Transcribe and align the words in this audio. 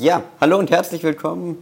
Ja, 0.00 0.22
hallo 0.40 0.60
und 0.60 0.70
herzlich 0.70 1.02
willkommen 1.02 1.58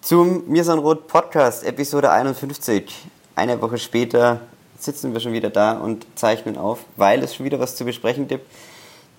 zum 0.00 0.48
Mirsanrot 0.48 1.06
Podcast, 1.06 1.64
Episode 1.64 2.10
51. 2.10 2.90
Eine 3.36 3.60
Woche 3.60 3.76
später 3.76 4.40
sitzen 4.78 5.12
wir 5.12 5.20
schon 5.20 5.34
wieder 5.34 5.50
da 5.50 5.72
und 5.72 6.06
zeichnen 6.14 6.56
auf, 6.56 6.78
weil 6.96 7.22
es 7.22 7.34
schon 7.34 7.44
wieder 7.44 7.60
was 7.60 7.76
zu 7.76 7.84
besprechen 7.84 8.26
gibt. 8.26 8.46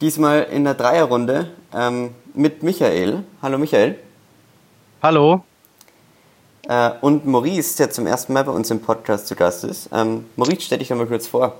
Diesmal 0.01 0.47
in 0.51 0.63
der 0.63 0.73
Dreierrunde 0.73 1.51
ähm, 1.75 2.15
mit 2.33 2.63
Michael. 2.63 3.23
Hallo 3.39 3.59
Michael. 3.59 3.99
Hallo. 5.03 5.43
Äh, 6.67 6.89
und 7.01 7.27
Maurice, 7.27 7.77
der 7.77 7.91
zum 7.91 8.07
ersten 8.07 8.33
Mal 8.33 8.45
bei 8.45 8.51
uns 8.51 8.71
im 8.71 8.81
Podcast 8.81 9.27
zu 9.27 9.35
Gast 9.35 9.63
ist. 9.63 9.89
Ähm, 9.93 10.25
Maurice, 10.37 10.61
stell 10.61 10.79
dich 10.79 10.87
doch 10.87 10.95
mal 10.95 11.05
kurz 11.05 11.27
vor. 11.27 11.53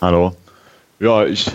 Hallo. 0.00 0.34
Ja, 0.98 1.24
ich 1.24 1.52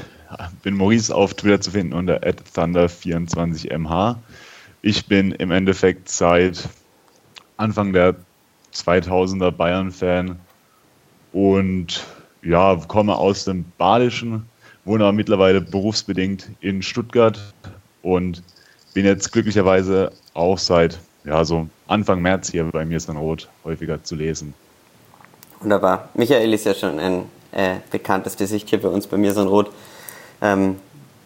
bin 0.63 0.77
Maurice 0.77 1.13
auf 1.13 1.34
Twitter 1.34 1.59
zu 1.59 1.71
finden 1.71 1.91
unter 1.91 2.21
thunder24mh. 2.21 4.15
Ich 4.81 5.05
bin 5.05 5.31
im 5.34 5.52
Endeffekt 5.52 6.09
seit 6.09 6.67
Anfang 7.58 7.93
der 7.93 8.15
2000er 8.74 9.51
Bayern-Fan 9.51 10.40
und 11.34 12.04
ja, 12.41 12.76
komme 12.87 13.15
aus 13.15 13.46
dem 13.46 13.65
Badischen, 13.77 14.48
wohne 14.85 15.04
aber 15.04 15.13
mittlerweile 15.13 15.62
berufsbedingt 15.62 16.49
in 16.62 16.82
Stuttgart 16.82 17.40
und 18.02 18.41
bin 18.93 19.05
jetzt 19.05 19.32
glücklicherweise 19.32 20.12
auch 20.34 20.57
seit 20.57 20.99
ja, 21.24 21.46
so 21.46 21.68
Anfang 21.87 22.21
März 22.21 22.49
hier 22.49 22.63
bei 22.63 22.84
mir 22.84 22.98
ist 22.98 23.07
dann 23.07 23.18
rot 23.18 23.49
häufiger 23.63 24.04
zu 24.04 24.15
lesen. 24.15 24.55
Wunderbar. 25.59 26.09
Michael 26.15 26.52
ist 26.54 26.65
ja 26.65 26.74
schon 26.74 26.99
ein 26.99 27.26
äh, 27.52 27.76
bekanntes 27.91 28.35
Gesicht 28.35 28.70
hier 28.70 28.82
bei 28.82 28.87
uns 28.87 29.05
bei 29.05 29.18
mir 29.18 29.29
ist 29.29 29.37
rot. 29.37 29.71
Ähm, 30.41 30.77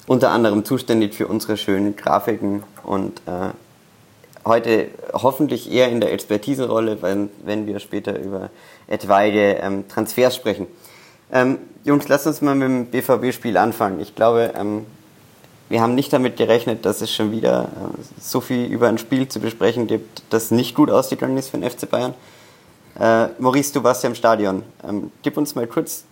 unter 0.07 0.31
anderem 0.31 0.65
zuständig 0.65 1.13
für 1.13 1.27
unsere 1.27 1.57
schönen 1.57 1.95
Grafiken 1.95 2.63
und 2.83 3.19
äh, 3.25 3.49
heute 4.45 4.89
hoffentlich 5.13 5.71
eher 5.71 5.89
in 5.89 5.99
der 5.99 6.13
Expertise-Rolle, 6.13 7.01
wenn, 7.01 7.29
wenn 7.43 7.65
wir 7.65 7.79
später 7.79 8.17
über 8.19 8.49
etwaige 8.87 9.57
ähm, 9.61 9.87
Transfers 9.87 10.35
sprechen. 10.35 10.67
Ähm, 11.31 11.57
Jungs, 11.83 12.07
lasst 12.07 12.27
uns 12.27 12.41
mal 12.41 12.55
mit 12.55 12.67
dem 12.67 12.85
BVB-Spiel 12.87 13.57
anfangen. 13.57 13.99
Ich 13.99 14.15
glaube, 14.15 14.53
ähm, 14.55 14.85
wir 15.69 15.81
haben 15.81 15.95
nicht 15.95 16.13
damit 16.13 16.37
gerechnet, 16.37 16.85
dass 16.85 17.01
es 17.01 17.11
schon 17.11 17.31
wieder 17.31 17.63
äh, 17.63 18.21
so 18.21 18.41
viel 18.41 18.65
über 18.65 18.87
ein 18.87 18.99
Spiel 18.99 19.27
zu 19.27 19.39
besprechen 19.39 19.87
gibt, 19.87 20.21
das 20.29 20.51
nicht 20.51 20.75
gut 20.75 20.91
ausgegangen 20.91 21.37
ist 21.37 21.49
für 21.49 21.57
den 21.57 21.69
FC 21.69 21.89
Bayern. 21.89 22.13
Äh, 22.99 23.29
Maurice, 23.39 23.73
du 23.73 23.83
warst 23.83 24.03
ja 24.03 24.09
im 24.09 24.15
Stadion. 24.15 24.63
Ähm, 24.87 25.11
gib 25.23 25.37
uns 25.37 25.55
mal 25.55 25.65
kurz 25.65 26.05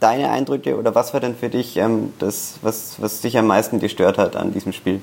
deine 0.00 0.30
Eindrücke 0.30 0.76
oder 0.78 0.94
was 0.94 1.12
war 1.12 1.20
denn 1.20 1.36
für 1.36 1.48
dich 1.48 1.76
ähm, 1.76 2.12
das, 2.18 2.58
was, 2.62 3.00
was 3.00 3.20
dich 3.20 3.38
am 3.38 3.46
meisten 3.46 3.78
gestört 3.78 4.18
hat 4.18 4.36
an 4.36 4.52
diesem 4.52 4.72
Spiel? 4.72 5.00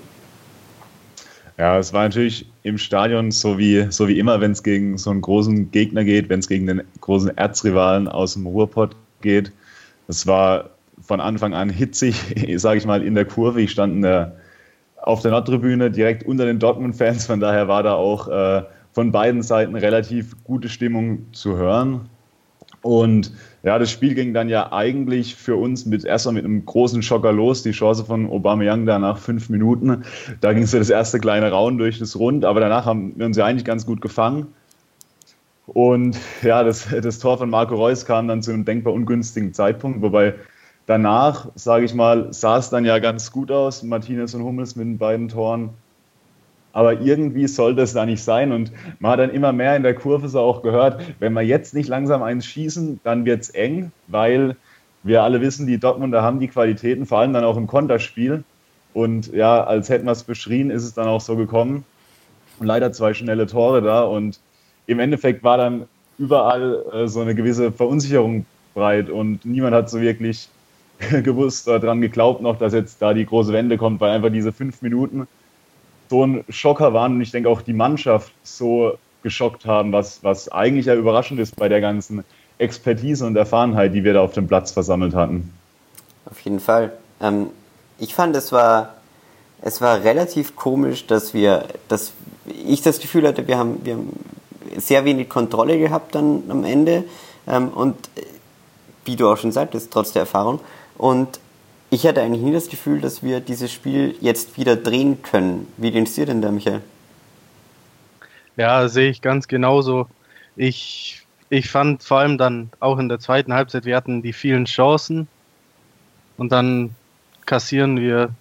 Ja, 1.58 1.80
es 1.80 1.92
war 1.92 2.04
natürlich 2.04 2.48
im 2.62 2.78
Stadion 2.78 3.32
so 3.32 3.58
wie, 3.58 3.88
so 3.90 4.08
wie 4.08 4.20
immer, 4.20 4.42
wenn 4.42 4.52
es 4.52 4.62
gegen 4.62 4.98
so 4.98 5.10
einen 5.10 5.22
großen 5.22 5.72
Gegner 5.72 6.04
geht, 6.04 6.30
wenn 6.30 6.40
es 6.40 6.48
gegen 6.48 6.68
den 6.68 6.84
großen 7.02 7.36
Erzrivalen 7.36 8.08
aus 8.08 8.34
dem 8.34 8.46
Ruhrpott 8.46 8.96
geht. 9.22 9.52
Es 10.08 10.28
war 10.28 10.70
von 11.02 11.20
Anfang 11.20 11.56
an 11.56 11.70
hitzig, 11.70 12.36
sage 12.58 12.78
ich 12.78 12.86
mal, 12.86 13.02
in 13.04 13.16
der 13.16 13.26
Kurve. 13.26 13.62
Ich 13.62 13.72
stand 13.72 14.04
der, 14.04 14.36
auf 15.02 15.22
der 15.22 15.32
Nordtribüne 15.32 15.90
direkt 15.90 16.24
unter 16.28 16.46
den 16.46 16.60
Dortmund-Fans, 16.60 17.26
von 17.26 17.40
daher 17.40 17.68
war 17.68 17.82
da 17.82 17.94
auch 17.94 18.28
äh, 18.28 18.64
von 18.92 19.12
beiden 19.12 19.42
Seiten 19.42 19.76
relativ 19.76 20.44
gute 20.44 20.70
Stimmung 20.70 21.28
zu 21.34 21.58
hören. 21.58 22.10
Und 22.82 23.32
ja, 23.68 23.78
das 23.78 23.92
Spiel 23.92 24.16
ging 24.16 24.34
dann 24.34 24.48
ja 24.48 24.72
eigentlich 24.72 25.36
für 25.36 25.58
uns 25.58 25.86
mit 25.86 26.06
erstmal 26.06 26.36
mit 26.36 26.46
einem 26.46 26.66
großen 26.66 27.02
Schocker 27.04 27.34
los. 27.34 27.64
Die 27.64 27.72
Chance 27.72 28.06
von 28.06 28.30
Aubameyang 28.30 28.86
da 28.86 28.98
nach 28.98 29.18
fünf 29.18 29.50
Minuten. 29.50 30.06
Da 30.40 30.54
ging 30.54 30.66
so 30.66 30.78
das 30.78 30.90
erste 30.90 31.20
kleine 31.20 31.52
Raun 31.52 31.78
durch 31.78 32.00
das 32.00 32.18
Rund, 32.18 32.46
aber 32.46 32.62
danach 32.62 32.86
haben 32.86 33.12
wir 33.18 33.26
uns 33.26 33.36
ja 33.36 33.46
eigentlich 33.46 33.66
ganz 33.66 33.86
gut 33.86 34.00
gefangen. 34.00 34.48
Und 35.66 36.18
ja, 36.44 36.64
das, 36.64 36.88
das 37.02 37.20
Tor 37.20 37.40
von 37.40 37.50
Marco 37.50 37.76
Reus 37.76 38.06
kam 38.06 38.30
dann 38.30 38.42
zu 38.42 38.52
einem 38.52 38.64
denkbar 38.64 38.94
ungünstigen 38.94 39.54
Zeitpunkt, 39.54 40.02
wobei 40.02 40.36
danach, 40.86 41.50
sage 41.56 41.84
ich 41.84 41.94
mal, 41.94 42.32
sah 42.32 42.60
es 42.60 42.70
dann 42.70 42.86
ja 42.86 43.00
ganz 43.00 43.34
gut 43.34 43.52
aus. 43.52 43.84
Martinez 43.84 44.34
und 44.34 44.46
Hummels 44.46 44.78
mit 44.78 44.88
den 44.88 44.98
beiden 44.98 45.28
Toren 45.28 45.72
aber 46.78 47.02
irgendwie 47.02 47.48
sollte 47.48 47.82
es 47.82 47.94
da 47.94 48.06
nicht 48.06 48.24
sein. 48.24 48.52
Und 48.52 48.72
man 49.00 49.14
hat 49.14 49.20
dann 49.20 49.32
immer 49.32 49.52
mehr 49.52 49.76
in 49.76 49.82
der 49.82 49.96
Kurve 49.96 50.30
so 50.30 50.42
auch 50.42 50.62
gehört, 50.62 51.02
wenn 51.18 51.34
wir 51.34 51.42
jetzt 51.42 51.74
nicht 51.74 51.90
langsam 51.90 52.22
eins 52.22 52.46
schießen, 52.46 53.00
dann 53.04 53.26
wird 53.26 53.42
es 53.42 53.50
eng, 53.50 53.92
weil 54.06 54.56
wir 55.02 55.24
alle 55.24 55.42
wissen, 55.42 55.66
die 55.66 55.80
Dortmunder 55.80 56.22
haben 56.22 56.40
die 56.40 56.48
Qualitäten, 56.48 57.08
vor 57.08 57.18
allem 57.18 57.34
dann 57.34 57.44
auch 57.46 57.58
im 57.58 57.66
Konterspiel. 57.66 58.44
Und 58.94 59.34
ja, 59.34 59.64
als 59.64 59.90
hätten 59.90 60.06
wir 60.06 60.12
es 60.12 60.22
beschrien, 60.22 60.70
ist 60.70 60.84
es 60.84 60.94
dann 60.94 61.08
auch 61.08 61.20
so 61.20 61.36
gekommen. 61.36 61.84
Und 62.60 62.68
leider 62.68 62.92
zwei 62.92 63.16
schnelle 63.16 63.48
Tore 63.48 63.82
da. 63.82 64.04
Und 64.04 64.40
im 64.86 65.00
Endeffekt 65.00 65.44
war 65.44 65.58
dann 65.58 65.88
überall 66.20 66.86
äh, 66.94 67.08
so 67.08 67.22
eine 67.22 67.34
gewisse 67.34 67.72
Verunsicherung 67.72 68.46
breit 68.76 69.10
und 69.10 69.44
niemand 69.46 69.74
hat 69.74 69.90
so 69.90 70.00
wirklich 70.00 70.48
gewusst 71.24 71.68
oder 71.68 71.80
daran 71.80 72.02
geglaubt 72.02 72.44
noch, 72.44 72.60
dass 72.60 72.74
jetzt 72.74 73.02
da 73.02 73.16
die 73.16 73.26
große 73.26 73.52
Wende 73.52 73.80
kommt, 73.80 74.00
weil 74.00 74.12
einfach 74.12 74.32
diese 74.32 74.52
fünf 74.52 74.84
Minuten 74.84 75.28
so 76.10 76.26
ein 76.26 76.44
Schocker 76.50 76.94
waren 76.94 77.16
und 77.16 77.22
ich 77.22 77.32
denke 77.32 77.50
auch 77.50 77.62
die 77.62 77.74
Mannschaft 77.74 78.32
so 78.44 78.98
geschockt 79.24 79.66
haben, 79.66 79.92
was, 79.92 80.24
was 80.24 80.50
eigentlich 80.50 80.86
ja 80.86 80.96
überraschend 80.96 81.40
ist 81.40 81.56
bei 81.56 81.70
der 81.70 81.82
ganzen 81.82 82.24
Expertise 82.58 83.26
und 83.26 83.36
Erfahrenheit, 83.36 83.94
die 83.94 84.04
wir 84.04 84.14
da 84.14 84.22
auf 84.22 84.34
dem 84.34 84.48
Platz 84.48 84.72
versammelt 84.72 85.14
hatten. 85.14 85.54
Auf 86.30 86.40
jeden 86.42 86.60
Fall. 86.60 86.94
Ähm, 87.22 87.48
ich 88.00 88.16
fand, 88.16 88.36
es 88.36 88.52
war, 88.52 88.96
es 89.62 89.82
war 89.82 90.04
relativ 90.04 90.56
komisch, 90.56 91.08
dass 91.08 91.34
wir, 91.34 91.66
dass 91.88 92.14
ich 92.46 92.82
das 92.82 93.00
Gefühl 93.00 93.28
hatte, 93.28 93.48
wir 93.48 93.58
haben, 93.58 93.84
wir 93.84 93.94
haben 93.96 94.14
sehr 94.78 95.06
wenig 95.06 95.30
Kontrolle 95.30 95.80
gehabt 95.80 96.16
dann 96.16 96.44
am 96.50 96.64
Ende 96.64 97.04
ähm, 97.48 97.70
und 97.70 97.96
wie 99.06 99.16
du 99.16 99.30
auch 99.30 99.38
schon 99.38 99.52
sagtest, 99.52 99.92
trotz 99.92 100.12
der 100.12 100.22
Erfahrung. 100.22 100.60
Und 100.98 101.40
ich 101.90 102.06
hatte 102.06 102.22
eigentlich 102.22 102.42
nie 102.42 102.52
das 102.52 102.70
Gefühl, 102.70 103.02
dass 103.02 103.24
wir 103.24 103.40
dieses 103.40 103.72
Spiel 103.72 104.16
jetzt 104.20 104.58
wieder 104.58 104.76
drehen 104.76 105.22
können. 105.22 105.68
Wie 105.78 105.92
geht 105.92 106.08
es 106.08 106.16
dir 106.16 106.26
denn 106.26 106.42
da, 106.42 106.52
Michael? 106.52 106.82
Ja, 108.58 108.88
sehe 108.90 109.10
ich 109.10 109.22
ganz 109.22 109.48
genauso. 109.48 110.08
Ich, 110.56 111.26
ich 111.50 111.70
fand 111.70 112.04
vor 112.04 112.20
allem 112.20 112.38
dann 112.38 112.72
auch 112.80 112.98
in 112.98 113.08
der 113.08 113.20
zweiten 113.20 113.54
Halbzeit, 113.54 113.86
wir 113.86 113.96
hatten 113.96 114.22
die 114.22 114.34
vielen 114.34 114.66
Chancen 114.66 115.28
und 116.38 116.52
dann 116.52 116.96
kassieren 117.46 118.00
wir 118.00 118.32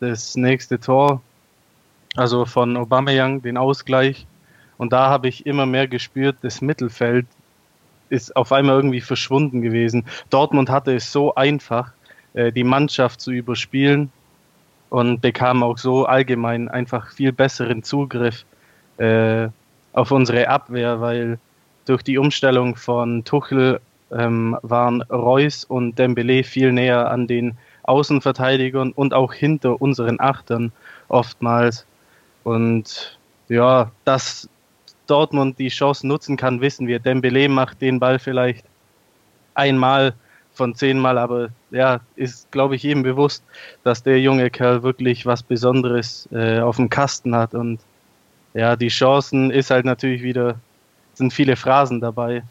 das 0.00 0.36
nächste 0.36 0.80
Tor, 0.80 1.22
also 2.16 2.44
von 2.44 2.76
Aubameyang, 2.76 3.40
den 3.42 3.56
Ausgleich. 3.56 4.26
Und 4.76 4.92
da 4.92 5.08
habe 5.08 5.28
ich 5.28 5.46
immer 5.46 5.64
mehr 5.64 5.86
gespürt, 5.86 6.36
das 6.42 6.60
Mittelfeld 6.60 7.26
ist 8.10 8.36
auf 8.36 8.52
einmal 8.52 8.76
irgendwie 8.76 9.00
verschwunden 9.00 9.62
gewesen. 9.62 10.04
Dortmund 10.28 10.68
hatte 10.68 10.94
es 10.94 11.12
so 11.12 11.34
einfach 11.34 11.92
äh, 12.34 12.52
die 12.52 12.64
Mannschaft 12.64 13.20
zu 13.20 13.30
überspielen 13.30 14.10
und 14.90 15.20
bekam 15.20 15.62
auch 15.62 15.78
so 15.78 16.06
allgemein 16.06 16.68
einfach 16.68 17.12
viel 17.12 17.32
besseren 17.32 17.82
Zugriff 17.82 18.44
äh, 18.98 19.48
auf 19.92 20.10
unsere 20.10 20.48
Abwehr, 20.48 21.00
weil 21.00 21.38
durch 21.86 22.02
die 22.02 22.18
Umstellung 22.18 22.76
von 22.76 23.24
Tuchel 23.24 23.80
ähm, 24.10 24.56
waren 24.62 25.02
Reus 25.02 25.64
und 25.64 25.98
Dembele 25.98 26.44
viel 26.44 26.72
näher 26.72 27.10
an 27.10 27.26
den 27.26 27.56
Außenverteidigern 27.84 28.92
und 28.92 29.14
auch 29.14 29.32
hinter 29.32 29.80
unseren 29.80 30.20
Achtern 30.20 30.72
oftmals. 31.08 31.86
Und 32.44 33.18
ja, 33.48 33.90
dass 34.04 34.48
Dortmund 35.06 35.58
die 35.58 35.68
Chance 35.68 36.06
nutzen 36.06 36.36
kann, 36.36 36.60
wissen 36.60 36.86
wir. 36.86 36.98
Dembele 36.98 37.48
macht 37.48 37.80
den 37.80 37.98
Ball 37.98 38.18
vielleicht 38.18 38.64
einmal 39.54 40.14
von 40.54 40.74
zehnmal, 40.74 41.18
aber 41.18 41.48
ja, 41.70 42.00
ist, 42.16 42.50
glaube 42.52 42.76
ich, 42.76 42.82
jedem 42.82 43.02
bewusst, 43.02 43.42
dass 43.84 44.02
der 44.02 44.20
junge 44.20 44.50
Kerl 44.50 44.82
wirklich 44.82 45.24
was 45.26 45.42
Besonderes 45.42 46.28
äh, 46.32 46.60
auf 46.60 46.76
dem 46.76 46.90
Kasten 46.90 47.34
hat. 47.34 47.54
Und 47.54 47.80
ja, 48.54 48.76
die 48.76 48.88
Chancen 48.88 49.50
ist 49.50 49.70
halt 49.70 49.84
natürlich 49.84 50.22
wieder, 50.22 50.56
sind 51.14 51.32
viele 51.32 51.56
Phrasen 51.56 52.00
dabei. 52.00 52.42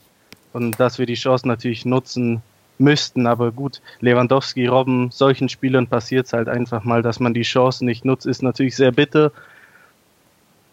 Und 0.53 0.79
dass 0.79 0.99
wir 0.99 1.05
die 1.05 1.13
Chancen 1.13 1.47
natürlich 1.47 1.85
nutzen 1.85 2.41
müssten. 2.81 3.27
Aber 3.27 3.51
gut, 3.51 3.81
Lewandowski, 4.01 4.67
Robben, 4.67 5.11
solchen 5.11 5.47
Spielern 5.47 5.87
passiert 5.87 6.25
es 6.25 6.33
halt 6.33 6.49
einfach 6.49 6.83
mal, 6.83 7.01
dass 7.01 7.19
man 7.19 7.33
die 7.33 7.43
Chancen 7.43 7.85
nicht 7.85 8.03
nutzt, 8.03 8.25
ist 8.25 8.43
natürlich 8.43 8.75
sehr 8.75 8.91
bitter. 8.91 9.31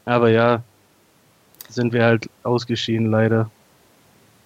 Aber 0.04 0.30
ja, 0.30 0.62
sind 1.69 1.92
wir 1.92 2.04
halt 2.04 2.28
ausgeschieden 2.42 3.10
leider. 3.10 3.50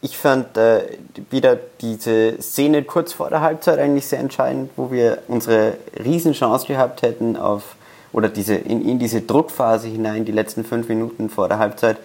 Ich 0.05 0.19
fand 0.19 0.57
äh, 0.57 0.99
wieder 1.31 1.57
diese 1.81 2.43
Szene 2.43 2.83
kurz 2.83 3.13
vor 3.13 3.31
der 3.31 3.41
Halbzeit 3.41 3.79
eigentlich 3.79 4.05
sehr 4.09 4.19
entscheidend, 4.19 4.73
wo 4.75 4.91
wir 4.91 5.23
unsere 5.29 5.75
Riesenchance 6.05 6.67
gehabt 6.67 7.03
hätten 7.03 7.37
auf 7.37 7.77
oder 8.13 8.29
diese 8.29 8.57
in, 8.57 8.85
in 8.85 8.99
diese 8.99 9.21
Druckphase 9.21 9.87
hinein, 9.87 10.25
die 10.25 10.33
letzten 10.33 10.65
fünf 10.65 10.89
Minuten 10.89 11.31
vor 11.31 11.49
der 11.49 11.61
Halbzeit, 11.61 11.99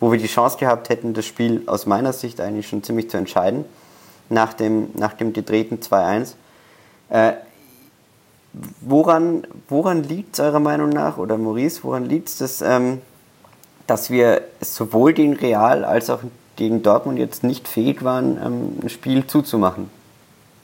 wo 0.00 0.10
wir 0.10 0.18
die 0.18 0.26
Chance 0.26 0.58
gehabt 0.58 0.88
hätten, 0.88 1.14
das 1.14 1.26
Spiel 1.26 1.62
aus 1.66 1.86
meiner 1.86 2.12
Sicht 2.12 2.40
eigentlich 2.40 2.66
schon 2.66 2.82
ziemlich 2.82 3.08
zu 3.08 3.18
entscheiden, 3.18 3.64
nach 4.28 4.52
dem, 4.52 4.88
nach 4.94 5.12
dem 5.12 5.32
gedrehten 5.32 5.78
2-1. 5.78 6.34
Äh, 7.10 7.34
woran 8.80 9.46
woran 9.68 10.02
liegt 10.02 10.34
es 10.34 10.40
eurer 10.40 10.58
Meinung 10.58 10.88
nach, 10.88 11.18
oder 11.18 11.38
Maurice, 11.38 11.84
woran 11.84 12.04
liegt 12.04 12.30
es, 12.30 12.38
dass, 12.38 12.62
ähm, 12.62 13.00
dass 13.86 14.10
wir 14.10 14.42
sowohl 14.60 15.14
den 15.14 15.34
Real 15.34 15.84
als 15.84 16.10
auch 16.10 16.18
gegen 16.56 16.82
Dortmund 16.82 17.18
jetzt 17.18 17.44
nicht 17.44 17.68
fähig 17.68 18.04
waren, 18.04 18.38
ähm, 18.44 18.78
ein 18.82 18.88
Spiel 18.88 19.26
zuzumachen? 19.26 19.88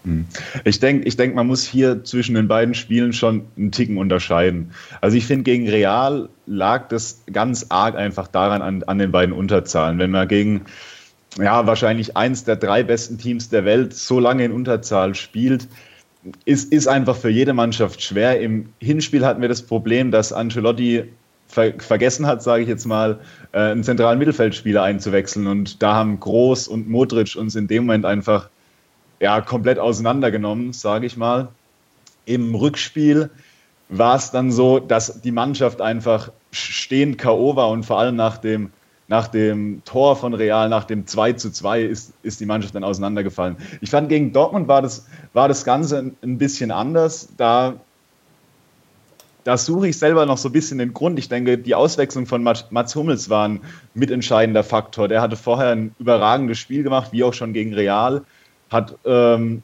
Hm. 0.05 0.27
Ich 0.65 0.81
denke, 0.81 1.07
ich 1.07 1.17
denk, 1.17 1.35
man 1.35 1.47
muss 1.47 1.65
hier 1.65 2.05
zwischen 2.05 2.35
den 2.35 2.49
beiden 2.49 2.75
Spielen 2.75 3.13
schon 3.13 3.43
einen 3.57 3.71
Ticken 3.71 3.99
unterscheiden. 3.99 4.73
Also 5.01 5.17
ich 5.17 5.27
finde, 5.27 5.45
gegen 5.45 5.69
Real 5.69 6.29
lag 6.47 6.89
das 6.89 7.23
ganz 7.31 7.67
arg 7.69 7.97
einfach 7.97 8.27
daran 8.29 8.63
an, 8.63 8.83
an 8.85 8.99
den 8.99 9.13
beiden 9.13 9.35
Unterzahlen. 9.35 9.99
Wenn 9.99 10.11
man 10.11 10.27
gegen 10.27 10.63
ja, 11.39 11.67
wahrscheinlich 11.67 12.17
eins 12.17 12.45
der 12.45 12.57
drei 12.57 12.83
besten 12.83 13.19
Teams 13.19 13.51
der 13.51 13.65
Welt 13.65 13.95
so 13.95 14.19
lange 14.19 14.45
in 14.45 14.53
Unterzahl 14.53 15.15
spielt, 15.15 15.69
ist, 16.45 16.73
ist 16.73 16.87
einfach 16.87 17.17
für 17.17 17.31
jede 17.31 17.53
Mannschaft 17.53 18.03
schwer. 18.03 18.41
Im 18.41 18.71
Hinspiel 18.79 19.25
hatten 19.25 19.41
wir 19.41 19.49
das 19.49 19.63
Problem, 19.63 20.11
dass 20.11 20.33
Ancelotti 20.33 21.05
ver 21.51 21.75
vergessen 21.79 22.27
hat, 22.27 22.43
sage 22.43 22.63
ich 22.63 22.69
jetzt 22.69 22.87
mal, 22.87 23.19
äh, 23.53 23.59
einen 23.59 23.85
zentralen 23.85 24.19
Mittelfeldspieler 24.19 24.83
einzuwechseln. 24.83 25.47
Und 25.47 25.83
da 25.83 25.95
haben 25.95 26.21
Groß 26.21 26.69
und 26.69 26.89
Modric 26.89 27.37
uns 27.37 27.57
in 27.57 27.67
dem 27.67 27.87
Moment 27.87 28.07
einfach 28.07 28.49
ja, 29.21 29.41
komplett 29.41 29.79
auseinandergenommen, 29.79 30.73
sage 30.73 31.07
ich 31.07 31.17
mal. 31.17 31.49
Im 32.25 32.55
Rückspiel 32.55 33.31
war 33.89 34.17
es 34.17 34.31
dann 34.31 34.53
so, 34.53 34.79
dass 34.79 35.21
die 35.21 35.33
Mannschaft 35.33 35.81
einfach 35.81 36.31
stehend 36.53 37.19
K.O. 37.19 37.57
war 37.57 37.71
und 37.71 37.85
vor 37.85 37.99
allem 37.99 38.17
nach 38.17 38.39
dem, 38.39 38.71
nach 39.09 39.27
dem 39.27 39.83
Tor 39.85 40.15
von 40.17 40.33
Real, 40.33 40.69
nach 40.69 40.85
dem 40.85 41.07
2 41.07 41.33
zu 41.35 41.51
2 41.51 41.83
ist, 41.83 42.13
ist 42.23 42.41
die 42.41 42.47
Mannschaft 42.47 42.75
dann 42.77 42.85
auseinandergefallen. 42.85 43.57
Ich 43.81 43.91
fand, 43.91 44.09
gegen 44.09 44.33
Dortmund 44.33 44.69
war 44.69 44.81
das, 44.81 45.07
war 45.33 45.49
das 45.49 45.65
Ganze 45.65 45.99
ein, 45.99 46.17
ein 46.23 46.39
bisschen 46.39 46.71
anders. 46.71 47.29
Da, 47.37 47.75
da 49.45 49.57
suche 49.57 49.89
ich 49.89 49.99
selber 49.99 50.27
noch 50.27 50.39
so 50.39 50.49
ein 50.49 50.53
bisschen 50.53 50.79
den 50.79 50.93
Grund. 50.93 51.19
Ich 51.19 51.29
denke, 51.29 51.59
die 51.59 51.75
Auswechslung 51.75 52.27
von 52.27 52.43
Mats 52.43 52.95
Hummels 52.95 53.29
war 53.31 53.49
ein 53.49 53.61
mitentscheidender 53.95 54.65
Faktor. 54.65 55.09
Der 55.09 55.23
hatte 55.23 55.37
vorher 55.37 55.71
ein 55.71 55.95
überragendes 55.99 56.59
Spiel 56.59 56.83
gemacht, 56.83 57.13
wie 57.13 57.25
auch 57.25 57.35
schon 57.35 57.53
gegen 57.53 57.75
Real 57.75 58.23
hat 58.71 58.97
ähm, 59.05 59.63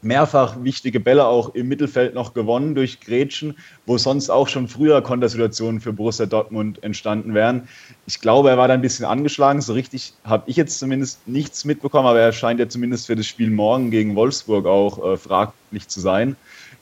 mehrfach 0.00 0.62
wichtige 0.62 1.00
Bälle 1.00 1.26
auch 1.26 1.54
im 1.54 1.68
Mittelfeld 1.68 2.14
noch 2.14 2.32
gewonnen 2.32 2.76
durch 2.76 3.00
Gretchen, 3.00 3.56
wo 3.84 3.98
sonst 3.98 4.30
auch 4.30 4.46
schon 4.46 4.68
früher 4.68 5.02
Kontersituationen 5.02 5.80
für 5.80 5.92
Borussia 5.92 6.26
Dortmund 6.26 6.82
entstanden 6.84 7.34
wären. 7.34 7.68
Ich 8.06 8.20
glaube, 8.20 8.50
er 8.50 8.58
war 8.58 8.68
da 8.68 8.74
ein 8.74 8.80
bisschen 8.80 9.04
angeschlagen. 9.04 9.60
So 9.60 9.72
richtig 9.72 10.12
habe 10.24 10.44
ich 10.46 10.56
jetzt 10.56 10.78
zumindest 10.78 11.26
nichts 11.26 11.64
mitbekommen, 11.64 12.06
aber 12.06 12.20
er 12.20 12.32
scheint 12.32 12.60
ja 12.60 12.68
zumindest 12.68 13.06
für 13.06 13.16
das 13.16 13.26
Spiel 13.26 13.50
morgen 13.50 13.90
gegen 13.90 14.14
Wolfsburg 14.14 14.66
auch 14.66 15.04
äh, 15.04 15.16
fraglich 15.16 15.88
zu 15.88 16.00
sein. 16.00 16.36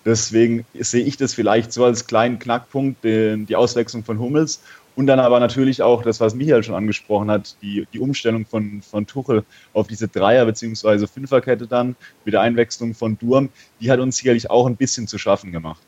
Deswegen 0.06 0.64
sehe 0.72 1.04
ich 1.04 1.16
das 1.16 1.34
vielleicht 1.34 1.72
so 1.72 1.84
als 1.84 2.06
kleinen 2.06 2.38
Knackpunkt, 2.38 3.02
den, 3.02 3.44
die 3.44 3.56
Auswechslung 3.56 4.04
von 4.04 4.20
Hummels. 4.20 4.62
Und 4.94 5.08
dann 5.08 5.18
aber 5.20 5.40
natürlich 5.40 5.82
auch 5.82 6.02
das, 6.02 6.20
was 6.20 6.34
Michael 6.34 6.62
schon 6.62 6.76
angesprochen 6.76 7.30
hat, 7.30 7.56
die, 7.60 7.86
die 7.92 7.98
Umstellung 7.98 8.46
von, 8.46 8.80
von 8.80 9.06
Tuchel 9.06 9.44
auf 9.74 9.88
diese 9.88 10.08
Dreier- 10.08 10.46
bzw. 10.46 11.06
Fünferkette 11.06 11.66
dann 11.66 11.96
mit 12.24 12.32
der 12.32 12.40
Einwechslung 12.40 12.94
von 12.94 13.18
Durm, 13.18 13.50
die 13.80 13.90
hat 13.90 13.98
uns 13.98 14.16
sicherlich 14.16 14.48
auch 14.48 14.66
ein 14.66 14.76
bisschen 14.76 15.06
zu 15.08 15.18
schaffen 15.18 15.52
gemacht. 15.52 15.82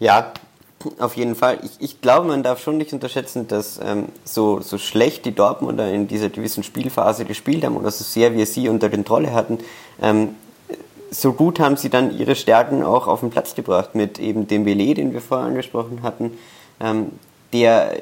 Ja, 0.00 0.32
auf 0.98 1.16
jeden 1.16 1.36
Fall. 1.36 1.60
Ich, 1.62 1.70
ich 1.78 2.00
glaube, 2.00 2.26
man 2.26 2.42
darf 2.42 2.60
schon 2.60 2.76
nicht 2.76 2.92
unterschätzen, 2.92 3.48
dass 3.48 3.80
ähm, 3.82 4.08
so, 4.24 4.60
so 4.60 4.76
schlecht 4.76 5.24
die 5.24 5.34
Dortmunder 5.34 5.90
in 5.90 6.08
dieser 6.08 6.28
gewissen 6.28 6.62
Spielphase 6.62 7.24
gespielt 7.24 7.64
haben 7.64 7.76
oder 7.76 7.90
so 7.90 8.04
sehr 8.04 8.34
wir 8.34 8.44
sie 8.44 8.68
unter 8.68 8.90
Kontrolle 8.90 9.32
hatten, 9.32 9.58
ähm, 10.02 10.30
so 11.14 11.32
gut 11.32 11.60
haben 11.60 11.76
sie 11.76 11.90
dann 11.90 12.16
ihre 12.16 12.34
Stärken 12.34 12.82
auch 12.82 13.06
auf 13.06 13.20
den 13.20 13.30
Platz 13.30 13.54
gebracht 13.54 13.94
mit 13.94 14.18
eben 14.18 14.46
dem 14.46 14.64
Belay, 14.64 14.94
den 14.94 15.12
wir 15.12 15.20
vorher 15.20 15.46
angesprochen 15.46 16.02
hatten, 16.02 16.36
ähm, 16.80 17.12
der 17.52 17.94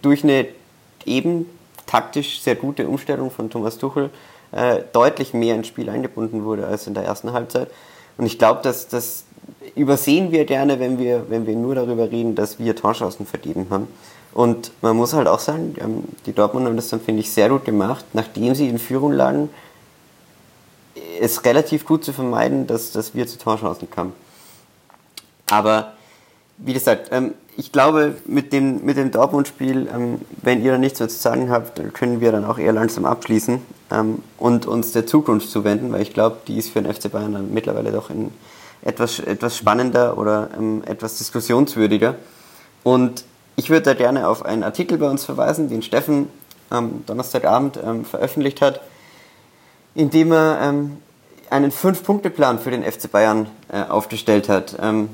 durch 0.00 0.22
eine 0.22 0.46
eben 1.04 1.46
taktisch 1.86 2.40
sehr 2.40 2.54
gute 2.54 2.88
Umstellung 2.88 3.30
von 3.30 3.50
Thomas 3.50 3.78
Tuchel 3.78 4.10
äh, 4.52 4.82
deutlich 4.92 5.34
mehr 5.34 5.54
ins 5.54 5.66
Spiel 5.66 5.88
eingebunden 5.88 6.44
wurde 6.44 6.66
als 6.66 6.86
in 6.86 6.94
der 6.94 7.04
ersten 7.04 7.32
Halbzeit. 7.32 7.68
Und 8.16 8.26
ich 8.26 8.38
glaube, 8.38 8.60
dass 8.62 8.88
das 8.88 9.24
übersehen 9.74 10.30
wir 10.30 10.44
gerne, 10.44 10.78
wenn 10.78 10.98
wir, 10.98 11.28
wenn 11.28 11.46
wir 11.46 11.56
nur 11.56 11.74
darüber 11.74 12.10
reden, 12.10 12.34
dass 12.34 12.58
wir 12.58 12.76
Torschancen 12.76 13.26
vergeben 13.26 13.66
haben. 13.70 13.88
Und 14.32 14.72
man 14.82 14.96
muss 14.96 15.12
halt 15.12 15.28
auch 15.28 15.40
sagen, 15.40 15.74
ähm, 15.80 16.04
die 16.26 16.32
Dortmund 16.32 16.66
haben 16.66 16.76
das 16.76 16.88
dann, 16.88 17.00
finde 17.00 17.20
ich, 17.20 17.32
sehr 17.32 17.48
gut 17.48 17.64
gemacht, 17.64 18.04
nachdem 18.12 18.54
sie 18.54 18.68
in 18.68 18.78
Führung 18.78 19.12
lagen, 19.12 19.50
es 21.20 21.44
relativ 21.44 21.84
gut 21.84 22.04
zu 22.04 22.12
vermeiden, 22.12 22.66
dass, 22.66 22.92
dass 22.92 23.14
wir 23.14 23.26
zu 23.26 23.38
Torchancen 23.38 23.90
kamen. 23.90 24.12
Aber 25.50 25.92
wie 26.58 26.72
gesagt, 26.72 27.08
ähm, 27.12 27.34
ich 27.56 27.70
glaube, 27.70 28.16
mit 28.26 28.52
dem, 28.52 28.84
mit 28.84 28.96
dem 28.96 29.10
Dortmund-Spiel, 29.10 29.88
ähm, 29.92 30.20
wenn 30.42 30.62
ihr 30.62 30.72
da 30.72 30.78
nichts 30.78 30.98
mehr 30.98 31.08
zu 31.08 31.18
sagen 31.18 31.50
habt, 31.50 31.80
können 31.94 32.20
wir 32.20 32.32
dann 32.32 32.44
auch 32.44 32.58
eher 32.58 32.72
langsam 32.72 33.04
abschließen 33.04 33.60
ähm, 33.92 34.22
und 34.38 34.66
uns 34.66 34.92
der 34.92 35.06
Zukunft 35.06 35.50
zuwenden, 35.50 35.92
weil 35.92 36.02
ich 36.02 36.12
glaube, 36.12 36.38
die 36.46 36.58
ist 36.58 36.70
für 36.70 36.82
den 36.82 36.92
FC 36.92 37.10
Bayern 37.10 37.32
dann 37.32 37.54
mittlerweile 37.54 37.92
doch 37.92 38.10
in 38.10 38.32
etwas, 38.82 39.20
etwas 39.20 39.56
spannender 39.56 40.18
oder 40.18 40.50
ähm, 40.56 40.82
etwas 40.86 41.18
diskussionswürdiger. 41.18 42.16
Und 42.82 43.24
ich 43.56 43.70
würde 43.70 43.82
da 43.82 43.94
gerne 43.94 44.28
auf 44.28 44.44
einen 44.44 44.64
Artikel 44.64 44.98
bei 44.98 45.08
uns 45.08 45.24
verweisen, 45.24 45.68
den 45.68 45.82
Steffen 45.82 46.28
am 46.70 47.04
Donnerstagabend 47.06 47.78
ähm, 47.84 48.04
veröffentlicht 48.04 48.60
hat, 48.60 48.80
in 49.94 50.10
dem 50.10 50.32
er 50.32 50.58
ähm, 50.62 50.98
einen 51.50 51.70
Fünf-Punkte-Plan 51.70 52.58
für 52.58 52.70
den 52.70 52.82
FC 52.82 53.10
Bayern 53.10 53.48
äh, 53.72 53.82
aufgestellt 53.82 54.48
hat. 54.48 54.76
Ähm, 54.80 55.08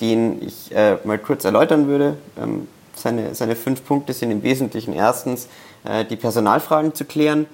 den 0.00 0.42
ich 0.42 0.74
äh, 0.74 0.96
mal 1.04 1.18
kurz 1.18 1.44
erläutern 1.44 1.88
würde. 1.88 2.16
Ähm, 2.40 2.68
seine, 2.94 3.34
seine 3.34 3.56
fünf 3.56 3.84
Punkte 3.84 4.12
sind 4.12 4.30
im 4.30 4.42
Wesentlichen 4.42 4.92
erstens 4.92 5.48
äh, 5.84 6.04
die 6.04 6.16
Personalfragen 6.16 6.94
zu 6.94 7.04
klären, 7.04 7.46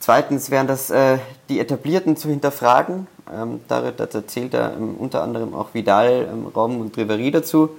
zweitens 0.00 0.50
wären 0.50 0.66
das 0.66 0.90
äh, 0.90 1.18
die 1.48 1.60
Etablierten 1.60 2.16
zu 2.16 2.28
hinterfragen. 2.28 3.06
Ähm, 3.32 3.60
dazu 3.68 4.22
zählt 4.22 4.54
er 4.54 4.74
ähm, 4.76 4.96
unter 4.98 5.22
anderem 5.22 5.54
auch 5.54 5.74
Vidal, 5.74 6.28
ähm, 6.30 6.46
Raum 6.54 6.80
und 6.80 6.96
Riveri 6.96 7.30
dazu. 7.30 7.70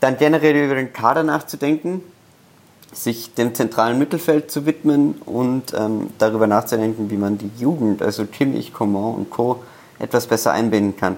Dann 0.00 0.18
generell 0.18 0.56
über 0.56 0.74
den 0.74 0.92
Kader 0.92 1.22
nachzudenken, 1.22 2.02
sich 2.92 3.34
dem 3.34 3.54
zentralen 3.54 3.98
Mittelfeld 3.98 4.50
zu 4.50 4.64
widmen 4.66 5.14
und 5.24 5.74
ähm, 5.74 6.10
darüber 6.18 6.46
nachzudenken, 6.46 7.10
wie 7.10 7.16
man 7.16 7.38
die 7.38 7.50
Jugend, 7.58 8.02
also 8.02 8.24
Kimmich, 8.26 8.72
Coman 8.72 9.14
und 9.14 9.30
Co. 9.30 9.62
etwas 9.98 10.26
besser 10.26 10.52
einbinden 10.52 10.96
kann. 10.96 11.16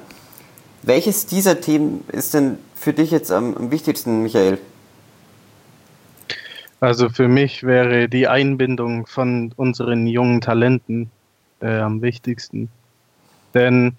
Welches 0.82 1.26
dieser 1.26 1.60
Themen 1.60 2.04
ist 2.08 2.34
denn 2.34 2.58
für 2.74 2.92
dich 2.92 3.10
jetzt 3.10 3.30
am, 3.30 3.70
wichtigsten, 3.70 4.22
Michael? 4.22 4.58
Also 6.80 7.08
für 7.08 7.26
mich 7.26 7.64
wäre 7.64 8.08
die 8.08 8.28
Einbindung 8.28 9.06
von 9.06 9.52
unseren 9.56 10.06
jungen 10.06 10.40
Talenten 10.40 11.10
äh, 11.60 11.78
am 11.78 12.02
wichtigsten. 12.02 12.68
Denn 13.54 13.96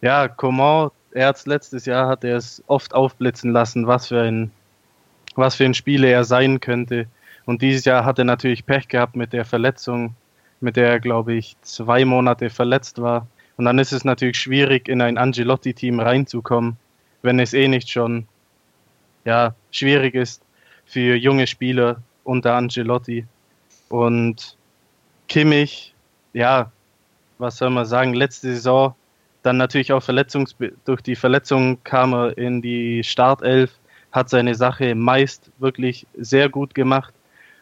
ja, 0.00 0.28
Coman, 0.28 0.90
erst 1.12 1.46
letztes 1.46 1.84
Jahr 1.84 2.08
hat 2.08 2.24
er 2.24 2.36
es 2.36 2.62
oft 2.66 2.94
aufblitzen 2.94 3.52
lassen, 3.52 3.86
was 3.86 4.08
für 4.08 4.22
ein, 4.22 4.50
was 5.36 5.54
für 5.54 5.64
ein 5.64 5.74
Spieler 5.74 6.08
er 6.08 6.24
sein 6.24 6.60
könnte. 6.60 7.06
Und 7.44 7.62
dieses 7.62 7.84
Jahr 7.84 8.04
hat 8.04 8.18
er 8.18 8.24
natürlich 8.24 8.66
Pech 8.66 8.88
gehabt 8.88 9.16
mit 9.16 9.32
der 9.32 9.44
Verletzung, 9.44 10.14
mit 10.60 10.76
der 10.76 10.88
er, 10.88 11.00
glaube 11.00 11.34
ich, 11.34 11.56
zwei 11.62 12.04
Monate 12.04 12.50
verletzt 12.50 13.00
war. 13.00 13.26
Und 13.56 13.64
dann 13.64 13.78
ist 13.78 13.92
es 13.92 14.04
natürlich 14.04 14.38
schwierig, 14.38 14.88
in 14.88 15.00
ein 15.00 15.18
Angelotti-Team 15.18 16.00
reinzukommen, 16.00 16.76
wenn 17.22 17.38
es 17.38 17.54
eh 17.54 17.68
nicht 17.68 17.90
schon 17.90 18.26
ja, 19.24 19.54
schwierig 19.70 20.14
ist 20.14 20.42
für 20.84 21.16
junge 21.16 21.46
Spieler 21.46 22.02
unter 22.24 22.54
Angelotti. 22.54 23.26
Und 23.88 24.56
Kimmich, 25.28 25.94
ja, 26.32 26.70
was 27.38 27.58
soll 27.58 27.70
man 27.70 27.86
sagen, 27.86 28.14
letzte 28.14 28.48
Saison 28.54 28.94
dann 29.46 29.56
natürlich 29.58 29.92
auch 29.92 30.02
Verletzungs 30.02 30.56
durch 30.84 31.02
die 31.02 31.14
Verletzung 31.14 31.82
kam 31.84 32.12
er 32.14 32.36
in 32.36 32.62
die 32.62 33.04
Startelf, 33.04 33.70
hat 34.16 34.30
seine 34.30 34.54
Sache 34.54 34.94
meist 34.94 35.50
wirklich 35.58 36.06
sehr 36.16 36.48
gut 36.48 36.74
gemacht. 36.74 37.12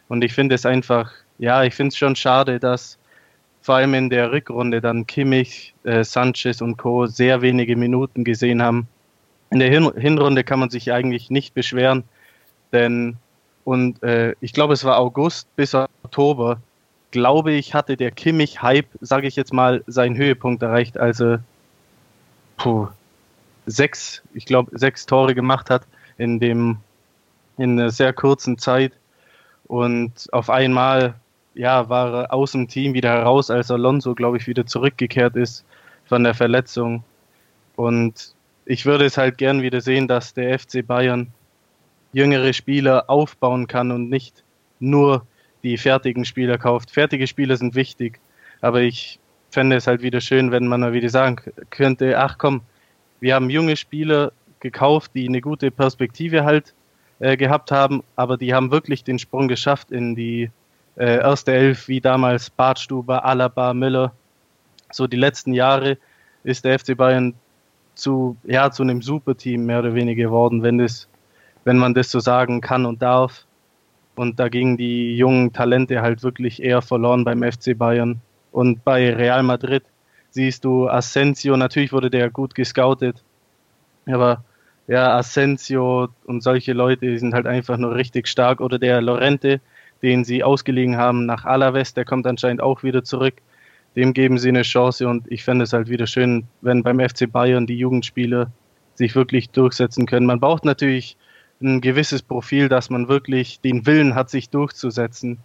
Und 0.08 0.22
ich 0.22 0.32
finde 0.32 0.54
es 0.54 0.64
einfach, 0.64 1.10
ja, 1.38 1.64
ich 1.64 1.74
finde 1.74 1.88
es 1.88 1.96
schon 1.96 2.14
schade, 2.14 2.60
dass 2.60 2.96
vor 3.60 3.74
allem 3.74 3.92
in 3.94 4.08
der 4.08 4.30
Rückrunde 4.30 4.80
dann 4.80 5.04
Kimmich, 5.04 5.74
äh, 5.82 6.04
Sanchez 6.04 6.60
und 6.60 6.76
Co. 6.76 7.06
sehr 7.06 7.42
wenige 7.42 7.74
Minuten 7.74 8.22
gesehen 8.22 8.62
haben. 8.62 8.86
In 9.50 9.58
der 9.58 9.68
Hin 9.68 9.90
Hinrunde 9.96 10.44
kann 10.44 10.60
man 10.60 10.70
sich 10.70 10.92
eigentlich 10.92 11.28
nicht 11.28 11.54
beschweren. 11.54 12.04
Denn, 12.72 13.16
und 13.64 14.00
äh, 14.04 14.34
ich 14.40 14.52
glaube, 14.52 14.74
es 14.74 14.84
war 14.84 14.98
August 14.98 15.48
bis 15.56 15.74
Oktober, 15.74 16.60
glaube 17.10 17.50
ich, 17.50 17.74
hatte 17.74 17.96
der 17.96 18.12
Kimmich-Hype, 18.12 18.88
sage 19.00 19.26
ich 19.26 19.34
jetzt 19.34 19.52
mal, 19.52 19.82
seinen 19.88 20.16
Höhepunkt 20.16 20.62
erreicht, 20.62 20.98
als 20.98 21.20
er 21.20 21.42
puh, 22.58 22.86
sechs, 23.66 24.22
ich 24.34 24.46
glaube, 24.46 24.78
sechs 24.78 25.04
Tore 25.06 25.34
gemacht 25.34 25.68
hat 25.68 25.82
in 26.18 26.40
dem 26.40 26.78
in 27.56 27.78
einer 27.78 27.90
sehr 27.90 28.12
kurzen 28.12 28.58
Zeit. 28.58 28.92
Und 29.66 30.28
auf 30.32 30.50
einmal 30.50 31.14
ja, 31.54 31.88
war 31.88 32.24
er 32.24 32.32
aus 32.34 32.52
dem 32.52 32.68
Team 32.68 32.94
wieder 32.94 33.10
heraus, 33.10 33.50
als 33.50 33.70
Alonso, 33.70 34.14
glaube 34.14 34.36
ich, 34.36 34.46
wieder 34.46 34.66
zurückgekehrt 34.66 35.36
ist 35.36 35.64
von 36.04 36.24
der 36.24 36.34
Verletzung. 36.34 37.04
Und 37.76 38.34
ich 38.66 38.86
würde 38.86 39.04
es 39.04 39.16
halt 39.16 39.38
gern 39.38 39.62
wieder 39.62 39.80
sehen, 39.80 40.08
dass 40.08 40.34
der 40.34 40.58
FC 40.58 40.86
Bayern 40.86 41.28
jüngere 42.12 42.52
Spieler 42.52 43.08
aufbauen 43.08 43.66
kann 43.66 43.90
und 43.90 44.08
nicht 44.10 44.44
nur 44.80 45.26
die 45.62 45.76
fertigen 45.78 46.24
Spieler 46.24 46.58
kauft. 46.58 46.90
Fertige 46.90 47.26
Spieler 47.26 47.56
sind 47.56 47.74
wichtig, 47.74 48.20
aber 48.60 48.82
ich 48.82 49.18
fände 49.50 49.76
es 49.76 49.86
halt 49.86 50.02
wieder 50.02 50.20
schön, 50.20 50.50
wenn 50.50 50.66
man 50.66 50.80
mal 50.80 50.92
wieder 50.92 51.08
sagen 51.08 51.40
könnte, 51.70 52.18
ach 52.18 52.38
komm, 52.38 52.62
wir 53.20 53.34
haben 53.34 53.50
junge 53.50 53.76
Spieler 53.76 54.32
gekauft, 54.64 55.12
die 55.14 55.28
eine 55.28 55.40
gute 55.40 55.70
Perspektive 55.70 56.44
halt 56.44 56.74
äh, 57.20 57.36
gehabt 57.36 57.70
haben, 57.70 58.02
aber 58.16 58.36
die 58.36 58.52
haben 58.52 58.72
wirklich 58.72 59.04
den 59.04 59.20
Sprung 59.20 59.46
geschafft 59.46 59.92
in 59.92 60.16
die 60.16 60.50
äh, 60.96 61.18
erste 61.18 61.52
Elf, 61.52 61.86
wie 61.86 62.00
damals 62.00 62.50
Bartstuber, 62.50 63.24
Alaba, 63.24 63.74
Müller. 63.74 64.12
So 64.90 65.06
die 65.06 65.16
letzten 65.16 65.52
Jahre 65.52 65.98
ist 66.42 66.64
der 66.64 66.78
FC 66.78 66.96
Bayern 66.96 67.34
zu, 67.94 68.36
ja, 68.44 68.70
zu 68.70 68.82
einem 68.82 69.02
Superteam 69.02 69.66
mehr 69.66 69.80
oder 69.80 69.94
weniger 69.94 70.24
geworden, 70.24 70.62
wenn, 70.62 70.78
das, 70.78 71.08
wenn 71.64 71.78
man 71.78 71.94
das 71.94 72.10
so 72.10 72.18
sagen 72.18 72.60
kann 72.60 72.86
und 72.86 73.02
darf. 73.02 73.44
Und 74.16 74.40
da 74.40 74.48
gingen 74.48 74.76
die 74.76 75.16
jungen 75.16 75.52
Talente 75.52 76.00
halt 76.00 76.22
wirklich 76.22 76.62
eher 76.62 76.82
verloren 76.82 77.24
beim 77.24 77.42
FC 77.42 77.76
Bayern. 77.76 78.20
Und 78.50 78.84
bei 78.84 79.12
Real 79.12 79.42
Madrid 79.42 79.84
siehst 80.30 80.64
du 80.64 80.88
Asensio, 80.88 81.56
natürlich 81.56 81.92
wurde 81.92 82.10
der 82.10 82.30
gut 82.30 82.54
gescoutet, 82.54 83.22
aber 84.06 84.44
ja, 84.86 85.16
Asensio 85.16 86.08
und 86.26 86.42
solche 86.42 86.72
Leute 86.72 87.06
die 87.06 87.18
sind 87.18 87.34
halt 87.34 87.46
einfach 87.46 87.76
nur 87.76 87.94
richtig 87.94 88.28
stark. 88.28 88.60
Oder 88.60 88.78
der 88.78 89.00
Lorente, 89.00 89.60
den 90.02 90.24
sie 90.24 90.44
ausgeliehen 90.44 90.96
haben 90.96 91.26
nach 91.26 91.44
Alaves, 91.44 91.94
der 91.94 92.04
kommt 92.04 92.26
anscheinend 92.26 92.60
auch 92.60 92.82
wieder 92.82 93.04
zurück. 93.04 93.34
Dem 93.96 94.12
geben 94.12 94.38
sie 94.38 94.48
eine 94.48 94.62
Chance 94.62 95.08
und 95.08 95.30
ich 95.30 95.44
fände 95.44 95.64
es 95.64 95.72
halt 95.72 95.88
wieder 95.88 96.06
schön, 96.06 96.44
wenn 96.60 96.82
beim 96.82 97.00
FC 97.00 97.30
Bayern 97.30 97.66
die 97.66 97.78
Jugendspieler 97.78 98.50
sich 98.94 99.14
wirklich 99.14 99.50
durchsetzen 99.50 100.06
können. 100.06 100.26
Man 100.26 100.40
braucht 100.40 100.64
natürlich 100.64 101.16
ein 101.62 101.80
gewisses 101.80 102.22
Profil, 102.22 102.68
dass 102.68 102.90
man 102.90 103.08
wirklich 103.08 103.60
den 103.60 103.86
Willen 103.86 104.14
hat, 104.14 104.30
sich 104.30 104.50
durchzusetzen. 104.50 105.38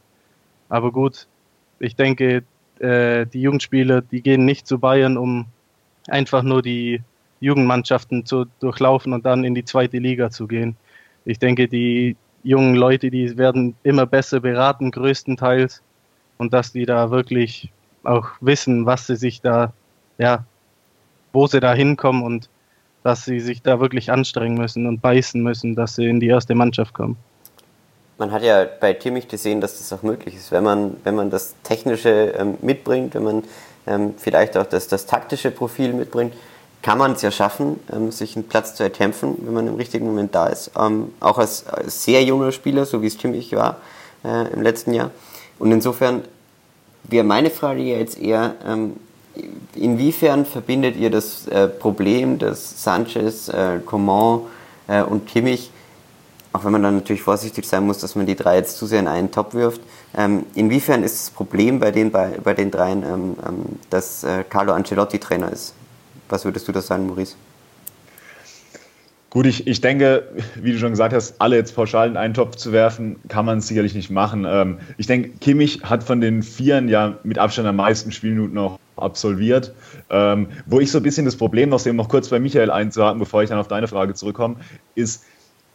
Aber 0.67 0.91
gut, 0.91 1.27
ich 1.79 1.95
denke, 1.95 2.43
äh, 2.79 3.25
die 3.27 3.41
Jugendspieler, 3.41 4.01
die 4.01 4.21
gehen 4.21 4.45
nicht 4.45 4.67
zu 4.67 4.79
Bayern, 4.79 5.17
um 5.17 5.45
einfach 6.07 6.43
nur 6.43 6.61
die 6.61 7.01
Jugendmannschaften 7.39 8.25
zu 8.25 8.45
durchlaufen 8.59 9.13
und 9.13 9.25
dann 9.25 9.43
in 9.43 9.55
die 9.55 9.65
zweite 9.65 9.97
Liga 9.97 10.29
zu 10.29 10.47
gehen. 10.47 10.75
Ich 11.25 11.39
denke, 11.39 11.67
die 11.67 12.15
jungen 12.43 12.75
Leute, 12.75 13.09
die 13.11 13.37
werden 13.37 13.75
immer 13.83 14.05
besser 14.05 14.39
beraten, 14.39 14.91
größtenteils, 14.91 15.81
und 16.37 16.53
dass 16.53 16.71
die 16.71 16.85
da 16.85 17.11
wirklich 17.11 17.69
auch 18.03 18.27
wissen, 18.39 18.85
was 18.85 19.07
sie 19.07 19.17
sich 19.17 19.41
da, 19.41 19.73
ja, 20.17 20.45
wo 21.33 21.47
sie 21.47 21.59
da 21.59 21.73
hinkommen 21.73 22.23
und 22.23 22.49
dass 23.03 23.25
sie 23.25 23.39
sich 23.39 23.61
da 23.61 23.79
wirklich 23.79 24.11
anstrengen 24.11 24.57
müssen 24.57 24.87
und 24.87 25.01
beißen 25.01 25.41
müssen, 25.41 25.75
dass 25.75 25.95
sie 25.95 26.07
in 26.07 26.19
die 26.19 26.27
erste 26.27 26.55
Mannschaft 26.55 26.93
kommen. 26.93 27.17
Man 28.17 28.31
hat 28.31 28.43
ja 28.43 28.65
bei 28.79 28.93
Kimmich 28.93 29.27
gesehen, 29.27 29.61
dass 29.61 29.77
das 29.77 29.93
auch 29.93 30.03
möglich 30.03 30.35
ist, 30.35 30.51
wenn 30.51 30.63
man, 30.63 30.97
wenn 31.03 31.15
man 31.15 31.29
das 31.29 31.55
Technische 31.63 32.33
ähm, 32.37 32.57
mitbringt, 32.61 33.15
wenn 33.15 33.23
man 33.23 33.43
ähm, 33.87 34.13
vielleicht 34.17 34.57
auch 34.57 34.65
das, 34.65 34.87
das 34.87 35.05
taktische 35.05 35.51
Profil 35.51 35.93
mitbringt, 35.93 36.33
kann 36.81 36.97
man 36.97 37.13
es 37.13 37.21
ja 37.21 37.31
schaffen, 37.31 37.79
ähm, 37.91 38.11
sich 38.11 38.35
einen 38.35 38.47
Platz 38.47 38.75
zu 38.75 38.83
erkämpfen, 38.83 39.35
wenn 39.41 39.53
man 39.53 39.67
im 39.67 39.75
richtigen 39.75 40.05
Moment 40.05 40.33
da 40.33 40.47
ist. 40.47 40.71
Ähm, 40.77 41.13
auch 41.19 41.37
als, 41.37 41.65
sehr 41.87 42.23
junger 42.23 42.51
Spieler, 42.51 42.85
so 42.85 43.01
wie 43.01 43.07
es 43.07 43.17
Kimmich 43.17 43.53
war 43.53 43.77
äh, 44.23 44.51
im 44.53 44.61
letzten 44.61 44.93
Jahr. 44.93 45.11
Und 45.57 45.71
insofern 45.71 46.23
wäre 47.03 47.25
meine 47.25 47.49
Frage 47.49 47.81
ja 47.81 47.97
jetzt 47.97 48.19
eher, 48.19 48.55
ähm, 48.65 48.95
inwiefern 49.75 50.45
verbindet 50.45 50.95
ihr 50.95 51.09
das 51.09 51.47
äh, 51.47 51.67
Problem, 51.67 52.39
dass 52.39 52.83
Sanchez, 52.83 53.49
äh, 53.49 53.79
Coman 53.85 54.41
äh, 54.87 55.03
und 55.03 55.27
Kimmich, 55.27 55.71
auch 56.51 56.63
wenn 56.63 56.71
man 56.71 56.81
dann 56.81 56.95
natürlich 56.95 57.21
vorsichtig 57.21 57.67
sein 57.67 57.85
muss, 57.85 57.99
dass 57.99 58.15
man 58.15 58.25
die 58.25 58.35
drei 58.35 58.55
jetzt 58.55 58.77
zu 58.77 58.85
sehr 58.85 59.01
in 59.01 59.07
einen 59.07 59.31
Top 59.31 59.53
wirft, 59.53 59.81
ähm, 60.17 60.45
inwiefern 60.55 61.03
ist 61.03 61.27
das 61.27 61.29
Problem 61.29 61.79
bei 61.79 61.91
den, 61.91 62.11
bei, 62.11 62.37
bei 62.43 62.53
den 62.53 62.71
dreien, 62.71 63.03
ähm, 63.03 63.35
ähm, 63.45 63.65
dass 63.89 64.23
äh, 64.23 64.43
Carlo 64.49 64.73
Ancelotti 64.73 65.19
Trainer 65.19 65.51
ist? 65.51 65.73
Was 66.29 66.45
würdest 66.45 66.67
du 66.67 66.71
das 66.71 66.87
sagen, 66.87 67.07
Maurice? 67.07 67.35
Gut, 69.31 69.45
ich, 69.45 69.67
ich 69.67 69.79
denke, 69.79 70.23
wie 70.55 70.71
du 70.71 70.79
schon 70.79 70.89
gesagt 70.89 71.13
hast, 71.13 71.39
alle 71.39 71.55
jetzt 71.55 71.75
pauschal 71.75 72.09
in 72.09 72.17
einen 72.17 72.33
Topf 72.33 72.55
zu 72.55 72.71
werfen, 72.71 73.17
kann 73.27 73.45
man 73.45 73.61
sicherlich 73.61 73.93
nicht 73.93 74.09
machen. 74.09 74.45
Ähm, 74.47 74.79
ich 74.97 75.05
denke, 75.05 75.29
Kimmich 75.39 75.83
hat 75.83 76.03
von 76.03 76.19
den 76.19 76.41
Vieren 76.41 76.87
ja 76.87 77.19
mit 77.23 77.37
Abstand 77.37 77.67
am 77.67 77.75
meisten 77.75 78.11
Spielminuten 78.11 78.55
noch 78.55 78.79
absolviert. 78.95 79.73
Ähm, 80.09 80.47
wo 80.65 80.79
ich 80.79 80.91
so 80.91 80.97
ein 80.97 81.03
bisschen 81.03 81.25
das 81.25 81.35
Problem 81.35 81.69
noch 81.69 81.77
sehe, 81.77 81.91
um 81.91 81.97
noch 81.97 82.09
kurz 82.09 82.29
bei 82.29 82.39
Michael 82.39 82.71
einzuhaken, 82.71 83.19
bevor 83.19 83.43
ich 83.43 83.49
dann 83.49 83.59
auf 83.59 83.67
deine 83.67 83.87
Frage 83.87 84.15
zurückkomme, 84.15 84.55
ist, 84.95 85.23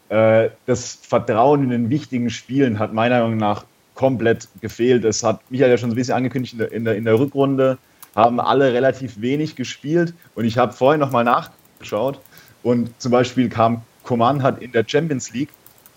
äh, 0.09 0.51
das 0.67 0.99
Vertrauen 1.03 1.63
in 1.63 1.71
den 1.71 1.91
wichtigen 1.91 2.31
Spielen 2.31 2.81
hat 2.81 2.93
meiner 2.93 3.21
Meinung 3.21 3.37
nach 3.37 3.65
komplett 3.95 4.49
gefehlt. 4.61 5.05
Es 5.05 5.23
hat 5.23 5.41
Michael 5.51 5.71
ja 5.71 5.79
schon 5.79 5.91
so 5.91 5.95
ein 5.95 5.97
bisschen 5.97 6.15
angekündigt 6.15 6.55
in 6.55 6.59
der, 6.59 6.73
in 6.73 6.85
der, 6.85 6.97
in 6.97 7.05
der 7.05 7.19
Rückrunde 7.19 7.79
haben 8.15 8.41
alle 8.41 8.73
relativ 8.73 9.21
wenig 9.21 9.57
gespielt. 9.57 10.15
Und 10.35 10.45
ich 10.45 10.59
habe 10.59 10.73
vorhin 10.73 11.01
nochmal 11.01 11.25
nachgeschaut. 11.25 12.21
Und 12.63 12.91
zum 13.01 13.13
Beispiel 13.13 13.49
kam 13.49 13.83
Coman 14.05 14.43
hat 14.43 14.63
in 14.63 14.73
der 14.73 14.85
Champions 14.87 15.33
League 15.33 15.51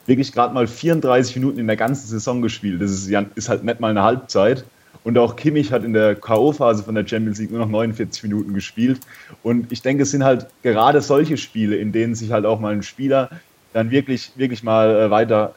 wirklich 0.06 0.32
gerade 0.32 0.54
mal 0.54 0.68
34 0.68 1.36
Minuten 1.36 1.60
in 1.60 1.68
der 1.68 1.76
ganzen 1.76 2.08
Saison 2.08 2.42
gespielt. 2.42 2.82
Das 2.82 2.92
ist, 2.92 3.12
ist 3.36 3.50
halt 3.50 3.64
nicht 3.64 3.80
mal 3.80 3.90
eine 3.90 4.04
Halbzeit. 4.04 4.66
Und 5.04 5.18
auch 5.18 5.36
Kimmich 5.36 5.72
hat 5.72 5.84
in 5.84 5.94
der 5.94 6.16
K.O.-Phase 6.16 6.84
von 6.84 6.96
der 6.96 7.08
Champions 7.08 7.40
League 7.40 7.52
nur 7.52 7.60
noch 7.60 7.70
49 7.70 8.24
Minuten 8.24 8.54
gespielt. 8.54 9.00
Und 9.44 9.72
ich 9.72 9.82
denke, 9.82 10.04
es 10.04 10.12
sind 10.12 10.24
halt 10.24 10.48
gerade 10.64 11.02
solche 11.02 11.38
Spiele, 11.38 11.78
in 11.78 11.92
denen 11.92 12.16
sich 12.16 12.32
halt 12.32 12.46
auch 12.46 12.60
mal 12.60 12.74
ein 12.74 12.84
Spieler 12.84 13.30
dann 13.74 13.92
wirklich, 13.92 14.32
wirklich 14.36 14.64
mal 14.64 14.90
äh, 14.90 15.10
weiter 15.10 15.56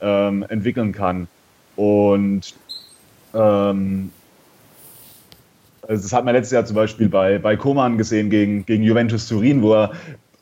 ähm, 0.00 0.44
entwickeln 0.48 0.92
kann. 0.92 1.28
Und 1.76 2.54
ähm, 3.32 4.10
also 5.88 6.02
das 6.02 6.12
hat 6.12 6.24
man 6.24 6.34
letztes 6.34 6.52
Jahr 6.52 6.64
zum 6.64 6.76
Beispiel 6.76 7.08
bei, 7.08 7.38
bei 7.38 7.56
Koman 7.56 7.98
gesehen 7.98 8.30
gegen, 8.30 8.64
gegen 8.66 8.82
Juventus 8.82 9.28
Turin, 9.28 9.62
wo 9.62 9.74
er 9.74 9.92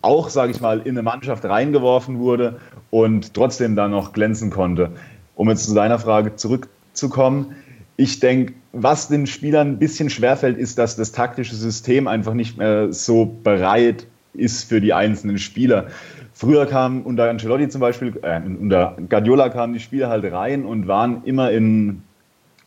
auch, 0.02 0.28
sage 0.28 0.52
ich 0.52 0.60
mal, 0.60 0.80
in 0.80 0.90
eine 0.90 1.02
Mannschaft 1.02 1.44
reingeworfen 1.44 2.18
wurde 2.18 2.58
und 2.90 3.34
trotzdem 3.34 3.76
dann 3.76 3.92
noch 3.92 4.12
glänzen 4.12 4.50
konnte. 4.50 4.90
Um 5.34 5.48
jetzt 5.48 5.64
zu 5.64 5.74
deiner 5.74 5.98
Frage 5.98 6.36
zurückzukommen, 6.36 7.54
ich 7.96 8.20
denke, 8.20 8.54
was 8.72 9.08
den 9.08 9.26
Spielern 9.26 9.68
ein 9.68 9.78
bisschen 9.78 10.10
schwerfällt, 10.10 10.58
ist, 10.58 10.78
dass 10.78 10.96
das 10.96 11.12
taktische 11.12 11.54
System 11.54 12.08
einfach 12.08 12.34
nicht 12.34 12.58
mehr 12.58 12.92
so 12.92 13.26
bereit 13.26 14.06
ist 14.34 14.64
für 14.64 14.80
die 14.80 14.92
einzelnen 14.92 15.38
Spieler. 15.38 15.88
Früher 16.32 16.66
kamen 16.66 17.02
unter 17.02 17.28
Ancelotti 17.28 17.68
zum 17.68 17.80
Beispiel, 17.80 18.18
äh, 18.22 18.40
unter 18.40 18.96
Guardiola 19.08 19.50
kamen 19.50 19.74
die 19.74 19.80
Spieler 19.80 20.08
halt 20.08 20.24
rein 20.32 20.64
und 20.64 20.88
waren 20.88 21.22
immer 21.24 21.50
in 21.50 22.02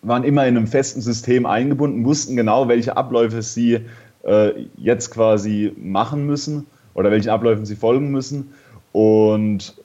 waren 0.07 0.24
immer 0.24 0.45
in 0.47 0.57
einem 0.57 0.67
festen 0.67 1.01
System 1.01 1.45
eingebunden, 1.45 2.05
wussten 2.05 2.35
genau, 2.35 2.67
welche 2.67 2.95
Abläufe 2.97 3.41
sie 3.41 3.81
äh, 4.24 4.51
jetzt 4.77 5.12
quasi 5.12 5.74
machen 5.77 6.25
müssen 6.25 6.65
oder 6.93 7.12
welchen 7.12 7.29
Abläufen 7.29 7.65
sie 7.65 7.75
folgen 7.75 8.12
müssen. 8.12 8.53
Und 8.91 9.75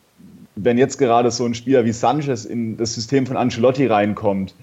wenn 0.57 0.79
jetzt 0.79 0.99
gerade 0.99 1.31
so 1.31 1.45
ein 1.45 1.55
Spieler 1.55 1.85
wie 1.85 1.93
Sanchez 1.93 2.45
in 2.45 2.77
das 2.77 2.95
System 2.95 3.27
von 3.27 3.37
Ancelotti 3.37 3.87
reinkommt, 3.87 4.55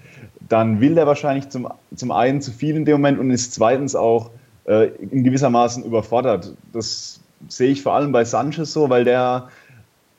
dann 0.48 0.80
will 0.80 0.96
er 0.96 1.06
wahrscheinlich 1.06 1.48
zum, 1.48 1.68
zum 1.94 2.10
einen 2.10 2.40
zu 2.40 2.52
viel 2.52 2.76
in 2.76 2.84
dem 2.84 2.94
Moment 2.94 3.18
und 3.18 3.30
ist 3.30 3.52
zweitens 3.52 3.94
auch 3.94 4.30
äh, 4.64 4.88
in 5.10 5.24
gewissermaßen 5.24 5.84
überfordert. 5.84 6.54
Das 6.72 7.20
sehe 7.48 7.70
ich 7.70 7.82
vor 7.82 7.94
allem 7.94 8.12
bei 8.12 8.24
Sanchez 8.24 8.72
so, 8.72 8.88
weil 8.90 9.04
der 9.04 9.48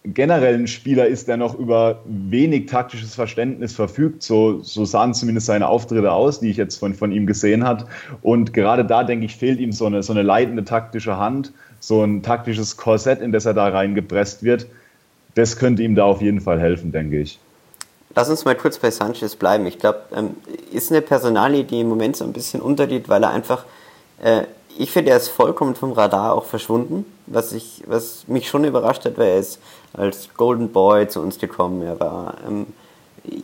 generell 0.04 0.56
ein 0.56 0.68
Spieler 0.68 1.08
ist, 1.08 1.28
der 1.28 1.38
noch 1.38 1.58
über 1.58 2.02
wenig 2.06 2.68
taktisches 2.68 3.16
Verständnis 3.16 3.74
verfügt. 3.74 4.24
So, 4.24 4.62
so 4.62 4.86
sahen 4.86 5.14
zumindest 5.14 5.48
seine 5.48 5.68
Auftritte 5.68 6.12
aus, 6.12 6.40
die 6.40 6.50
ich 6.50 6.58
jetzt 6.58 6.78
von, 6.78 6.94
von 6.94 7.12
ihm 7.12 7.28
gesehen 7.28 7.66
habe. 7.66 7.86
Und 8.22 8.54
gerade 8.54 8.86
da, 8.86 9.04
denke 9.04 9.26
ich, 9.26 9.36
fehlt 9.36 9.60
ihm 9.60 9.72
so 9.72 9.86
eine, 9.86 10.02
so 10.04 10.14
eine 10.14 10.22
leitende 10.22 10.64
taktische 10.64 11.18
Hand, 11.18 11.52
so 11.80 12.04
ein 12.04 12.24
taktisches 12.24 12.78
Korsett, 12.78 13.22
in 13.22 13.32
das 13.32 13.46
er 13.46 13.54
da 13.54 13.68
reingepresst 13.68 14.44
wird. 14.44 14.68
Das 15.36 15.58
könnte 15.58 15.84
ihm 15.84 15.96
da 15.96 16.06
auf 16.06 16.22
jeden 16.22 16.42
Fall 16.42 16.60
helfen, 16.60 16.92
denke 16.92 17.20
ich. 17.20 17.40
Lass 18.16 18.30
uns 18.30 18.44
mal 18.44 18.56
kurz 18.56 18.80
bei 18.80 18.90
Sanchez 18.90 19.36
bleiben. 19.36 19.68
Ich 19.68 19.78
glaube, 19.78 20.02
ähm, 20.16 20.32
ist 20.72 20.92
eine 20.92 21.02
Personalie, 21.02 21.64
die 21.64 21.82
im 21.82 21.90
Moment 21.90 22.16
so 22.16 22.24
ein 22.24 22.34
bisschen 22.34 22.60
untergeht, 22.60 23.08
weil 23.08 23.24
er 23.24 23.30
einfach 23.30 23.66
äh, 24.24 24.44
ich 24.80 24.92
finde, 24.92 25.12
er 25.12 25.18
ist 25.18 25.28
vollkommen 25.28 25.76
vom 25.76 25.92
Radar 25.92 26.34
auch 26.34 26.46
verschwunden. 26.46 27.06
Was, 27.28 27.52
ich, 27.52 27.84
was 27.86 28.24
mich 28.28 28.48
schon 28.48 28.64
überrascht 28.64 29.04
hat, 29.04 29.18
weil 29.18 29.28
er 29.28 29.40
ist 29.40 29.60
als 29.92 30.30
Golden 30.38 30.72
Boy 30.72 31.10
zu 31.10 31.20
uns 31.20 31.38
gekommen. 31.38 31.82
Er 31.82 32.00
war, 32.00 32.36
ähm, 32.48 32.66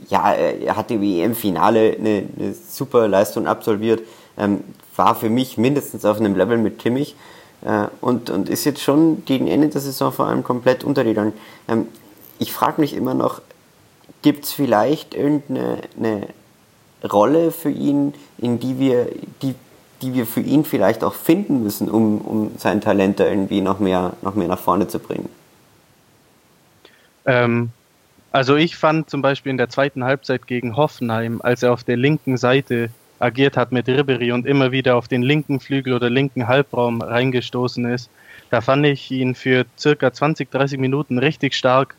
ja, 0.08 0.32
er 0.32 0.78
hat 0.78 0.90
im 0.92 1.04
EM-Finale 1.04 1.98
eine, 2.00 2.24
eine, 2.38 2.54
super 2.54 3.10
Leistung 3.10 3.48
absolviert. 3.48 4.02
Ähm, 4.38 4.64
war 4.96 5.14
für 5.14 5.30
mich 5.30 5.58
mindestens 5.58 6.06
auf 6.06 6.22
einem 6.22 6.38
Level 6.38 6.58
mit 6.58 6.80
Kimmich. 6.80 7.18
Äh, 7.66 7.88
und, 8.00 8.30
und 8.30 8.48
ist 8.48 8.64
jetzt 8.64 8.82
schon 8.82 9.26
gegen 9.26 9.48
Ende 9.48 9.68
der 9.68 9.82
Saison 9.82 10.14
vor 10.14 10.28
allem 10.28 10.42
komplett 10.42 10.86
untergegangen. 10.86 11.34
Ähm, 11.68 11.90
ich 12.40 12.54
frage 12.54 12.80
mich 12.80 12.94
immer 12.94 13.14
noch, 13.14 13.42
gibt 14.22 14.46
es 14.46 14.54
vielleicht 14.54 15.14
irgendeine 15.14 16.28
Rolle 17.04 17.52
für 17.52 17.70
ihn, 17.70 18.14
in 18.38 18.58
die 18.62 18.80
wir, 18.80 19.10
die, 19.42 19.54
die 20.02 20.14
wir 20.14 20.26
für 20.26 20.42
ihn 20.42 20.66
vielleicht 20.66 21.04
auch 21.04 21.14
finden 21.14 21.64
müssen, 21.64 21.90
um, 21.90 22.20
um 22.22 22.52
sein 22.58 22.82
Talent 22.82 23.20
da 23.20 23.26
irgendwie 23.26 23.62
noch 23.62 23.80
mehr, 23.80 24.14
noch 24.22 24.36
mehr 24.36 24.48
nach 24.48 24.60
vorne 24.60 24.88
zu 24.88 25.00
bringen? 25.00 25.30
Ähm, 27.26 27.70
also 28.32 28.56
ich 28.56 28.76
fand 28.76 29.10
zum 29.10 29.22
Beispiel 29.22 29.50
in 29.50 29.58
der 29.58 29.70
zweiten 29.70 30.04
Halbzeit 30.04 30.48
gegen 30.48 30.76
Hoffenheim, 30.76 31.42
als 31.42 31.64
er 31.64 31.74
auf 31.74 31.84
der 31.84 31.98
linken 31.98 32.38
Seite 32.38 32.90
agiert 33.20 33.56
hat 33.58 33.72
mit 33.72 33.88
Ribery 33.88 34.32
und 34.32 34.46
immer 34.46 34.72
wieder 34.72 34.98
auf 34.98 35.08
den 35.08 35.24
linken 35.24 35.60
Flügel 35.60 35.94
oder 35.94 36.10
linken 36.10 36.48
Halbraum 36.48 37.02
reingestoßen 37.02 37.86
ist, 37.86 38.10
da 38.50 38.62
fand 38.62 38.86
ich 38.86 39.10
ihn 39.10 39.36
für 39.36 39.66
circa 39.78 40.12
20, 40.12 40.52
30 40.52 40.80
Minuten 40.80 41.18
richtig 41.18 41.56
stark. 41.56 41.96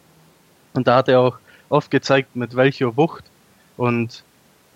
Und 0.75 0.87
da 0.87 0.97
hat 0.97 1.09
er 1.09 1.21
auch 1.21 1.39
oft 1.69 1.91
gezeigt, 1.91 2.37
mit 2.37 2.55
welcher 2.55 2.97
Wucht 2.97 3.25
und 3.77 4.23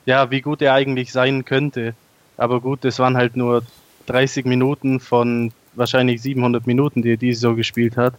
ja, 0.07 0.31
wie 0.31 0.41
gut 0.41 0.62
er 0.62 0.75
eigentlich 0.75 1.12
sein 1.12 1.45
könnte. 1.45 1.95
Aber 2.41 2.63
gut, 2.63 2.87
es 2.87 2.99
waren 2.99 3.19
halt 3.19 3.37
nur 3.37 3.63
30 4.07 4.47
Minuten 4.47 4.99
von 4.99 5.53
wahrscheinlich 5.75 6.23
700 6.23 6.67
Minuten, 6.67 7.03
die 7.03 7.13
er 7.13 7.17
diese 7.19 7.41
so 7.41 7.55
gespielt 7.55 7.99
hat. 7.99 8.15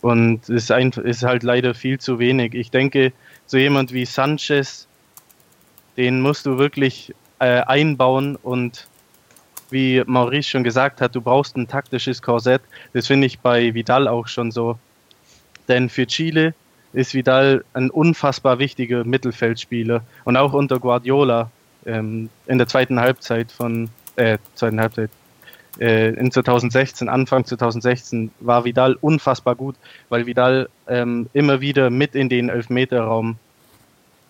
Und 0.00 0.48
es 0.48 0.70
ist, 0.70 0.96
ist 0.96 1.22
halt 1.22 1.42
leider 1.42 1.74
viel 1.74 2.00
zu 2.00 2.18
wenig. 2.18 2.54
Ich 2.54 2.70
denke, 2.70 3.12
so 3.44 3.58
jemand 3.58 3.92
wie 3.92 4.06
Sanchez, 4.06 4.88
den 5.98 6.22
musst 6.22 6.46
du 6.46 6.56
wirklich 6.56 7.14
äh, 7.40 7.60
einbauen 7.60 8.36
und 8.36 8.88
wie 9.68 10.02
Maurice 10.06 10.48
schon 10.48 10.64
gesagt 10.64 11.02
hat, 11.02 11.14
du 11.14 11.20
brauchst 11.20 11.54
ein 11.54 11.68
taktisches 11.68 12.22
Korsett. 12.22 12.62
Das 12.94 13.06
finde 13.06 13.26
ich 13.26 13.40
bei 13.40 13.74
Vidal 13.74 14.08
auch 14.08 14.28
schon 14.28 14.50
so. 14.50 14.78
Denn 15.68 15.90
für 15.90 16.06
Chile 16.06 16.54
ist 16.94 17.12
Vidal 17.12 17.66
ein 17.74 17.90
unfassbar 17.90 18.58
wichtiger 18.58 19.04
Mittelfeldspieler 19.04 20.02
und 20.24 20.38
auch 20.38 20.54
unter 20.54 20.78
Guardiola 20.78 21.50
ähm, 21.86 22.28
in 22.46 22.58
der 22.58 22.66
zweiten 22.66 23.00
Halbzeit 23.00 23.50
von 23.50 23.88
äh, 24.16 24.38
zweiten 24.54 24.80
Halbzeit 24.80 25.10
äh, 25.80 26.10
in 26.14 26.30
2016 26.30 27.08
Anfang 27.08 27.44
2016 27.44 28.30
war 28.40 28.64
Vidal 28.64 28.96
unfassbar 29.00 29.54
gut, 29.54 29.76
weil 30.08 30.26
Vidal 30.26 30.68
ähm, 30.86 31.28
immer 31.32 31.60
wieder 31.60 31.90
mit 31.90 32.14
in 32.14 32.28
den 32.28 32.48
Elfmeterraum 32.48 33.36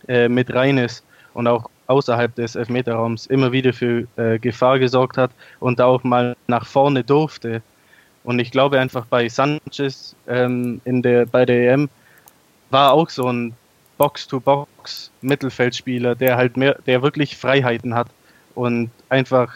äh, 0.08 0.28
mit 0.28 0.54
rein 0.54 0.78
ist 0.78 1.04
und 1.34 1.46
auch 1.46 1.68
außerhalb 1.88 2.34
des 2.34 2.54
Elfmeterraums 2.54 3.26
immer 3.26 3.52
wieder 3.52 3.72
für 3.72 4.06
äh, 4.16 4.38
Gefahr 4.38 4.78
gesorgt 4.78 5.18
hat 5.18 5.30
und 5.60 5.80
auch 5.80 6.04
mal 6.04 6.36
nach 6.46 6.66
vorne 6.66 7.02
durfte. 7.02 7.62
Und 8.24 8.38
ich 8.38 8.52
glaube 8.52 8.78
einfach 8.78 9.04
bei 9.06 9.28
Sanchez 9.28 10.14
ähm, 10.28 10.80
in 10.84 11.02
der 11.02 11.26
bei 11.26 11.44
der 11.44 11.72
EM 11.72 11.88
war 12.70 12.92
auch 12.92 13.10
so 13.10 13.30
ein 13.30 13.54
Box-to-Box-Mittelfeldspieler, 14.02 16.16
der 16.16 16.36
halt 16.36 16.56
mehr, 16.56 16.76
der 16.86 17.02
wirklich 17.02 17.36
Freiheiten 17.36 17.94
hat 17.94 18.08
und 18.56 18.90
einfach 19.08 19.54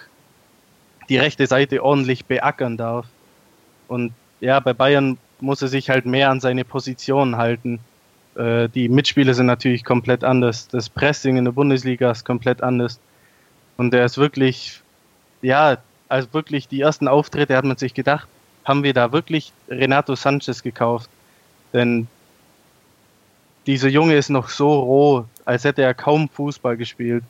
die 1.09 1.19
rechte 1.19 1.49
Seite 1.49 1.83
ordentlich 1.83 2.27
beackern 2.27 2.77
darf. 2.77 3.07
Und 3.89 4.13
ja, 4.39 4.61
bei 4.61 4.73
Bayern 4.73 5.19
muss 5.41 5.63
er 5.63 5.69
sich 5.69 5.91
halt 5.91 6.07
mehr 6.07 6.31
an 6.31 6.39
seine 6.39 6.65
Position 6.65 7.37
halten. 7.37 7.81
Äh, 8.37 8.69
die 8.69 8.89
Mitspieler 8.89 9.35
sind 9.35 9.47
natürlich 9.47 9.83
komplett 9.83 10.23
anders. 10.23 10.69
Das 10.69 10.89
Pressing 10.89 11.37
in 11.37 11.45
der 11.45 11.51
Bundesliga 11.51 12.13
ist 12.13 12.25
komplett 12.25 12.63
anders. 12.63 13.01
Und 13.77 13.93
er 13.95 14.05
ist 14.05 14.17
wirklich, 14.17 14.81
ja, 15.43 15.79
also 16.09 16.33
wirklich 16.33 16.69
die 16.69 16.83
ersten 16.83 17.09
Auftritte 17.09 17.57
hat 17.57 17.65
man 17.65 17.79
sich 17.79 17.95
gedacht, 17.95 18.29
haben 18.65 18.85
wir 18.85 18.95
da 18.95 19.11
wirklich 19.11 19.53
Renato 19.69 20.15
Sanchez 20.15 20.63
gekauft? 20.63 21.11
Denn 21.73 22.07
dieser 23.67 23.89
Junge 23.89 24.17
ist 24.17 24.29
noch 24.29 24.49
so 24.49 24.81
roh, 24.81 25.25
als 25.45 25.65
hätte 25.65 25.83
er 25.83 25.95
kaum 25.95 26.29
Fußball 26.29 26.77
gespielt. 26.77 27.25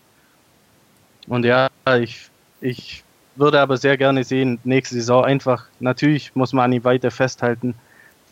Und 1.28 1.44
ja, 1.44 1.68
ich, 1.98 2.30
ich 2.60 3.02
würde 3.36 3.60
aber 3.60 3.76
sehr 3.76 3.96
gerne 3.96 4.24
sehen, 4.24 4.58
nächste 4.64 4.96
Saison 4.96 5.24
einfach, 5.24 5.66
natürlich 5.80 6.34
muss 6.34 6.52
man 6.52 6.66
an 6.66 6.72
ihm 6.72 6.84
weiter 6.84 7.10
festhalten. 7.10 7.74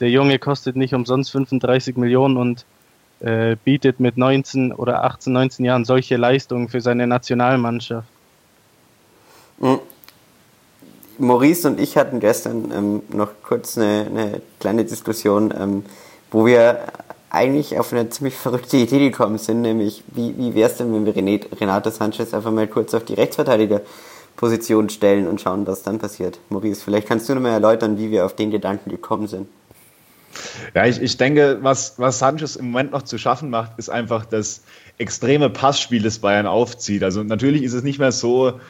Der 0.00 0.10
Junge 0.10 0.38
kostet 0.38 0.76
nicht 0.76 0.94
umsonst 0.94 1.30
35 1.32 1.96
Millionen 1.96 2.36
und 2.36 2.64
äh, 3.20 3.56
bietet 3.64 4.00
mit 4.00 4.16
19 4.16 4.72
oder 4.72 5.04
18, 5.04 5.32
19 5.32 5.64
Jahren 5.64 5.84
solche 5.84 6.16
Leistungen 6.16 6.68
für 6.68 6.80
seine 6.80 7.06
Nationalmannschaft. 7.06 8.08
Mhm. 9.58 9.78
Maurice 11.16 11.68
und 11.68 11.80
ich 11.80 11.96
hatten 11.96 12.18
gestern 12.18 12.72
ähm, 12.72 13.02
noch 13.08 13.30
kurz 13.44 13.78
eine, 13.78 14.06
eine 14.10 14.42
kleine 14.58 14.84
Diskussion, 14.84 15.54
ähm, 15.56 15.84
wo 16.32 16.44
wir 16.44 16.80
eigentlich 17.34 17.78
auf 17.78 17.92
eine 17.92 18.08
ziemlich 18.08 18.34
verrückte 18.34 18.76
Idee 18.76 19.10
gekommen 19.10 19.38
sind, 19.38 19.62
nämlich 19.62 20.02
wie, 20.08 20.36
wie 20.38 20.54
wäre 20.54 20.70
es 20.70 20.76
denn, 20.76 20.94
wenn 20.94 21.04
wir 21.04 21.14
René, 21.14 21.44
Renato 21.60 21.90
Sanchez 21.90 22.32
einfach 22.32 22.50
mal 22.50 22.66
kurz 22.66 22.94
auf 22.94 23.04
die 23.04 23.14
Rechtsverteidigerposition 23.14 24.88
stellen 24.88 25.26
und 25.26 25.40
schauen, 25.40 25.66
was 25.66 25.82
dann 25.82 25.98
passiert. 25.98 26.38
Maurice, 26.48 26.82
vielleicht 26.82 27.08
kannst 27.08 27.28
du 27.28 27.34
noch 27.34 27.42
mal 27.42 27.50
erläutern, 27.50 27.98
wie 27.98 28.10
wir 28.10 28.24
auf 28.24 28.34
den 28.36 28.50
Gedanken 28.50 28.90
gekommen 28.90 29.26
sind. 29.26 29.48
Ja, 30.74 30.86
ich, 30.86 31.00
ich 31.00 31.16
denke, 31.16 31.58
was, 31.62 31.98
was 31.98 32.18
Sanchez 32.18 32.56
im 32.56 32.66
Moment 32.70 32.92
noch 32.92 33.02
zu 33.02 33.18
schaffen 33.18 33.50
macht, 33.50 33.72
ist 33.78 33.88
einfach 33.88 34.24
das 34.24 34.62
extreme 34.98 35.50
Passspiel, 35.50 36.02
das 36.02 36.18
Bayern 36.18 36.46
aufzieht. 36.46 37.02
Also 37.02 37.22
natürlich 37.22 37.62
ist 37.62 37.72
es 37.72 37.82
nicht 37.82 37.98
mehr 37.98 38.12
so, 38.12 38.60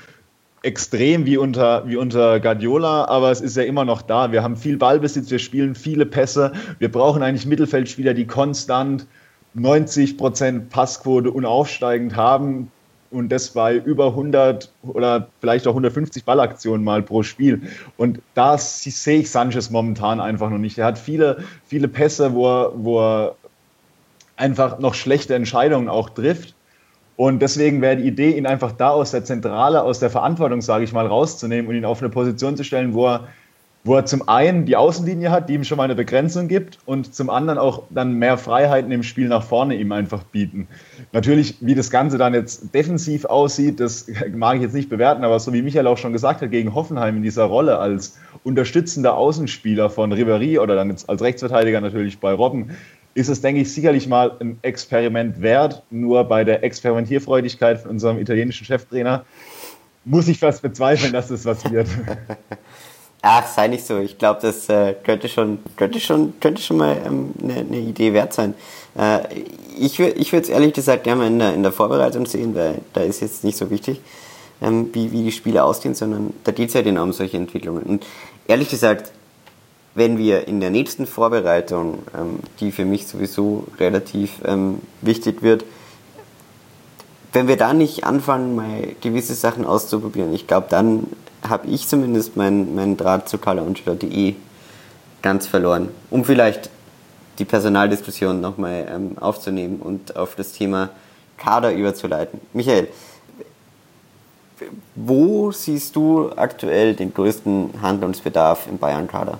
extrem 0.64 1.26
wie 1.26 1.36
unter, 1.36 1.86
wie 1.86 1.96
unter 1.96 2.40
Guardiola, 2.40 3.04
aber 3.04 3.30
es 3.30 3.40
ist 3.42 3.56
ja 3.56 3.64
immer 3.64 3.84
noch 3.84 4.00
da. 4.00 4.32
Wir 4.32 4.42
haben 4.42 4.56
viel 4.56 4.78
Ballbesitz, 4.78 5.30
wir 5.30 5.38
spielen 5.38 5.74
viele 5.74 6.06
Pässe. 6.06 6.52
Wir 6.78 6.90
brauchen 6.90 7.22
eigentlich 7.22 7.44
Mittelfeldspieler, 7.44 8.14
die 8.14 8.26
konstant 8.26 9.06
90 9.52 10.16
Prozent 10.16 10.70
Passquote 10.70 11.30
unaufsteigend 11.30 12.16
haben 12.16 12.70
und 13.10 13.30
das 13.30 13.50
bei 13.50 13.76
über 13.76 14.08
100 14.08 14.72
oder 14.82 15.28
vielleicht 15.40 15.66
auch 15.66 15.72
150 15.72 16.24
Ballaktionen 16.24 16.82
mal 16.82 17.02
pro 17.02 17.22
Spiel. 17.22 17.62
Und 17.98 18.20
da 18.32 18.56
sehe 18.56 19.20
ich 19.20 19.30
Sanchez 19.30 19.70
momentan 19.70 20.18
einfach 20.18 20.48
noch 20.48 20.58
nicht. 20.58 20.78
Er 20.78 20.86
hat 20.86 20.98
viele, 20.98 21.44
viele 21.66 21.88
Pässe, 21.88 22.32
wo 22.32 22.48
er, 22.48 22.72
wo 22.74 23.00
er 23.00 23.36
einfach 24.36 24.78
noch 24.78 24.94
schlechte 24.94 25.34
Entscheidungen 25.34 25.90
auch 25.90 26.08
trifft. 26.08 26.54
Und 27.16 27.40
deswegen 27.40 27.80
wäre 27.80 27.96
die 27.96 28.08
Idee, 28.08 28.36
ihn 28.36 28.46
einfach 28.46 28.72
da 28.72 28.90
aus 28.90 29.12
der 29.12 29.24
Zentrale, 29.24 29.82
aus 29.82 30.00
der 30.00 30.10
Verantwortung, 30.10 30.60
sage 30.60 30.84
ich 30.84 30.92
mal, 30.92 31.06
rauszunehmen 31.06 31.68
und 31.68 31.76
ihn 31.76 31.84
auf 31.84 32.00
eine 32.00 32.08
Position 32.08 32.56
zu 32.56 32.64
stellen, 32.64 32.92
wo 32.92 33.06
er, 33.06 33.28
wo 33.84 33.94
er 33.94 34.04
zum 34.04 34.28
einen 34.28 34.64
die 34.64 34.74
Außenlinie 34.74 35.30
hat, 35.30 35.48
die 35.48 35.54
ihm 35.54 35.62
schon 35.62 35.76
mal 35.76 35.84
eine 35.84 35.94
Begrenzung 35.94 36.48
gibt 36.48 36.78
und 36.86 37.14
zum 37.14 37.30
anderen 37.30 37.58
auch 37.58 37.84
dann 37.90 38.14
mehr 38.14 38.36
Freiheiten 38.36 38.90
im 38.90 39.04
Spiel 39.04 39.28
nach 39.28 39.44
vorne 39.44 39.76
ihm 39.76 39.92
einfach 39.92 40.24
bieten. 40.24 40.66
Natürlich, 41.12 41.58
wie 41.60 41.76
das 41.76 41.90
Ganze 41.90 42.18
dann 42.18 42.34
jetzt 42.34 42.74
defensiv 42.74 43.26
aussieht, 43.26 43.78
das 43.78 44.06
mag 44.34 44.56
ich 44.56 44.62
jetzt 44.62 44.74
nicht 44.74 44.88
bewerten, 44.88 45.22
aber 45.22 45.38
so 45.38 45.52
wie 45.52 45.62
Michael 45.62 45.86
auch 45.86 45.98
schon 45.98 46.12
gesagt 46.12 46.42
hat, 46.42 46.50
gegen 46.50 46.74
Hoffenheim 46.74 47.18
in 47.18 47.22
dieser 47.22 47.44
Rolle 47.44 47.78
als 47.78 48.18
unterstützender 48.42 49.16
Außenspieler 49.16 49.88
von 49.88 50.12
Ribéry 50.12 50.58
oder 50.58 50.74
dann 50.74 50.90
jetzt 50.90 51.08
als 51.08 51.22
Rechtsverteidiger 51.22 51.80
natürlich 51.80 52.18
bei 52.18 52.32
Robben, 52.32 52.70
ist 53.14 53.28
es, 53.28 53.40
denke 53.40 53.60
ich, 53.60 53.72
sicherlich 53.72 54.08
mal 54.08 54.32
ein 54.40 54.58
Experiment 54.62 55.40
wert. 55.40 55.82
Nur 55.90 56.24
bei 56.24 56.44
der 56.44 56.64
Experimentierfreudigkeit 56.64 57.80
von 57.80 57.92
unserem 57.92 58.18
italienischen 58.18 58.64
Cheftrainer 58.64 59.24
muss 60.04 60.28
ich 60.28 60.38
fast 60.38 60.62
bezweifeln, 60.62 61.12
dass 61.12 61.28
das 61.28 61.44
was 61.44 61.70
wird. 61.70 61.88
Ach, 63.26 63.46
sei 63.46 63.68
nicht 63.68 63.86
so. 63.86 63.98
Ich 64.00 64.18
glaube, 64.18 64.40
das 64.42 64.68
äh, 64.68 64.94
könnte, 65.02 65.30
schon, 65.30 65.58
könnte, 65.76 65.98
schon, 65.98 66.34
könnte 66.40 66.60
schon 66.60 66.76
mal 66.76 66.94
ähm, 67.06 67.32
eine, 67.42 67.54
eine 67.54 67.78
Idee 67.78 68.12
wert 68.12 68.34
sein. 68.34 68.52
Äh, 68.98 69.20
ich 69.78 69.98
ich 69.98 70.32
würde 70.32 70.42
es 70.42 70.50
ehrlich 70.50 70.74
gesagt 70.74 71.04
gerne 71.04 71.22
mal 71.22 71.26
in 71.28 71.38
der, 71.38 71.54
in 71.54 71.62
der 71.62 71.72
Vorbereitung 71.72 72.26
sehen, 72.26 72.54
weil 72.54 72.82
da 72.92 73.00
ist 73.00 73.22
jetzt 73.22 73.42
nicht 73.42 73.56
so 73.56 73.70
wichtig, 73.70 74.02
ähm, 74.60 74.90
wie, 74.92 75.10
wie 75.10 75.22
die 75.22 75.32
Spiele 75.32 75.64
ausgehen, 75.64 75.94
sondern 75.94 76.34
da 76.44 76.52
geht 76.52 76.68
es 76.68 76.74
ja 76.74 76.82
genau 76.82 77.02
um 77.02 77.14
solche 77.14 77.38
Entwicklungen. 77.38 77.84
Und 77.84 78.06
ehrlich 78.46 78.68
gesagt, 78.68 79.10
wenn 79.94 80.18
wir 80.18 80.48
in 80.48 80.60
der 80.60 80.70
nächsten 80.70 81.06
Vorbereitung, 81.06 82.02
ähm, 82.18 82.40
die 82.60 82.72
für 82.72 82.84
mich 82.84 83.06
sowieso 83.06 83.66
relativ 83.78 84.32
ähm, 84.44 84.80
wichtig 85.00 85.42
wird, 85.42 85.64
wenn 87.32 87.48
wir 87.48 87.56
da 87.56 87.72
nicht 87.72 88.04
anfangen, 88.04 88.54
mal 88.54 88.94
gewisse 89.00 89.34
Sachen 89.34 89.64
auszuprobieren, 89.64 90.32
ich 90.32 90.46
glaube, 90.46 90.68
dann 90.70 91.08
habe 91.48 91.66
ich 91.68 91.88
zumindest 91.88 92.36
meinen 92.36 92.74
mein 92.74 92.96
Draht 92.96 93.28
zu 93.28 93.38
eh 93.38 94.34
ganz 95.20 95.46
verloren. 95.46 95.88
Um 96.10 96.24
vielleicht 96.24 96.70
die 97.38 97.44
Personaldiskussion 97.44 98.40
nochmal 98.40 98.86
ähm, 98.88 99.18
aufzunehmen 99.18 99.80
und 99.80 100.16
auf 100.16 100.36
das 100.36 100.52
Thema 100.52 100.90
Kader 101.36 101.72
überzuleiten. 101.72 102.40
Michael, 102.52 102.88
wo 104.94 105.50
siehst 105.50 105.96
du 105.96 106.30
aktuell 106.36 106.94
den 106.94 107.12
größten 107.12 107.82
Handlungsbedarf 107.82 108.68
im 108.68 108.78
Bayern-Kader? 108.78 109.38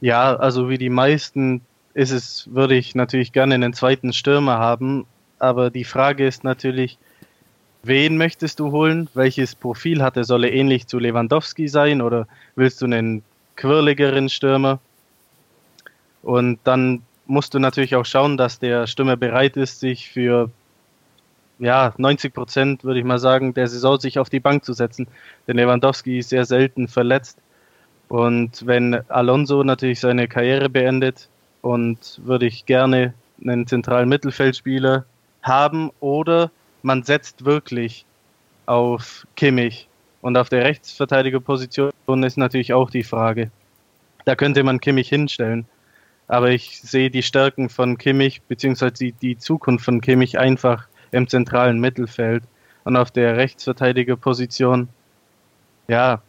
Ja, 0.00 0.36
also 0.36 0.68
wie 0.68 0.78
die 0.78 0.90
meisten 0.90 1.62
ist 1.94 2.10
es, 2.10 2.48
würde 2.52 2.74
ich 2.74 2.94
natürlich 2.94 3.32
gerne 3.32 3.54
einen 3.54 3.72
zweiten 3.72 4.12
Stürmer 4.12 4.58
haben. 4.58 5.06
Aber 5.38 5.70
die 5.70 5.84
Frage 5.84 6.26
ist 6.26 6.44
natürlich, 6.44 6.98
wen 7.82 8.16
möchtest 8.16 8.60
du 8.60 8.70
holen? 8.70 9.08
Welches 9.14 9.54
Profil 9.54 10.02
hat 10.02 10.16
er? 10.16 10.24
Soll 10.24 10.44
er 10.44 10.52
ähnlich 10.52 10.86
zu 10.86 10.98
Lewandowski 10.98 11.68
sein 11.68 12.02
oder 12.02 12.26
willst 12.54 12.82
du 12.82 12.86
einen 12.86 13.22
quirligeren 13.56 14.28
Stürmer? 14.28 14.78
Und 16.22 16.58
dann 16.64 17.02
musst 17.26 17.54
du 17.54 17.58
natürlich 17.58 17.96
auch 17.96 18.04
schauen, 18.04 18.36
dass 18.36 18.58
der 18.58 18.86
Stürmer 18.86 19.16
bereit 19.16 19.56
ist, 19.56 19.80
sich 19.80 20.10
für 20.10 20.50
ja, 21.58 21.94
90 21.96 22.34
Prozent, 22.34 22.84
würde 22.84 23.00
ich 23.00 23.06
mal 23.06 23.18
sagen, 23.18 23.54
der 23.54 23.66
Saison 23.66 23.98
sich 23.98 24.18
auf 24.18 24.28
die 24.28 24.40
Bank 24.40 24.64
zu 24.64 24.72
setzen. 24.72 25.06
Denn 25.46 25.56
Lewandowski 25.56 26.18
ist 26.18 26.28
sehr 26.28 26.44
selten 26.44 26.88
verletzt. 26.88 27.38
Und 28.08 28.66
wenn 28.66 28.94
Alonso 29.10 29.62
natürlich 29.64 30.00
seine 30.00 30.28
Karriere 30.28 30.68
beendet, 30.68 31.28
und 31.66 32.20
würde 32.24 32.46
ich 32.46 32.64
gerne 32.64 33.12
einen 33.44 33.66
zentralen 33.66 34.08
Mittelfeldspieler 34.08 35.04
haben 35.42 35.90
oder 35.98 36.52
man 36.82 37.02
setzt 37.02 37.44
wirklich 37.44 38.06
auf 38.66 39.26
Kimmich. 39.34 39.88
Und 40.22 40.36
auf 40.36 40.48
der 40.48 40.62
Rechtsverteidigerposition 40.62 41.90
ist 42.22 42.38
natürlich 42.38 42.72
auch 42.72 42.88
die 42.88 43.02
Frage. 43.02 43.50
Da 44.24 44.36
könnte 44.36 44.62
man 44.62 44.80
Kimmich 44.80 45.08
hinstellen. 45.08 45.66
Aber 46.28 46.50
ich 46.50 46.80
sehe 46.80 47.10
die 47.10 47.24
Stärken 47.24 47.68
von 47.68 47.98
Kimmich, 47.98 48.42
beziehungsweise 48.42 48.94
die, 48.94 49.12
die 49.12 49.36
Zukunft 49.36 49.84
von 49.84 50.00
Kimmich 50.00 50.38
einfach 50.38 50.86
im 51.10 51.26
zentralen 51.26 51.80
Mittelfeld. 51.80 52.44
Und 52.84 52.96
auf 52.96 53.10
der 53.10 53.36
Rechtsverteidigerposition, 53.36 54.88
ja, 55.88 56.22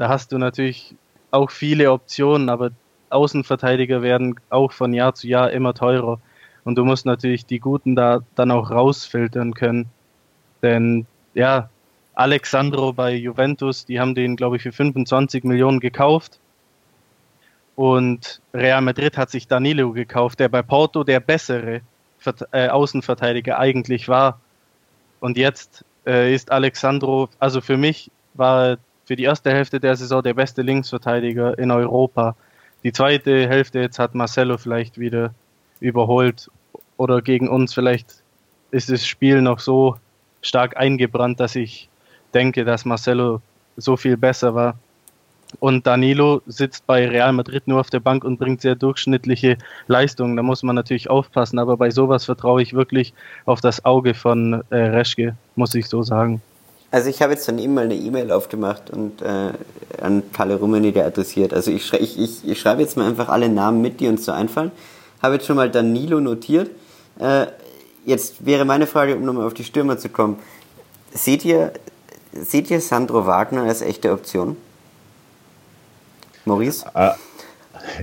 da 0.00 0.08
hast 0.08 0.32
du 0.32 0.38
natürlich 0.38 0.94
auch 1.30 1.50
viele 1.50 1.92
Optionen, 1.92 2.48
aber 2.48 2.70
Außenverteidiger 3.10 4.00
werden 4.00 4.40
auch 4.48 4.72
von 4.72 4.94
Jahr 4.94 5.14
zu 5.14 5.28
Jahr 5.28 5.50
immer 5.50 5.74
teurer. 5.74 6.18
Und 6.64 6.76
du 6.76 6.86
musst 6.86 7.04
natürlich 7.04 7.44
die 7.44 7.58
Guten 7.58 7.96
da 7.96 8.20
dann 8.34 8.50
auch 8.50 8.70
rausfiltern 8.70 9.52
können. 9.52 9.90
Denn 10.62 11.04
ja, 11.34 11.68
Alexandro 12.14 12.94
bei 12.94 13.12
Juventus, 13.12 13.84
die 13.84 14.00
haben 14.00 14.14
den, 14.14 14.36
glaube 14.36 14.56
ich, 14.56 14.62
für 14.62 14.72
25 14.72 15.44
Millionen 15.44 15.80
gekauft. 15.80 16.40
Und 17.76 18.40
Real 18.54 18.80
Madrid 18.80 19.18
hat 19.18 19.28
sich 19.28 19.48
Danilo 19.48 19.92
gekauft, 19.92 20.40
der 20.40 20.48
bei 20.48 20.62
Porto 20.62 21.04
der 21.04 21.20
bessere 21.20 21.82
äh, 22.52 22.68
Außenverteidiger 22.68 23.58
eigentlich 23.58 24.08
war. 24.08 24.40
Und 25.20 25.36
jetzt 25.36 25.84
äh, 26.06 26.34
ist 26.34 26.50
Alexandro, 26.50 27.28
also 27.38 27.60
für 27.60 27.76
mich 27.76 28.10
war 28.32 28.64
er 28.64 28.78
für 29.04 29.16
die 29.16 29.24
erste 29.24 29.50
Hälfte 29.50 29.80
der 29.80 29.96
Saison 29.96 30.22
der 30.22 30.34
beste 30.34 30.62
Linksverteidiger 30.62 31.58
in 31.58 31.70
Europa. 31.70 32.36
Die 32.84 32.92
zweite 32.92 33.48
Hälfte 33.48 33.80
jetzt 33.80 33.98
hat 33.98 34.14
Marcelo 34.14 34.56
vielleicht 34.56 34.98
wieder 34.98 35.34
überholt 35.80 36.50
oder 36.96 37.22
gegen 37.22 37.48
uns 37.48 37.74
vielleicht 37.74 38.22
ist 38.70 38.90
das 38.90 39.06
Spiel 39.06 39.42
noch 39.42 39.58
so 39.58 39.96
stark 40.42 40.76
eingebrannt, 40.76 41.40
dass 41.40 41.56
ich 41.56 41.88
denke, 42.34 42.64
dass 42.64 42.84
Marcelo 42.84 43.40
so 43.76 43.96
viel 43.96 44.16
besser 44.16 44.54
war. 44.54 44.78
Und 45.58 45.86
Danilo 45.86 46.42
sitzt 46.46 46.86
bei 46.86 47.08
Real 47.08 47.32
Madrid 47.32 47.66
nur 47.66 47.80
auf 47.80 47.90
der 47.90 47.98
Bank 47.98 48.22
und 48.22 48.38
bringt 48.38 48.60
sehr 48.60 48.76
durchschnittliche 48.76 49.58
Leistungen. 49.88 50.36
Da 50.36 50.42
muss 50.44 50.62
man 50.62 50.76
natürlich 50.76 51.10
aufpassen, 51.10 51.58
aber 51.58 51.76
bei 51.76 51.90
sowas 51.90 52.24
vertraue 52.24 52.62
ich 52.62 52.72
wirklich 52.72 53.12
auf 53.46 53.60
das 53.60 53.84
Auge 53.84 54.14
von 54.14 54.62
äh, 54.70 54.76
Reschke, 54.76 55.36
muss 55.56 55.74
ich 55.74 55.88
so 55.88 56.02
sagen. 56.02 56.40
Also 56.90 57.08
ich 57.08 57.22
habe 57.22 57.32
jetzt 57.32 57.46
dann 57.46 57.58
eben 57.58 57.74
mal 57.74 57.84
eine 57.84 57.94
E-Mail 57.94 58.32
aufgemacht 58.32 58.90
und 58.90 59.22
äh, 59.22 59.52
an 60.00 60.22
Kalle 60.32 60.56
Rummenigge 60.56 61.04
adressiert. 61.04 61.54
Also 61.54 61.70
ich, 61.70 61.92
ich, 61.92 62.18
ich, 62.18 62.48
ich 62.48 62.60
schreibe 62.60 62.82
jetzt 62.82 62.96
mal 62.96 63.06
einfach 63.06 63.28
alle 63.28 63.48
Namen 63.48 63.80
mit, 63.80 64.00
die 64.00 64.08
uns 64.08 64.24
so 64.24 64.32
einfallen. 64.32 64.72
Habe 65.22 65.34
jetzt 65.34 65.46
schon 65.46 65.56
mal 65.56 65.70
Danilo 65.70 66.20
notiert. 66.20 66.70
Äh, 67.20 67.46
jetzt 68.04 68.44
wäre 68.44 68.64
meine 68.64 68.86
Frage, 68.88 69.14
um 69.16 69.24
nochmal 69.24 69.46
auf 69.46 69.54
die 69.54 69.64
Stürmer 69.64 69.98
zu 69.98 70.08
kommen. 70.08 70.38
Seht 71.12 71.44
ihr, 71.44 71.72
seht 72.32 72.70
ihr 72.70 72.80
Sandro 72.80 73.24
Wagner 73.26 73.62
als 73.62 73.82
echte 73.82 74.12
Option? 74.12 74.56
Maurice? 76.44 76.86
Äh, 76.94 77.10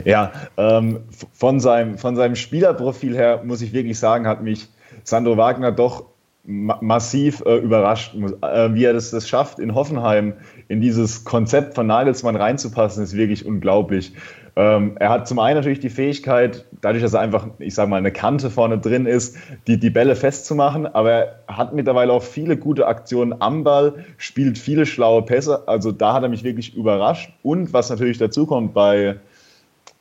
ja, 0.06 0.32
ähm, 0.56 1.02
von, 1.34 1.60
seinem, 1.60 1.98
von 1.98 2.16
seinem 2.16 2.36
Spielerprofil 2.36 3.16
her 3.16 3.42
muss 3.44 3.62
ich 3.62 3.74
wirklich 3.74 4.00
sagen, 4.00 4.28
hat 4.28 4.42
mich 4.42 4.70
Sandro 5.04 5.36
Wagner 5.36 5.72
doch 5.72 6.06
massiv 6.48 7.44
äh, 7.46 7.58
überrascht, 7.58 8.16
äh, 8.16 8.74
wie 8.74 8.86
er 8.86 8.94
das, 8.94 9.12
das 9.12 9.28
schafft, 9.28 9.60
in 9.60 9.76
Hoffenheim 9.76 10.34
in 10.70 10.80
dieses 10.80 11.26
Konzept 11.26 11.76
von 11.76 11.88
Nagelsmann 11.88 12.38
reinzupassen, 12.38 13.04
ist 13.04 13.18
wirklich 13.18 13.46
unglaublich. 13.46 14.14
Ähm, 14.56 14.96
er 14.98 15.10
hat 15.10 15.28
zum 15.28 15.40
einen 15.40 15.58
natürlich 15.58 15.82
die 15.82 15.90
Fähigkeit, 15.90 16.66
dadurch, 16.82 17.04
dass 17.04 17.14
er 17.14 17.20
einfach, 17.20 17.48
ich 17.60 17.76
sage 17.76 17.90
mal, 17.90 17.98
eine 17.98 18.12
Kante 18.12 18.50
vorne 18.50 18.80
drin 18.80 19.06
ist, 19.06 19.38
die, 19.68 19.78
die 19.78 19.90
Bälle 19.90 20.16
festzumachen, 20.16 20.88
aber 20.88 21.12
er 21.12 21.42
hat 21.48 21.74
mittlerweile 21.74 22.14
auch 22.14 22.24
viele 22.24 22.56
gute 22.56 22.88
Aktionen 22.88 23.36
am 23.40 23.66
Ball, 23.66 24.06
spielt 24.18 24.58
viele 24.58 24.86
schlaue 24.86 25.24
Pässe, 25.24 25.68
also 25.68 25.92
da 25.92 26.14
hat 26.14 26.24
er 26.24 26.30
mich 26.30 26.46
wirklich 26.46 26.76
überrascht. 26.76 27.34
Und 27.44 27.74
was 27.74 27.90
natürlich 27.90 28.20
dazu 28.20 28.48
kommt 28.48 28.74
bei, 28.74 29.18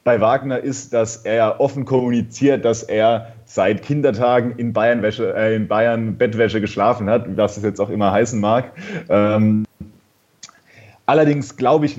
bei 0.06 0.20
Wagner 0.20 0.60
ist, 0.60 0.92
dass 0.92 1.16
er 1.16 1.60
offen 1.60 1.84
kommuniziert, 1.84 2.64
dass 2.64 2.84
er 2.84 3.32
seit 3.44 3.82
Kindertagen 3.82 4.52
in 4.56 4.72
Bayern, 4.72 5.02
Wäsche, 5.02 5.34
äh, 5.34 5.56
in 5.56 5.66
Bayern 5.66 6.16
Bettwäsche 6.16 6.60
geschlafen 6.60 7.10
hat, 7.10 7.36
was 7.36 7.56
es 7.56 7.64
jetzt 7.64 7.80
auch 7.80 7.90
immer 7.90 8.12
heißen 8.12 8.40
mag. 8.40 8.70
Ähm, 9.08 9.64
allerdings 11.06 11.56
glaube 11.56 11.86
ich 11.86 11.98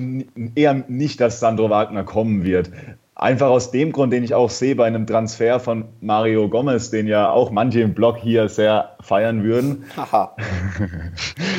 eher 0.54 0.84
nicht, 0.88 1.20
dass 1.20 1.38
Sandro 1.38 1.68
Wagner 1.68 2.02
kommen 2.02 2.44
wird. 2.44 2.70
Einfach 3.20 3.48
aus 3.48 3.72
dem 3.72 3.90
Grund, 3.90 4.12
den 4.12 4.22
ich 4.22 4.32
auch 4.32 4.48
sehe 4.48 4.76
bei 4.76 4.86
einem 4.86 5.04
Transfer 5.04 5.58
von 5.58 5.86
Mario 6.00 6.48
Gomez, 6.48 6.90
den 6.90 7.08
ja 7.08 7.28
auch 7.30 7.50
manche 7.50 7.80
im 7.80 7.92
Blog 7.92 8.16
hier 8.16 8.48
sehr 8.48 8.94
feiern 9.00 9.42
würden. 9.42 9.84
Haha. 9.96 10.36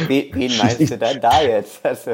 Wen, 0.08 0.32
meinst 0.58 0.80
du 0.80 0.98
denn 0.98 1.20
da 1.20 1.42
jetzt? 1.42 1.86
Also. 1.86 2.12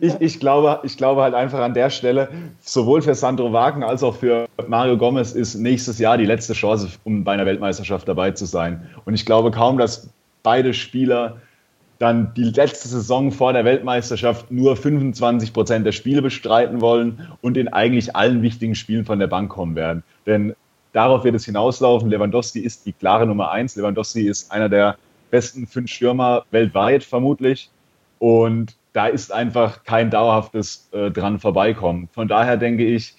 ich, 0.00 0.14
ich, 0.18 0.40
glaube, 0.40 0.80
ich 0.82 0.96
glaube 0.96 1.20
halt 1.20 1.34
einfach 1.34 1.58
an 1.60 1.74
der 1.74 1.90
Stelle, 1.90 2.30
sowohl 2.60 3.02
für 3.02 3.14
Sandro 3.14 3.52
Wagner 3.52 3.86
als 3.86 4.02
auch 4.02 4.16
für 4.16 4.46
Mario 4.66 4.96
Gomez 4.96 5.32
ist 5.32 5.54
nächstes 5.54 5.98
Jahr 5.98 6.16
die 6.16 6.24
letzte 6.24 6.54
Chance, 6.54 6.88
um 7.04 7.22
bei 7.22 7.32
einer 7.32 7.44
Weltmeisterschaft 7.44 8.08
dabei 8.08 8.30
zu 8.30 8.46
sein. 8.46 8.88
Und 9.04 9.12
ich 9.12 9.26
glaube 9.26 9.50
kaum, 9.50 9.76
dass 9.76 10.08
beide 10.42 10.72
Spieler 10.72 11.36
dann 12.02 12.34
die 12.34 12.50
letzte 12.50 12.88
Saison 12.88 13.30
vor 13.30 13.52
der 13.52 13.64
Weltmeisterschaft 13.64 14.50
nur 14.50 14.74
25 14.74 15.52
Prozent 15.52 15.86
der 15.86 15.92
Spiele 15.92 16.20
bestreiten 16.20 16.80
wollen 16.80 17.28
und 17.42 17.56
in 17.56 17.68
eigentlich 17.68 18.16
allen 18.16 18.42
wichtigen 18.42 18.74
Spielen 18.74 19.04
von 19.04 19.20
der 19.20 19.28
Bank 19.28 19.52
kommen 19.52 19.76
werden. 19.76 20.02
Denn 20.26 20.56
darauf 20.92 21.22
wird 21.22 21.36
es 21.36 21.44
hinauslaufen. 21.44 22.10
Lewandowski 22.10 22.58
ist 22.58 22.86
die 22.86 22.92
klare 22.92 23.24
Nummer 23.24 23.52
eins. 23.52 23.76
Lewandowski 23.76 24.26
ist 24.26 24.50
einer 24.50 24.68
der 24.68 24.96
besten 25.30 25.68
fünf 25.68 25.92
Stürmer 25.92 26.44
weltweit 26.50 27.04
vermutlich. 27.04 27.70
Und 28.18 28.74
da 28.94 29.06
ist 29.06 29.32
einfach 29.32 29.84
kein 29.84 30.10
dauerhaftes 30.10 30.88
äh, 30.90 31.12
dran 31.12 31.38
vorbeikommen. 31.38 32.08
Von 32.12 32.26
daher 32.26 32.56
denke 32.56 32.84
ich, 32.84 33.14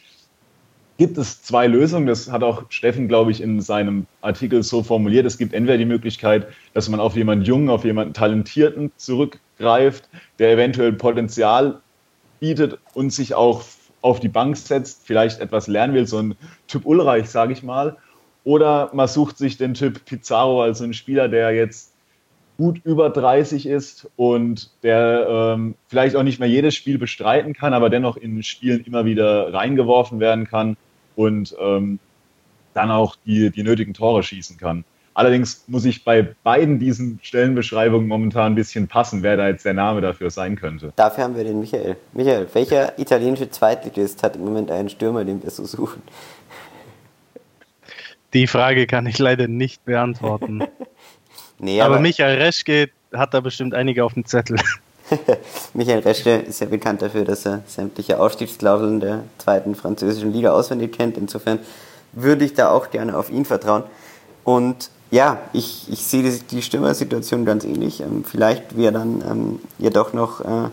gibt 0.98 1.18
es 1.18 1.42
zwei 1.42 1.68
Lösungen. 1.68 2.08
Das 2.08 2.32
hat 2.32 2.44
auch 2.44 2.66
Steffen, 2.70 3.08
glaube 3.08 3.32
ich, 3.32 3.42
in 3.42 3.62
seinem 3.62 4.06
Artikel 4.22 4.64
so 4.64 4.84
formuliert. 4.84 5.26
Es 5.26 5.38
gibt 5.38 5.54
entweder 5.54 5.78
die 5.78 5.86
Möglichkeit, 5.86 6.48
dass 6.74 6.90
man 6.90 7.00
auf 7.00 7.16
jemanden 7.16 7.46
Jungen, 7.46 7.70
auf 7.70 7.86
jemanden 7.86 8.14
Talentierten 8.14 8.92
zurückgreift, 8.98 10.10
der 10.40 10.52
eventuell 10.52 10.94
Potenzial 10.94 11.82
bietet 12.40 12.78
und 12.94 13.12
sich 13.12 13.34
auch 13.34 13.64
auf 14.02 14.20
die 14.20 14.28
Bank 14.28 14.58
setzt, 14.58 15.06
vielleicht 15.06 15.40
etwas 15.40 15.68
lernen 15.68 15.94
will, 15.94 16.06
so 16.06 16.18
ein 16.18 16.36
Typ 16.68 16.86
Ulreich, 16.86 17.30
sage 17.30 17.54
ich 17.54 17.64
mal. 17.64 17.98
Oder 18.44 18.92
man 18.94 19.08
sucht 19.08 19.38
sich 19.38 19.58
den 19.58 19.74
Typ 19.74 20.04
Pizarro, 20.04 20.62
also 20.62 20.84
einen 20.84 20.94
Spieler, 20.94 21.30
der 21.30 21.52
jetzt 21.52 21.94
gut 22.58 22.82
über 22.84 23.10
30 23.10 23.66
ist 23.66 24.10
und 24.16 24.70
der 24.84 25.28
ähm, 25.28 25.76
vielleicht 25.88 26.16
auch 26.16 26.24
nicht 26.24 26.40
mehr 26.40 26.50
jedes 26.50 26.76
Spiel 26.76 26.98
bestreiten 26.98 27.54
kann, 27.54 27.74
aber 27.74 27.90
dennoch 27.90 28.18
in 28.18 28.44
Spielen 28.44 28.84
immer 28.86 29.06
wieder 29.06 29.54
reingeworfen 29.54 30.20
werden 30.20 30.46
kann 30.46 30.78
und 31.16 31.56
ähm, 31.60 32.00
dann 32.74 32.92
auch 32.92 33.16
die, 33.26 33.50
die 33.52 33.64
nötigen 33.64 33.94
Tore 33.94 34.24
schießen 34.24 34.58
kann. 34.58 34.84
Allerdings 35.16 35.66
muss 35.68 35.86
ich 35.86 36.04
bei 36.04 36.28
beiden 36.44 36.80
diesen 36.80 37.20
Stellenbeschreibungen 37.22 38.08
momentan 38.08 38.54
ein 38.54 38.56
bisschen 38.56 38.88
passen, 38.88 39.22
wer 39.22 39.38
da 39.38 39.48
jetzt 39.48 39.64
der 39.64 39.76
Name 39.76 40.02
dafür 40.02 40.32
sein 40.32 40.56
könnte. 40.56 40.92
Dafür 40.96 41.26
haben 41.26 41.36
wir 41.36 41.44
den 41.44 41.60
Michael. 41.60 41.98
Michael, 42.14 42.48
welcher 42.54 42.98
italienische 42.98 43.50
Zweitligist 43.50 44.24
hat 44.24 44.36
im 44.36 44.44
Moment 44.44 44.72
einen 44.72 44.90
Stürmer, 44.90 45.24
den 45.24 45.44
wir 45.44 45.52
so 45.52 45.66
suchen? 45.66 46.02
Die 48.34 48.48
Frage 48.48 48.88
kann 48.88 49.06
ich 49.06 49.20
leider 49.20 49.48
nicht 49.48 49.86
beantworten. 49.86 50.64
nee, 51.60 51.80
aber, 51.80 51.96
aber 51.96 52.02
Michael 52.02 52.42
Reschke 52.42 52.90
hat 53.14 53.36
da 53.36 53.42
bestimmt 53.42 53.76
einige 53.76 54.04
auf 54.04 54.16
dem 54.16 54.26
Zettel. 54.26 54.58
Michael 55.74 56.00
Reschke 56.00 56.38
ist 56.38 56.60
ja 56.62 56.68
bekannt 56.68 57.02
dafür, 57.02 57.26
dass 57.26 57.46
er 57.46 57.64
sämtliche 57.68 58.20
Ausstiegsklauseln 58.20 59.00
der 59.00 59.24
zweiten 59.38 59.76
französischen 59.76 60.32
Liga 60.34 60.52
auswendig 60.52 60.94
kennt. 60.94 61.18
Insofern 61.18 61.60
würde 62.14 62.46
ich 62.46 62.54
da 62.54 62.70
auch 62.70 62.92
gerne 62.92 63.18
auf 63.18 63.30
ihn 63.30 63.46
vertrauen. 63.46 63.84
Und 64.44 64.90
ja, 65.12 65.40
ich, 65.54 65.92
ich 65.92 66.04
sehe 66.04 66.24
die, 66.24 66.40
die 66.40 66.62
Stürmersituation 66.62 67.46
ganz 67.46 67.64
ähnlich. 67.66 68.02
Ähm, 68.02 68.24
vielleicht 68.24 68.78
wäre 68.78 68.94
dann 68.94 69.24
ähm, 69.30 69.60
ja 69.78 69.90
doch 69.90 70.14
noch 70.14 70.42
äh, 70.42 70.70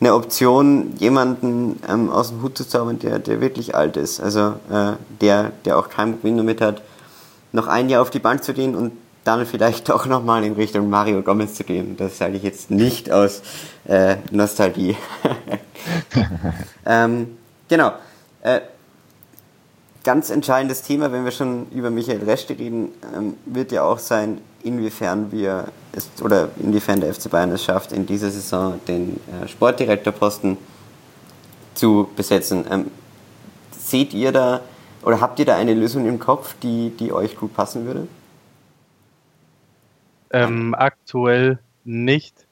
eine 0.00 0.14
Option, 0.14 0.94
jemanden 0.98 1.80
ähm, 1.88 2.10
aus 2.10 2.28
dem 2.28 2.42
Hut 2.42 2.56
zu 2.56 2.66
zaubern, 2.66 2.98
der, 2.98 3.18
der 3.18 3.40
wirklich 3.40 3.74
alt 3.74 3.96
ist. 3.96 4.20
Also 4.20 4.54
äh, 4.70 4.92
der, 5.20 5.52
der 5.64 5.78
auch 5.78 5.88
kein 5.88 6.12
Problem 6.12 6.38
damit 6.38 6.60
hat, 6.60 6.82
noch 7.52 7.66
ein 7.66 7.88
Jahr 7.88 8.02
auf 8.02 8.10
die 8.10 8.18
Bank 8.18 8.44
zu 8.44 8.54
gehen 8.54 8.74
und 8.74 8.92
dann 9.24 9.46
vielleicht 9.46 9.88
doch 9.88 10.06
nochmal 10.06 10.44
in 10.44 10.54
Richtung 10.54 10.90
Mario 10.90 11.22
Gomez 11.22 11.54
zu 11.54 11.64
gehen. 11.64 11.96
Das 11.96 12.18
sage 12.18 12.36
ich 12.36 12.42
jetzt 12.42 12.70
nicht 12.70 13.10
aus 13.10 13.42
äh, 13.86 14.16
Nostalgie. 14.30 14.96
ähm, 16.86 17.38
genau. 17.68 17.92
Äh, 18.42 18.60
ganz 20.04 20.30
entscheidendes 20.30 20.82
Thema, 20.82 21.12
wenn 21.12 21.24
wir 21.24 21.32
schon 21.32 21.66
über 21.70 21.90
Michael 21.90 22.24
Reschke 22.24 22.58
reden, 22.58 22.90
ähm, 23.14 23.34
wird 23.46 23.72
ja 23.72 23.82
auch 23.84 23.98
sein, 23.98 24.40
inwiefern 24.62 25.32
wir 25.32 25.68
es 25.92 26.08
oder 26.22 26.50
inwiefern 26.58 27.00
der 27.00 27.12
FC 27.14 27.30
Bayern 27.30 27.52
es 27.52 27.64
schafft, 27.64 27.92
in 27.92 28.06
dieser 28.06 28.30
Saison 28.30 28.80
den 28.88 29.20
äh, 29.42 29.48
Sportdirektorposten 29.48 30.56
zu 31.74 32.08
besetzen. 32.16 32.64
Ähm, 32.70 32.90
seht 33.78 34.14
ihr 34.14 34.32
da 34.32 34.60
oder 35.02 35.20
habt 35.20 35.38
ihr 35.38 35.46
da 35.46 35.56
eine 35.56 35.74
Lösung 35.74 36.06
im 36.06 36.18
Kopf, 36.18 36.54
die, 36.62 36.90
die 36.98 37.12
euch 37.12 37.36
gut 37.36 37.54
passen 37.54 37.86
würde? 37.86 38.06
Ähm, 40.30 40.74
aktuell 40.74 41.58
nicht. 41.84 42.46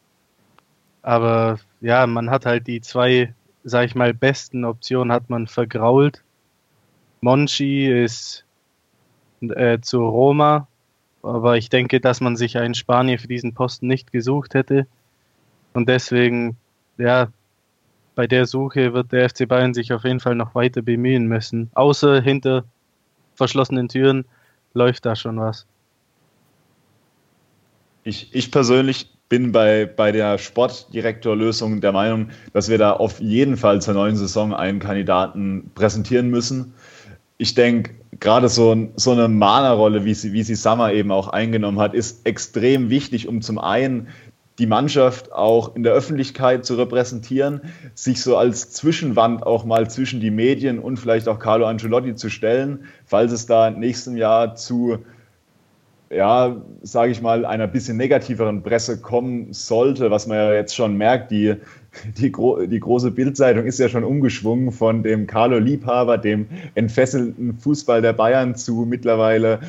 Aber 1.03 1.59
ja, 1.81 2.07
man 2.07 2.31
hat 2.31 2.45
halt 2.45 2.67
die 2.67 2.81
zwei, 2.81 3.35
sag 3.65 3.87
ich 3.87 3.95
mal, 3.95 4.13
besten 4.13 4.65
Optionen 4.65 5.13
hat 5.13 5.31
man 5.31 5.47
vergrault. 5.47 6.23
Monchi 7.21 7.87
ist 7.87 8.45
äh, 9.41 9.79
zu 9.81 10.05
Roma, 10.05 10.69
aber 11.23 11.57
ich 11.57 11.69
denke, 11.69 12.01
dass 12.01 12.21
man 12.21 12.37
sich 12.37 12.59
einen 12.59 12.75
Spanier 12.75 13.19
für 13.19 13.29
diesen 13.29 13.55
Posten 13.55 13.87
nicht 13.87 14.13
gesucht 14.13 14.55
hätte. 14.55 14.87
Und 15.73 15.89
deswegen, 15.89 16.57
ja, 16.97 17.29
bei 18.15 18.27
der 18.27 18.47
Suche 18.47 18.93
wird 18.95 19.13
der 19.13 19.29
FC 19.31 19.47
Bayern 19.47 19.75
sich 19.75 19.93
auf 19.93 20.05
jeden 20.05 20.21
Fall 20.21 20.35
noch 20.35 20.55
weiter 20.55 20.83
bemühen 20.83 21.27
müssen. 21.27 21.71
Außer 21.75 22.21
hinter 22.21 22.65
verschlossenen 23.37 23.89
Türen 23.89 24.25
läuft 24.75 25.07
da 25.07 25.15
schon 25.15 25.39
was. 25.39 25.67
Ich, 28.05 28.35
ich 28.35 28.51
persönlich 28.51 29.11
bin 29.29 29.53
bei, 29.53 29.85
bei 29.85 30.13
der 30.13 30.39
Sportdirektorlösung 30.39 31.81
der 31.81 31.93
Meinung, 31.93 32.31
dass 32.53 32.69
wir 32.69 32.79
da 32.79 32.93
auf 32.93 33.21
jeden 33.21 33.57
Fall 33.57 33.83
zur 33.83 33.95
neuen 33.95 34.17
Saison 34.17 34.55
einen 34.55 34.79
Kandidaten 34.79 35.71
präsentieren 35.75 36.31
müssen. 36.31 36.73
Ich 37.37 37.55
denke, 37.55 37.93
gerade 38.21 38.49
so, 38.49 38.89
so 38.97 39.13
eine 39.13 39.29
Mana-Rolle, 39.29 40.05
wie 40.05 40.15
sie, 40.15 40.33
wie 40.33 40.43
sie 40.43 40.55
Summer 40.55 40.93
eben 40.93 41.13
auch 41.13 41.29
eingenommen 41.29 41.79
hat, 41.79 41.95
ist 41.95 42.27
extrem 42.27 42.91
wichtig, 42.91 43.29
um 43.29 43.43
zum 43.43 43.59
einen 43.59 44.09
die 44.59 44.67
Mannschaft 44.67 45.31
auch 45.33 45.77
in 45.77 45.85
der 45.85 45.93
Öffentlichkeit 45.93 46.67
zu 46.67 46.75
repräsentieren, 46.75 47.61
sich 47.95 48.23
so 48.23 48.37
als 48.37 48.71
Zwischenwand 48.71 49.47
auch 49.47 49.65
mal 49.65 49.89
zwischen 49.89 50.21
die 50.21 50.33
Medien 50.33 50.81
und 50.81 50.97
vielleicht 50.97 51.29
auch 51.29 51.39
Carlo 51.39 51.67
Ancelotti 51.67 52.17
zu 52.17 52.29
stellen, 52.29 52.85
falls 53.05 53.31
es 53.31 53.47
da 53.47 53.71
nächsten 53.71 54.17
Jahr 54.17 54.57
zu 54.57 54.99
ja, 56.11 56.57
sage 56.83 57.13
ich 57.13 57.21
mal, 57.21 57.45
einer 57.45 57.67
bisschen 57.67 57.97
negativeren 57.97 58.63
Presse 58.63 59.01
kommen 59.01 59.53
sollte, 59.53 60.11
was 60.11 60.27
man 60.27 60.39
ja 60.39 60.55
jetzt 60.55 60.75
schon 60.75 60.97
merkt, 60.97 61.31
die, 61.31 61.57
die, 62.17 62.33
gro 62.33 62.65
die 62.67 62.81
große 62.81 63.11
Bildzeitung 63.11 63.67
ist 63.67 63.79
ja 63.79 63.89
schon 63.89 64.05
umgeschwungen 64.05 64.73
von 64.73 65.03
dem 65.03 65.27
Carlo 65.27 65.59
Liebhaber, 65.59 66.17
dem 66.17 66.47
entfesselten 66.75 67.59
Fußball 67.59 68.01
der 68.01 68.15
Bayern 68.15 68.55
zu 68.55 68.87
mittlerweile, 68.89 69.61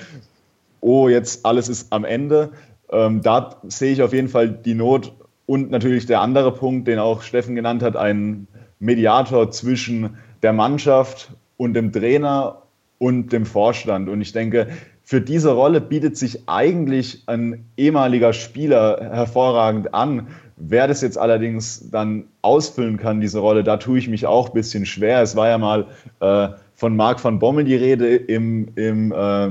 oh, 0.81 1.09
jetzt 1.09 1.45
alles 1.45 1.67
ist 1.67 1.91
am 1.91 2.05
Ende. 2.05 2.51
Ähm, 2.91 3.21
da 3.21 3.57
sehe 3.67 3.91
ich 3.91 4.01
auf 4.01 4.13
jeden 4.13 4.29
Fall 4.29 4.49
die 4.49 4.75
Not 4.75 5.13
und 5.45 5.71
natürlich 5.71 6.05
der 6.05 6.21
andere 6.21 6.53
Punkt, 6.53 6.87
den 6.87 6.99
auch 6.99 7.21
Steffen 7.21 7.55
genannt 7.55 7.83
hat, 7.83 7.95
ein 7.97 8.47
Mediator 8.79 9.51
zwischen 9.51 10.17
der 10.41 10.53
Mannschaft 10.53 11.31
und 11.57 11.73
dem 11.73 11.91
Trainer 11.91 12.61
und 12.97 13.33
dem 13.33 13.45
Vorstand. 13.45 14.09
Und 14.09 14.21
ich 14.21 14.31
denke, 14.31 14.67
für 15.09 15.21
diese 15.21 15.49
Rolle 15.49 15.81
bietet 15.81 16.17
sich 16.17 16.47
eigentlich 16.47 17.23
ein 17.25 17.65
ehemaliger 17.77 18.31
Spieler 18.31 19.09
hervorragend 19.11 19.91
an. 19.91 20.27
Wer 20.55 20.87
das 20.87 21.01
jetzt 21.01 21.17
allerdings 21.17 21.89
dann 21.89 22.25
ausfüllen 22.43 22.97
kann, 22.97 23.19
diese 23.19 23.39
Rolle, 23.39 23.63
da 23.63 23.77
tue 23.77 23.97
ich 23.97 24.07
mich 24.07 24.27
auch 24.27 24.49
ein 24.49 24.53
bisschen 24.53 24.85
schwer. 24.85 25.23
Es 25.23 25.35
war 25.35 25.49
ja 25.49 25.57
mal 25.57 25.87
äh, 26.19 26.49
von 26.75 26.95
Marc 26.95 27.23
van 27.23 27.39
Bommel 27.39 27.63
die 27.63 27.75
Rede 27.75 28.17
im, 28.17 28.67
im 28.75 29.11
äh, 29.11 29.49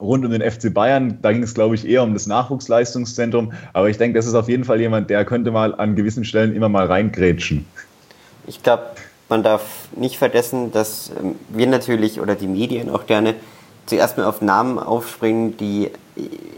rund 0.00 0.24
um 0.24 0.30
den 0.30 0.48
FC 0.48 0.72
Bayern. 0.72 1.18
Da 1.22 1.32
ging 1.32 1.42
es, 1.42 1.54
glaube 1.54 1.74
ich, 1.74 1.84
eher 1.84 2.04
um 2.04 2.12
das 2.12 2.28
Nachwuchsleistungszentrum. 2.28 3.52
Aber 3.72 3.90
ich 3.90 3.98
denke, 3.98 4.16
das 4.16 4.26
ist 4.26 4.34
auf 4.34 4.48
jeden 4.48 4.62
Fall 4.62 4.80
jemand, 4.80 5.10
der 5.10 5.24
könnte 5.24 5.50
mal 5.50 5.74
an 5.74 5.96
gewissen 5.96 6.24
Stellen 6.24 6.54
immer 6.54 6.68
mal 6.68 6.86
reingrätschen. 6.86 7.66
Ich 8.46 8.62
glaube, 8.62 8.84
man 9.28 9.42
darf 9.42 9.88
nicht 9.96 10.18
vergessen, 10.18 10.70
dass 10.70 11.10
ähm, 11.20 11.34
wir 11.48 11.66
natürlich 11.66 12.20
oder 12.20 12.36
die 12.36 12.46
Medien 12.46 12.90
auch 12.90 13.06
gerne 13.06 13.34
zuerst 13.86 14.16
mal 14.16 14.26
auf 14.26 14.40
Namen 14.40 14.78
aufspringen, 14.78 15.56
die 15.56 15.90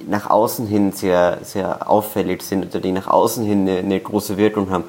nach 0.09 0.29
außen 0.29 0.67
hin 0.67 0.93
sehr, 0.93 1.39
sehr 1.43 1.89
auffällig 1.89 2.43
sind 2.43 2.67
oder 2.67 2.81
die 2.81 2.93
nach 2.93 3.07
außen 3.07 3.45
hin 3.45 3.69
eine, 3.69 3.79
eine 3.79 4.01
große 4.01 4.37
Wirkung 4.37 4.71
haben. 4.71 4.85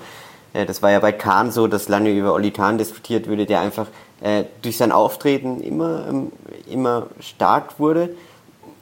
Äh, 0.54 0.66
das 0.66 0.82
war 0.82 0.92
ja 0.92 1.00
bei 1.00 1.12
Kahn 1.12 1.52
so, 1.52 1.68
dass 1.68 1.88
lange 1.88 2.12
über 2.12 2.34
Oli 2.34 2.52
Kahn 2.52 2.78
diskutiert 2.78 3.30
wurde, 3.30 3.46
der 3.46 3.62
einfach 3.62 3.88
äh, 4.22 4.46
durch 4.62 4.78
sein 4.78 4.92
Auftreten 4.92 5.62
immer, 5.62 6.06
ähm, 6.10 6.32
immer 6.70 7.08
stark 7.20 7.80
wurde. 7.80 8.10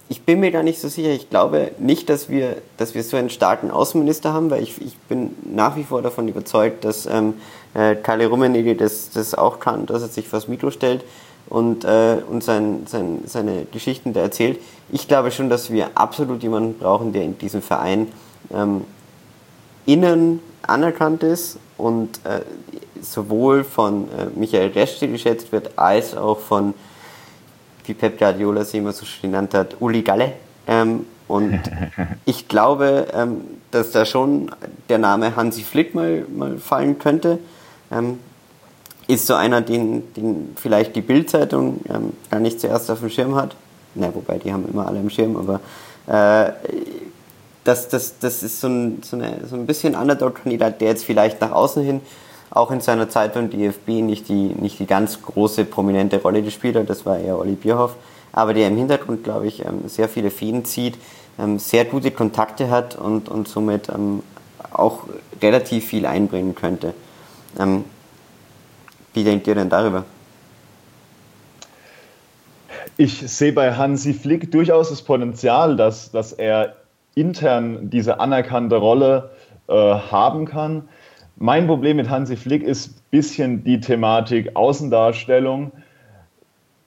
Ich 0.09 0.23
bin 0.23 0.39
mir 0.39 0.51
da 0.51 0.63
nicht 0.63 0.79
so 0.79 0.89
sicher. 0.89 1.09
Ich 1.09 1.29
glaube 1.29 1.71
nicht, 1.79 2.09
dass 2.09 2.29
wir, 2.29 2.57
dass 2.77 2.93
wir 2.93 3.03
so 3.03 3.17
einen 3.17 3.29
starken 3.29 3.71
Außenminister 3.71 4.33
haben, 4.33 4.51
weil 4.51 4.61
ich, 4.61 4.79
ich 4.81 4.97
bin 5.09 5.35
nach 5.43 5.75
wie 5.75 5.83
vor 5.83 6.01
davon 6.01 6.27
überzeugt, 6.27 6.85
dass 6.85 7.05
ähm, 7.05 7.35
äh, 7.73 7.95
Kalle 7.95 8.27
Rummenigge 8.27 8.75
das, 8.75 9.09
das 9.11 9.33
auch 9.33 9.59
kann, 9.59 9.85
dass 9.85 10.01
er 10.01 10.09
sich 10.09 10.27
vors 10.27 10.47
Mikro 10.47 10.71
stellt 10.71 11.03
und, 11.47 11.85
äh, 11.85 12.17
und 12.29 12.43
sein, 12.43 12.83
sein, 12.87 13.23
seine 13.25 13.65
Geschichten 13.65 14.13
da 14.13 14.21
erzählt. 14.21 14.59
Ich 14.91 15.07
glaube 15.07 15.31
schon, 15.31 15.49
dass 15.49 15.71
wir 15.71 15.91
absolut 15.95 16.43
jemanden 16.43 16.77
brauchen, 16.77 17.13
der 17.13 17.23
in 17.23 17.37
diesem 17.37 17.61
Verein 17.61 18.07
ähm, 18.53 18.85
innen 19.85 20.39
anerkannt 20.61 21.23
ist 21.23 21.57
und 21.77 22.19
äh, 22.25 22.41
sowohl 23.01 23.63
von 23.63 24.07
äh, 24.09 24.27
Michael 24.35 24.71
Reschke 24.71 25.07
geschätzt 25.07 25.51
wird, 25.51 25.77
als 25.77 26.15
auch 26.15 26.39
von, 26.39 26.73
wie 27.85 27.93
Pep 27.93 28.17
Guardiola 28.17 28.63
sie 28.63 28.77
immer 28.77 28.93
so 28.93 29.05
schön 29.05 29.31
genannt 29.31 29.53
hat, 29.53 29.77
Uli 29.79 30.01
Galle. 30.01 30.33
Ähm, 30.67 31.05
und 31.27 31.59
ich 32.25 32.47
glaube, 32.47 33.07
ähm, 33.13 33.41
dass 33.71 33.91
da 33.91 34.05
schon 34.05 34.51
der 34.89 34.97
Name 34.97 35.35
Hansi 35.35 35.63
Flick 35.63 35.95
mal, 35.95 36.25
mal 36.33 36.57
fallen 36.57 36.99
könnte. 36.99 37.39
Ähm, 37.91 38.19
ist 39.07 39.27
so 39.27 39.33
einer, 39.33 39.61
den, 39.61 40.13
den 40.13 40.53
vielleicht 40.55 40.95
die 40.95 41.01
Bildzeitung 41.01 41.81
ähm, 41.89 42.13
gar 42.29 42.39
nicht 42.39 42.59
zuerst 42.59 42.89
auf 42.89 42.99
dem 42.99 43.09
Schirm 43.09 43.35
hat. 43.35 43.55
Na, 43.95 44.13
wobei 44.13 44.37
die 44.37 44.51
haben 44.51 44.67
immer 44.67 44.87
alle 44.87 44.99
im 44.99 45.09
Schirm, 45.09 45.35
aber 45.35 45.59
äh, 46.07 46.51
das, 47.63 47.89
das, 47.89 48.19
das 48.19 48.43
ist 48.43 48.59
so 48.59 48.67
ein, 48.67 49.01
so, 49.03 49.15
eine, 49.15 49.45
so 49.47 49.55
ein 49.55 49.65
bisschen 49.65 49.95
Underdog-Kandidat, 49.95 50.81
der 50.81 50.89
jetzt 50.89 51.05
vielleicht 51.05 51.41
nach 51.41 51.51
außen 51.51 51.83
hin 51.83 52.01
auch 52.53 52.69
in 52.69 52.81
seiner 52.81 53.09
Zeit 53.09 53.33
beim 53.33 53.49
DFB 53.49 53.87
nicht 54.01 54.29
die, 54.29 54.49
nicht 54.49 54.77
die 54.77 54.85
ganz 54.85 55.21
große, 55.21 55.65
prominente 55.65 56.21
Rolle 56.21 56.43
gespielt 56.43 56.75
hat. 56.75 56.87
Das 56.87 57.03
war 57.05 57.17
eher 57.17 57.39
Olli 57.39 57.53
Bierhoff. 57.53 57.95
Aber 58.31 58.53
der 58.53 58.67
im 58.67 58.77
Hintergrund, 58.77 59.23
glaube 59.23 59.47
ich, 59.47 59.65
ähm, 59.65 59.87
sehr 59.87 60.07
viele 60.07 60.29
Fäden 60.29 60.63
zieht, 60.63 60.95
ähm, 61.39 61.57
sehr 61.57 61.85
gute 61.85 62.11
Kontakte 62.11 62.69
hat 62.69 62.95
und, 62.95 63.27
und 63.27 63.47
somit 63.47 63.89
ähm, 63.89 64.21
auch 64.71 65.05
relativ 65.41 65.85
viel 65.85 66.05
einbringen 66.05 66.53
könnte. 66.53 66.93
Wie 69.13 69.23
denkt 69.23 69.47
ihr 69.47 69.55
denn 69.55 69.69
darüber? 69.69 70.05
Ich 72.97 73.17
sehe 73.19 73.53
bei 73.53 73.73
Hansi 73.73 74.13
Flick 74.13 74.51
durchaus 74.51 74.89
das 74.89 75.01
Potenzial, 75.01 75.75
dass, 75.75 76.11
dass 76.11 76.33
er 76.33 76.75
intern 77.15 77.89
diese 77.89 78.19
anerkannte 78.19 78.75
Rolle 78.75 79.31
äh, 79.67 79.73
haben 79.73 80.45
kann. 80.45 80.87
Mein 81.35 81.67
Problem 81.67 81.97
mit 81.97 82.09
Hansi 82.09 82.35
Flick 82.35 82.63
ist 82.63 82.89
ein 82.89 83.01
bisschen 83.11 83.63
die 83.63 83.79
Thematik 83.79 84.55
Außendarstellung. 84.55 85.71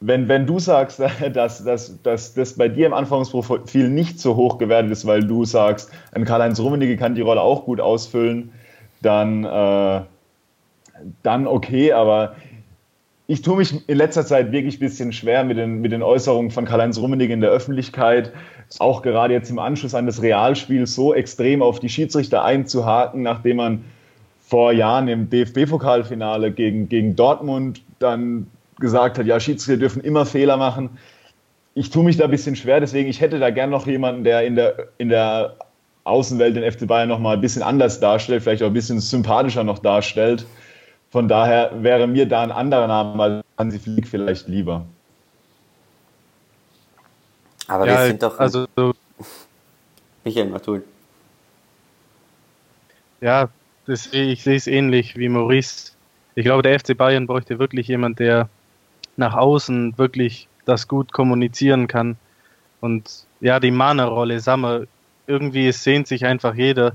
Wenn, 0.00 0.28
wenn 0.28 0.46
du 0.46 0.58
sagst, 0.58 1.00
dass, 1.32 1.64
dass, 1.64 2.02
dass 2.02 2.34
das 2.34 2.54
bei 2.54 2.68
dir 2.68 2.86
im 2.86 2.94
Anfangsprofil 2.94 3.88
nicht 3.88 4.20
so 4.20 4.36
hoch 4.36 4.58
gewertet 4.58 4.92
ist, 4.92 5.06
weil 5.06 5.24
du 5.24 5.44
sagst, 5.44 5.90
ein 6.12 6.24
Karl-Heinz 6.24 6.60
Rummenigge 6.60 6.96
kann 6.96 7.14
die 7.14 7.22
Rolle 7.22 7.40
auch 7.40 7.64
gut 7.64 7.80
ausfüllen, 7.80 8.52
dann 9.02 9.44
äh, 9.44 10.02
dann 11.22 11.46
okay, 11.46 11.92
aber 11.92 12.36
ich 13.28 13.42
tue 13.42 13.56
mich 13.56 13.88
in 13.88 13.98
letzter 13.98 14.24
Zeit 14.24 14.52
wirklich 14.52 14.76
ein 14.76 14.80
bisschen 14.80 15.12
schwer 15.12 15.42
mit 15.42 15.56
den, 15.56 15.80
mit 15.80 15.92
den 15.92 16.02
Äußerungen 16.02 16.50
von 16.50 16.64
Karl-Heinz 16.64 16.98
Rummenigge 16.98 17.32
in 17.34 17.40
der 17.40 17.50
Öffentlichkeit, 17.50 18.32
auch 18.78 19.02
gerade 19.02 19.34
jetzt 19.34 19.50
im 19.50 19.58
Anschluss 19.58 19.94
an 19.94 20.06
das 20.06 20.22
Realspiel 20.22 20.86
so 20.86 21.12
extrem 21.12 21.62
auf 21.62 21.80
die 21.80 21.88
Schiedsrichter 21.88 22.44
einzuhaken, 22.44 23.22
nachdem 23.22 23.56
man 23.56 23.84
vor 24.46 24.72
Jahren 24.72 25.08
im 25.08 25.28
DFB-Pokalfinale 25.28 26.52
gegen, 26.52 26.88
gegen 26.88 27.16
Dortmund 27.16 27.82
dann 27.98 28.46
gesagt 28.78 29.18
hat, 29.18 29.26
ja, 29.26 29.40
Schiedsrichter 29.40 29.80
dürfen 29.80 30.02
immer 30.02 30.24
Fehler 30.24 30.56
machen. 30.56 30.90
ich 31.74 31.90
tue 31.90 32.04
mich 32.04 32.16
da 32.16 32.24
ein 32.24 32.30
bisschen 32.30 32.54
schwer, 32.54 32.78
deswegen 32.78 33.08
ich 33.08 33.20
hätte 33.20 33.40
da 33.40 33.50
gern 33.50 33.70
noch 33.70 33.86
jemanden, 33.86 34.22
der 34.22 34.42
in 34.46 34.54
der, 34.54 34.88
in 34.98 35.08
der 35.08 35.56
Außenwelt 36.04 36.54
den 36.54 36.70
FC 36.70 36.86
Bayern 36.86 37.08
noch 37.08 37.18
mal 37.18 37.34
ein 37.34 37.40
bisschen 37.40 37.62
anders 37.62 37.98
darstellt, 37.98 38.44
vielleicht 38.44 38.62
auch 38.62 38.68
ein 38.68 38.72
bisschen 38.72 39.00
sympathischer 39.00 39.64
noch 39.64 39.80
darstellt. 39.80 40.46
Von 41.10 41.28
daher 41.28 41.70
wäre 41.82 42.06
mir 42.06 42.26
da 42.26 42.42
ein 42.42 42.52
anderer 42.52 42.86
Name 42.86 43.22
als 43.22 43.44
Hansi 43.58 43.78
Flick 43.78 44.06
vielleicht 44.06 44.48
lieber. 44.48 44.84
Aber 47.68 47.86
ja, 47.86 48.00
wir 48.00 48.06
sind 48.06 48.22
doch. 48.22 48.38
Also, 48.38 48.66
Michael 50.24 50.50
Matul. 50.50 50.84
Ja, 53.20 53.48
das, 53.86 54.12
ich 54.12 54.42
sehe 54.42 54.56
es 54.56 54.66
ähnlich 54.66 55.16
wie 55.16 55.28
Maurice. 55.28 55.92
Ich 56.34 56.44
glaube, 56.44 56.62
der 56.62 56.78
FC 56.78 56.96
Bayern 56.96 57.26
bräuchte 57.26 57.58
wirklich 57.58 57.88
jemand, 57.88 58.18
der 58.18 58.48
nach 59.16 59.34
außen 59.34 59.96
wirklich 59.96 60.48
das 60.64 60.88
gut 60.88 61.12
kommunizieren 61.12 61.86
kann. 61.86 62.16
Und 62.80 63.26
ja, 63.40 63.58
die 63.58 63.70
Mana-Rolle, 63.70 64.40
Sammer, 64.40 64.82
irgendwie 65.26 65.72
sehnt 65.72 66.06
sich 66.06 66.26
einfach 66.26 66.54
jeder 66.54 66.92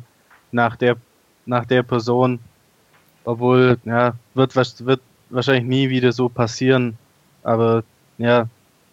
nach 0.52 0.76
der, 0.76 0.98
nach 1.46 1.66
der 1.66 1.84
Person. 1.84 2.40
Obwohl, 3.24 3.78
ja, 3.86 4.14
wird, 4.34 4.56
wird 4.56 5.02
wahrscheinlich 5.30 5.66
nie 5.66 5.90
wieder 5.90 6.12
so 6.12 6.30
passieren. 6.30 6.98
Aber 7.44 7.84
ja, 8.18 8.48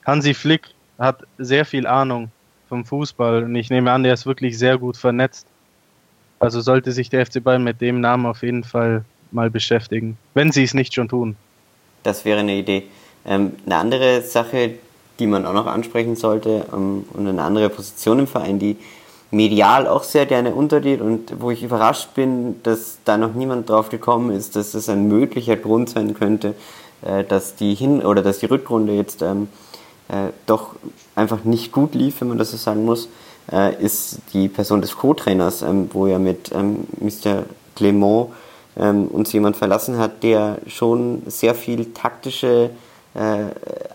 Hansi 0.05 0.35
Flick 0.35 0.69
hat 0.99 1.25
sehr 1.39 1.65
viel 1.65 1.87
Ahnung 1.87 2.31
vom 2.69 2.85
Fußball 2.85 3.45
und 3.45 3.55
ich 3.55 3.71
nehme 3.71 3.91
an, 3.91 4.03
der 4.03 4.15
ist 4.15 4.27
wirklich 4.27 4.59
sehr 4.59 4.79
gut 4.79 4.97
vernetzt. 4.97 5.47
Also 6.41 6.61
sollte 6.61 6.93
sich 6.93 7.11
der 7.11 7.27
FC 7.27 7.43
Bayern 7.43 7.65
mit 7.65 7.81
dem 7.81 8.01
Namen 8.01 8.27
auf 8.27 8.43
jeden 8.43 8.65
Fall 8.65 9.05
mal 9.33 9.51
beschäftigen, 9.51 10.17
wenn 10.35 10.53
sie 10.53 10.63
es 10.63 10.75
nicht 10.75 10.95
schon 10.95 11.09
tun. 11.09 11.37
Das 12.03 12.25
wäre 12.25 12.41
eine 12.41 12.57
Idee. 12.57 12.85
Ähm, 13.27 13.53
eine 13.67 13.77
andere 13.77 14.23
Sache, 14.23 14.75
die 15.19 15.27
man 15.27 15.45
auch 15.45 15.53
noch 15.53 15.67
ansprechen 15.67 16.17
sollte 16.17 16.65
ähm, 16.73 17.05
und 17.13 17.27
eine 17.27 17.43
andere 17.43 17.69
Position 17.69 18.21
im 18.21 18.27
Verein, 18.27 18.59
die 18.59 18.77
medial 19.31 19.87
auch 19.87 20.05
sehr 20.05 20.27
gerne 20.27 20.55
untergeht 20.55 21.01
und 21.01 21.41
wo 21.41 21.51
ich 21.51 21.63
überrascht 21.63 22.15
bin, 22.15 22.63
dass 22.63 22.99
da 23.05 23.17
noch 23.17 23.35
niemand 23.35 23.69
drauf 23.69 23.91
gekommen 23.91 24.31
ist, 24.31 24.57
dass 24.57 24.73
das 24.73 24.89
ein 24.89 25.07
möglicher 25.09 25.57
Grund 25.57 25.91
sein 25.91 26.15
könnte, 26.15 26.55
äh, 27.03 27.25
dass 27.25 27.55
die 27.55 27.75
Hin- 27.75 28.03
oder 28.03 28.23
dass 28.23 28.39
die 28.39 28.47
Rückrunde 28.47 28.95
jetzt 28.95 29.23
ähm, 29.23 29.49
äh, 30.09 30.33
doch 30.47 30.77
einfach 31.15 31.45
nicht 31.45 31.73
gut 31.73 31.95
lief, 31.95 32.21
wenn 32.21 32.29
man 32.29 32.39
das 32.39 32.53
so 32.53 32.57
sagen 32.57 32.85
muss, 32.85 33.09
äh, 33.53 33.75
ist 33.83 34.21
die 34.33 34.49
Person 34.49 34.81
des 34.81 34.97
Co-Trainers, 34.97 35.63
ähm, 35.63 35.91
wo 35.93 36.07
ja 36.07 36.19
mit 36.19 36.51
ähm, 36.53 36.87
Mr. 36.99 37.45
Clement 37.77 38.29
ähm, 38.79 39.09
uns 39.09 39.33
jemand 39.33 39.57
verlassen 39.57 39.99
hat, 39.99 40.23
der 40.23 40.59
schon 40.67 41.23
sehr 41.27 41.55
viel 41.55 41.93
taktische 41.93 42.71
äh, 43.15 43.47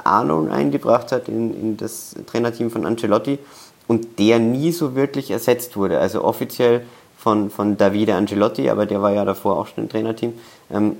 Ahnung 0.03 0.49
eingebracht 0.51 1.11
hat 1.11 1.27
in, 1.27 1.53
in 1.59 1.77
das 1.77 2.15
Trainerteam 2.27 2.69
von 2.69 2.85
Ancelotti 2.85 3.39
und 3.87 4.19
der 4.19 4.39
nie 4.39 4.71
so 4.71 4.95
wirklich 4.95 5.31
ersetzt 5.31 5.75
wurde. 5.75 5.99
Also 5.99 6.23
offiziell 6.23 6.81
von, 7.17 7.49
von 7.49 7.77
Davide 7.77 8.15
Ancelotti, 8.15 8.69
aber 8.69 8.85
der 8.85 9.01
war 9.01 9.13
ja 9.13 9.25
davor 9.25 9.57
auch 9.57 9.67
schon 9.67 9.85
im 9.85 9.89
Trainerteam. 9.89 10.33
Ähm, 10.71 10.97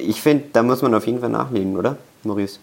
ich 0.00 0.20
finde, 0.20 0.44
da 0.52 0.62
muss 0.62 0.82
man 0.82 0.94
auf 0.94 1.06
jeden 1.06 1.20
Fall 1.20 1.28
nachlegen, 1.28 1.76
oder, 1.76 1.96
Maurice? 2.22 2.58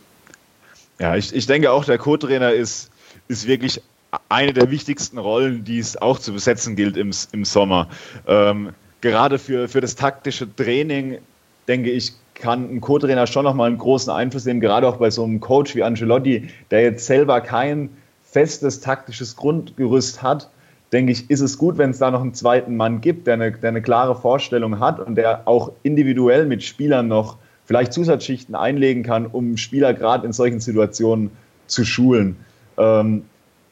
Ja, 1.00 1.16
ich, 1.16 1.34
ich 1.34 1.46
denke 1.48 1.72
auch, 1.72 1.86
der 1.86 1.98
Co-Trainer 1.98 2.52
ist, 2.52 2.90
ist 3.28 3.48
wirklich 3.48 3.82
eine 4.28 4.54
der 4.54 4.72
wichtigsten 4.72 5.18
Rollen, 5.18 5.64
die 5.64 5.80
es 5.80 6.02
auch 6.02 6.20
zu 6.20 6.34
besetzen 6.34 6.76
gilt 6.76 6.98
im, 6.98 7.12
im 7.32 7.46
Sommer. 7.46 7.90
Ähm, 8.28 8.70
gerade 9.02 9.38
für, 9.38 9.68
für 9.68 9.82
das 9.82 9.96
taktische 9.96 10.54
Training, 10.56 11.20
denke 11.68 11.92
ich, 11.92 12.14
kann 12.36 12.70
ein 12.74 12.82
Co-Trainer 12.82 13.28
schon 13.28 13.44
nochmal 13.44 13.68
einen 13.68 13.78
großen 13.78 14.12
Einfluss 14.12 14.46
nehmen, 14.46 14.62
gerade 14.62 14.88
auch 14.88 14.98
bei 14.98 15.10
so 15.10 15.24
einem 15.24 15.40
Coach 15.42 15.76
wie 15.76 15.84
Angelotti, 15.84 16.50
der 16.72 16.82
jetzt 16.84 17.06
selber 17.06 17.42
kein 17.42 17.90
festes 18.32 18.80
taktisches 18.80 19.36
Grundgerüst 19.36 20.22
hat, 20.22 20.50
denke 20.92 21.12
ich, 21.12 21.30
ist 21.30 21.42
es 21.42 21.58
gut, 21.58 21.78
wenn 21.78 21.92
es 21.92 22.00
da 22.00 22.12
noch 22.12 22.22
einen 22.22 22.34
zweiten 22.34 22.76
Mann 22.76 23.02
gibt, 23.02 23.28
der 23.28 23.36
eine, 23.36 23.52
der 23.52 23.70
eine 23.70 23.82
klare 23.82 24.16
Vorstellung 24.16 24.80
hat 24.80 25.00
und 25.00 25.16
der 25.16 25.48
auch 25.48 25.72
individuell 25.84 26.46
mit 26.46 26.64
Spielern 26.64 27.08
noch 27.08 27.38
vielleicht 27.66 27.94
Zusatzschichten 27.94 28.56
einlegen 28.56 29.04
kann, 29.04 29.28
um 29.28 29.58
Spieler 29.58 29.94
gerade 29.94 30.26
in 30.26 30.34
solchen 30.34 30.60
Situationen 30.60 31.30
zu 31.68 31.86
schulen. 31.86 32.38
Ähm, 32.78 33.24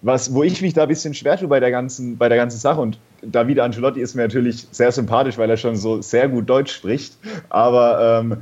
was, 0.02 0.34
wo 0.34 0.44
ich 0.44 0.62
mich 0.62 0.74
da 0.74 0.84
ein 0.84 0.88
bisschen 0.88 1.16
schwer 1.16 1.38
tue 1.38 1.48
bei 1.48 1.60
der 1.60 1.72
ganzen, 1.72 2.18
bei 2.18 2.30
der 2.30 2.38
ganzen 2.38 2.60
Sache 2.60 2.82
und 2.82 3.00
Davide 3.24 3.64
Ancelotti 3.64 4.00
ist 4.00 4.14
mir 4.14 4.22
natürlich 4.22 4.68
sehr 4.72 4.92
sympathisch, 4.92 5.40
weil 5.40 5.50
er 5.50 5.58
schon 5.58 5.76
so 5.76 6.04
sehr 6.04 6.30
gut 6.30 6.48
Deutsch 6.48 6.72
spricht, 6.72 7.18
aber 7.50 8.22
ähm, 8.22 8.38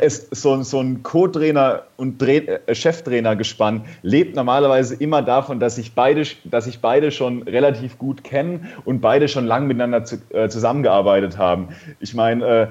es, 0.00 0.28
so, 0.30 0.62
so 0.62 0.80
ein 0.80 1.02
Co-Trainer 1.02 1.84
und 1.96 2.20
Dreh, 2.20 2.38
äh, 2.38 2.74
Cheftrainer 2.74 3.36
gespannt 3.36 3.86
lebt 4.02 4.36
normalerweise 4.36 4.94
immer 4.94 5.22
davon, 5.22 5.60
dass 5.60 5.76
sich 5.76 5.94
beide, 5.94 6.24
dass 6.44 6.64
sich 6.64 6.80
beide 6.80 7.10
schon 7.10 7.42
relativ 7.42 7.98
gut 7.98 8.24
kennen 8.24 8.68
und 8.84 9.00
beide 9.00 9.28
schon 9.28 9.46
lange 9.46 9.66
miteinander 9.66 10.04
zu, 10.04 10.16
äh, 10.30 10.48
zusammengearbeitet 10.48 11.38
haben. 11.38 11.68
Ich 12.00 12.14
meine, 12.14 12.46
äh, 12.46 12.66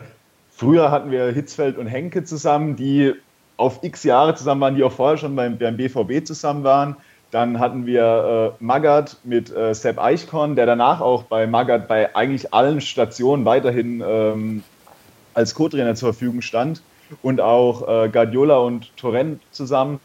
früher 0.49 0.91
hatten 0.91 1.11
wir 1.11 1.27
Hitzfeld 1.27 1.77
und 1.77 1.87
Henke 1.87 2.23
zusammen, 2.23 2.75
die 2.75 3.13
auf 3.57 3.79
x 3.83 4.03
Jahre 4.03 4.35
zusammen 4.35 4.61
waren, 4.61 4.75
die 4.75 4.83
auch 4.83 4.91
vorher 4.91 5.17
schon 5.17 5.35
beim, 5.35 5.57
beim 5.57 5.77
BVB 5.77 6.25
zusammen 6.25 6.63
waren. 6.63 6.95
Dann 7.31 7.59
hatten 7.59 7.85
wir 7.85 8.53
äh, 8.59 8.63
Magath 8.63 9.17
mit 9.23 9.53
äh, 9.53 9.73
Sepp 9.73 9.99
Eichkorn, 9.99 10.55
der 10.55 10.65
danach 10.65 11.01
auch 11.01 11.23
bei 11.23 11.45
Magath 11.45 11.87
bei 11.87 12.15
eigentlich 12.15 12.53
allen 12.53 12.79
Stationen 12.79 13.43
weiterhin 13.43 14.01
ähm, 14.07 14.63
als 15.33 15.53
Co-Trainer 15.53 15.95
zur 15.95 16.13
Verfügung 16.13 16.41
stand. 16.41 16.81
Und 17.21 17.41
auch 17.41 17.87
äh, 17.87 18.09
Guardiola 18.09 18.57
und 18.57 18.95
Torrent 18.97 19.41
zusammen. 19.51 19.99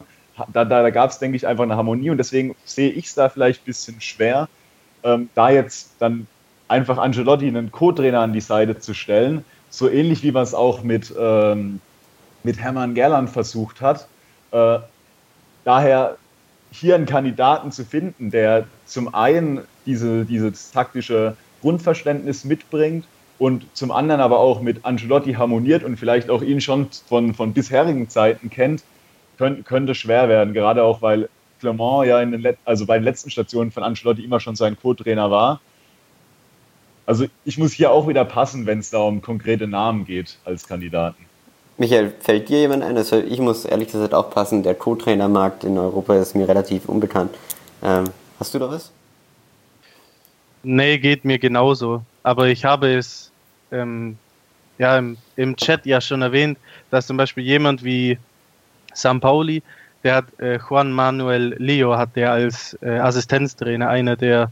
Da, 0.51 0.65
da, 0.65 0.81
da 0.81 0.89
gab 0.89 1.11
es, 1.11 1.19
denke 1.19 1.37
ich, 1.37 1.45
einfach 1.45 1.63
eine 1.63 1.75
Harmonie 1.75 2.09
und 2.09 2.17
deswegen 2.17 2.55
sehe 2.65 2.89
ich 2.89 3.05
es 3.05 3.13
da 3.13 3.29
vielleicht 3.29 3.61
ein 3.61 3.65
bisschen 3.65 4.01
schwer, 4.01 4.47
ähm, 5.03 5.29
da 5.35 5.49
jetzt 5.49 5.91
dann 5.99 6.27
einfach 6.67 6.97
Angelotti 6.97 7.47
einen 7.47 7.71
Co-Trainer 7.71 8.21
an 8.21 8.33
die 8.33 8.41
Seite 8.41 8.79
zu 8.79 8.93
stellen. 8.93 9.45
So 9.69 9.89
ähnlich 9.89 10.23
wie 10.23 10.31
man 10.31 10.43
es 10.43 10.53
auch 10.53 10.81
mit, 10.83 11.13
ähm, 11.17 11.79
mit 12.43 12.59
Hermann 12.59 12.95
Gerland 12.95 13.29
versucht 13.29 13.81
hat. 13.81 14.07
Äh, 14.51 14.79
daher 15.63 16.17
hier 16.71 16.95
einen 16.95 17.05
Kandidaten 17.05 17.71
zu 17.71 17.85
finden, 17.85 18.31
der 18.31 18.65
zum 18.85 19.13
einen 19.13 19.61
diese, 19.85 20.25
dieses 20.25 20.71
taktische 20.71 21.37
Grundverständnis 21.61 22.43
mitbringt 22.43 23.05
und 23.43 23.65
zum 23.73 23.91
anderen 23.91 24.21
aber 24.21 24.39
auch 24.39 24.61
mit 24.61 24.85
Angelotti 24.85 25.33
harmoniert 25.33 25.83
und 25.83 25.97
vielleicht 25.97 26.29
auch 26.29 26.41
ihn 26.41 26.61
schon 26.61 26.87
von, 27.09 27.33
von 27.33 27.51
bisherigen 27.51 28.07
Zeiten 28.07 28.49
kennt, 28.49 28.83
könnt, 29.37 29.65
könnte 29.65 29.95
schwer 29.95 30.29
werden. 30.29 30.53
Gerade 30.53 30.81
auch, 30.81 31.01
weil 31.01 31.27
Clement 31.59 32.07
ja 32.07 32.21
in 32.21 32.31
den 32.31 32.39
Let 32.39 32.57
also 32.63 32.85
bei 32.85 32.97
den 32.97 33.03
letzten 33.03 33.29
Stationen 33.29 33.69
von 33.69 33.83
Angelotti 33.83 34.23
immer 34.23 34.39
schon 34.39 34.55
sein 34.55 34.77
Co-Trainer 34.81 35.29
war. 35.29 35.59
Also 37.05 37.25
ich 37.43 37.57
muss 37.57 37.73
hier 37.73 37.91
auch 37.91 38.07
wieder 38.07 38.23
passen, 38.23 38.65
wenn 38.65 38.79
es 38.79 38.91
da 38.91 38.99
um 38.99 39.21
konkrete 39.21 39.67
Namen 39.67 40.05
geht 40.05 40.37
als 40.45 40.65
Kandidaten. 40.65 41.25
Michael, 41.77 42.13
fällt 42.21 42.47
dir 42.47 42.61
jemand 42.61 42.81
ein? 42.81 42.95
Also 42.95 43.17
ich 43.17 43.41
muss 43.41 43.65
ehrlich 43.65 43.91
gesagt 43.91 44.13
auch 44.13 44.29
passen, 44.29 44.63
der 44.63 44.75
Co-Trainer-Markt 44.75 45.65
in 45.65 45.77
Europa 45.77 46.15
ist 46.15 46.33
mir 46.33 46.47
relativ 46.47 46.87
unbekannt. 46.87 47.35
Ähm, 47.83 48.05
hast 48.39 48.53
du 48.53 48.59
da 48.59 48.69
was? 48.69 48.93
Nee, 50.63 50.97
geht 50.97 51.25
mir 51.25 51.39
genauso. 51.39 52.03
Aber 52.23 52.47
ich 52.47 52.63
habe 52.63 52.95
es 52.95 53.32
ähm, 53.73 54.17
ja, 54.77 54.97
im, 54.97 55.17
im, 55.35 55.55
Chat 55.55 55.85
ja 55.85 55.99
schon 56.01 56.21
erwähnt, 56.21 56.57
dass 56.89 57.07
zum 57.07 57.17
Beispiel 57.17 57.43
jemand 57.43 57.83
wie 57.83 58.17
San 58.93 59.19
Pauli, 59.19 59.61
der 60.03 60.15
hat 60.15 60.39
äh, 60.39 60.57
Juan 60.57 60.91
Manuel 60.91 61.55
Leo, 61.57 61.97
hat 61.97 62.15
der 62.15 62.31
als 62.31 62.77
äh, 62.81 62.97
Assistenztrainer, 62.99 63.89
einer 63.89 64.15
der 64.15 64.51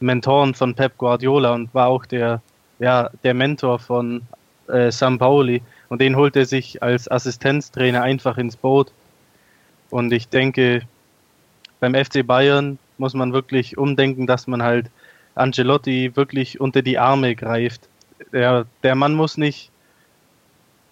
Mentoren 0.00 0.54
von 0.54 0.74
Pep 0.74 0.96
Guardiola 0.98 1.52
und 1.52 1.74
war 1.74 1.88
auch 1.88 2.06
der, 2.06 2.40
ja, 2.78 3.10
der 3.24 3.34
Mentor 3.34 3.78
von 3.78 4.22
äh, 4.68 4.90
San 4.90 5.18
Pauli. 5.18 5.62
Und 5.88 6.00
den 6.00 6.16
holt 6.16 6.36
er 6.36 6.44
sich 6.44 6.82
als 6.82 7.10
Assistenztrainer 7.10 8.02
einfach 8.02 8.38
ins 8.38 8.56
Boot. 8.56 8.92
Und 9.90 10.12
ich 10.12 10.28
denke, 10.28 10.82
beim 11.80 11.94
FC 11.94 12.26
Bayern 12.26 12.78
muss 12.98 13.14
man 13.14 13.32
wirklich 13.32 13.78
umdenken, 13.78 14.26
dass 14.26 14.46
man 14.46 14.62
halt 14.62 14.90
Ancelotti 15.34 16.14
wirklich 16.16 16.60
unter 16.60 16.82
die 16.82 16.98
Arme 16.98 17.34
greift. 17.34 17.88
Der, 18.32 18.66
der 18.82 18.94
Mann 18.94 19.14
muss 19.14 19.36
nicht 19.36 19.70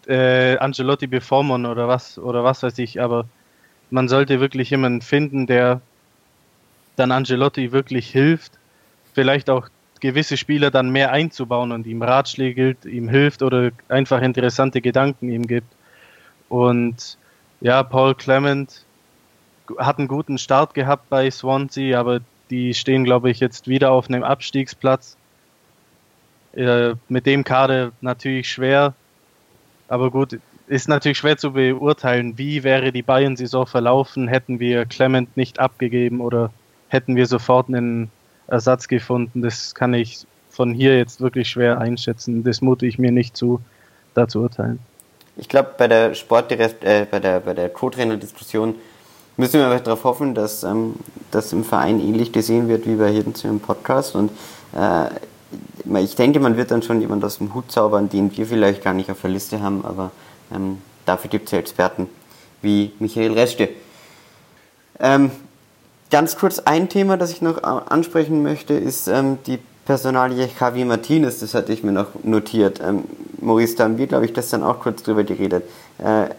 äh, 0.06 0.56
Ancelotti 0.58 1.06
beformen 1.06 1.66
oder 1.66 1.88
was 1.88 2.18
oder 2.18 2.44
was 2.44 2.62
weiß 2.62 2.78
ich, 2.78 3.00
aber 3.00 3.26
man 3.90 4.08
sollte 4.08 4.40
wirklich 4.40 4.70
jemanden 4.70 5.02
finden, 5.02 5.46
der 5.46 5.80
dann 6.96 7.12
Ancelotti 7.12 7.72
wirklich 7.72 8.08
hilft, 8.08 8.52
vielleicht 9.12 9.50
auch 9.50 9.68
gewisse 10.00 10.36
Spieler 10.36 10.70
dann 10.70 10.90
mehr 10.90 11.12
einzubauen 11.12 11.72
und 11.72 11.86
ihm 11.86 12.02
Ratschläge 12.02 12.68
gibt, 12.68 12.84
ihm 12.84 13.08
hilft 13.08 13.42
oder 13.42 13.70
einfach 13.88 14.22
interessante 14.22 14.80
Gedanken 14.80 15.30
ihm 15.30 15.46
gibt. 15.46 15.68
Und 16.48 17.18
ja, 17.60 17.82
Paul 17.82 18.14
Clement 18.14 18.84
hat 19.78 19.98
einen 19.98 20.08
guten 20.08 20.38
Start 20.38 20.74
gehabt 20.74 21.08
bei 21.08 21.30
Swansea, 21.30 21.98
aber 21.98 22.20
die 22.50 22.74
stehen, 22.74 23.04
glaube 23.04 23.30
ich, 23.30 23.40
jetzt 23.40 23.68
wieder 23.68 23.90
auf 23.90 24.08
einem 24.08 24.22
Abstiegsplatz. 24.22 25.16
Äh, 26.56 26.94
mit 27.08 27.26
dem 27.26 27.44
Kader 27.44 27.92
natürlich 28.00 28.50
schwer, 28.50 28.94
aber 29.88 30.10
gut, 30.10 30.38
ist 30.68 30.88
natürlich 30.88 31.18
schwer 31.18 31.36
zu 31.36 31.52
beurteilen, 31.52 32.38
wie 32.38 32.64
wäre 32.64 32.92
die 32.92 33.02
Bayern-Saison 33.02 33.66
verlaufen, 33.66 34.26
hätten 34.26 34.58
wir 34.58 34.86
Clement 34.86 35.36
nicht 35.36 35.60
abgegeben 35.60 36.20
oder 36.20 36.50
hätten 36.88 37.14
wir 37.14 37.26
sofort 37.26 37.68
einen 37.68 38.10
Ersatz 38.46 38.88
gefunden. 38.88 39.42
Das 39.42 39.74
kann 39.74 39.94
ich 39.94 40.26
von 40.50 40.72
hier 40.72 40.96
jetzt 40.96 41.20
wirklich 41.20 41.50
schwer 41.50 41.78
einschätzen. 41.78 42.42
Das 42.42 42.62
mute 42.62 42.86
ich 42.86 42.98
mir 42.98 43.12
nicht 43.12 43.36
zu, 43.36 43.60
da 44.14 44.26
zu 44.26 44.40
urteilen. 44.40 44.78
Ich 45.36 45.48
glaube, 45.48 45.74
bei 45.76 45.86
der 45.86 46.14
Sportdirekt, 46.14 46.82
äh, 46.84 47.06
bei 47.10 47.20
der, 47.20 47.40
bei 47.40 47.52
der 47.52 47.68
Co-Trainer-Diskussion 47.68 48.74
müssen 49.36 49.60
wir 49.60 49.78
darauf 49.80 50.04
hoffen, 50.04 50.34
dass 50.34 50.64
ähm, 50.64 50.94
das 51.30 51.52
im 51.52 51.62
Verein 51.62 52.00
ähnlich 52.00 52.32
gesehen 52.32 52.68
wird 52.68 52.86
wie 52.86 52.94
bei 52.94 53.10
hier 53.10 53.34
zu 53.34 53.46
einem 53.46 53.60
Podcast. 53.60 54.14
Und 54.14 54.30
äh, 54.74 55.10
ich 55.94 56.16
denke, 56.16 56.40
man 56.40 56.56
wird 56.56 56.70
dann 56.70 56.82
schon 56.82 57.00
jemand 57.00 57.24
aus 57.24 57.38
dem 57.38 57.54
Hut 57.54 57.70
zaubern, 57.70 58.08
den 58.08 58.36
wir 58.36 58.46
vielleicht 58.46 58.82
gar 58.82 58.94
nicht 58.94 59.10
auf 59.10 59.20
der 59.20 59.30
Liste 59.30 59.60
haben, 59.60 59.84
aber 59.84 60.10
ähm, 60.54 60.78
dafür 61.04 61.30
gibt 61.30 61.46
es 61.46 61.52
ja 61.52 61.58
Experten 61.58 62.08
wie 62.62 62.92
Michael 62.98 63.32
Reschte. 63.32 63.68
Ähm, 64.98 65.30
ganz 66.10 66.36
kurz 66.36 66.58
ein 66.60 66.88
Thema, 66.88 67.16
das 67.16 67.30
ich 67.30 67.42
noch 67.42 67.62
ansprechen 67.62 68.42
möchte, 68.42 68.74
ist 68.74 69.08
ähm, 69.08 69.38
die 69.46 69.58
Personalie 69.84 70.48
Javi 70.58 70.84
Martinez, 70.84 71.38
das 71.40 71.54
hatte 71.54 71.72
ich 71.72 71.84
mir 71.84 71.92
noch 71.92 72.08
notiert. 72.24 72.80
Ähm, 72.84 73.04
Maurice, 73.40 73.76
da 73.76 73.84
haben 73.84 73.98
wir, 73.98 74.06
glaube 74.06 74.24
ich, 74.24 74.32
das 74.32 74.50
dann 74.50 74.62
auch 74.62 74.80
kurz 74.80 75.02
drüber 75.02 75.22
geredet. 75.22 75.64
Äh, 75.98 76.30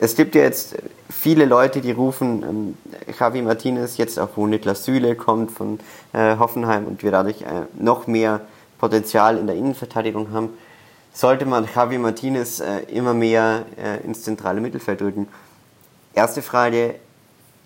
es 0.00 0.16
gibt 0.16 0.34
ja 0.34 0.42
jetzt 0.42 0.76
viele 1.08 1.44
Leute, 1.44 1.80
die 1.80 1.92
rufen, 1.92 2.42
ähm, 2.42 2.78
Javi 3.18 3.42
Martinez, 3.42 3.96
jetzt 3.96 4.18
auch 4.18 4.30
wo 4.34 4.46
Niklas 4.46 4.84
Süle 4.84 5.14
kommt 5.14 5.52
von 5.52 5.78
äh, 6.12 6.36
Hoffenheim 6.36 6.86
und 6.86 7.02
wir 7.02 7.12
dadurch 7.12 7.42
äh, 7.42 7.66
noch 7.78 8.08
mehr 8.08 8.40
Potenzial 8.84 9.38
in 9.38 9.46
der 9.46 9.56
Innenverteidigung 9.56 10.30
haben, 10.30 10.50
sollte 11.14 11.46
man 11.46 11.66
Javi 11.74 11.96
Martinez 11.96 12.60
äh, 12.60 12.80
immer 12.88 13.14
mehr 13.14 13.64
äh, 13.82 14.04
ins 14.04 14.24
zentrale 14.24 14.60
Mittelfeld 14.60 15.00
rücken. 15.00 15.26
Erste 16.12 16.42
Frage, 16.42 16.96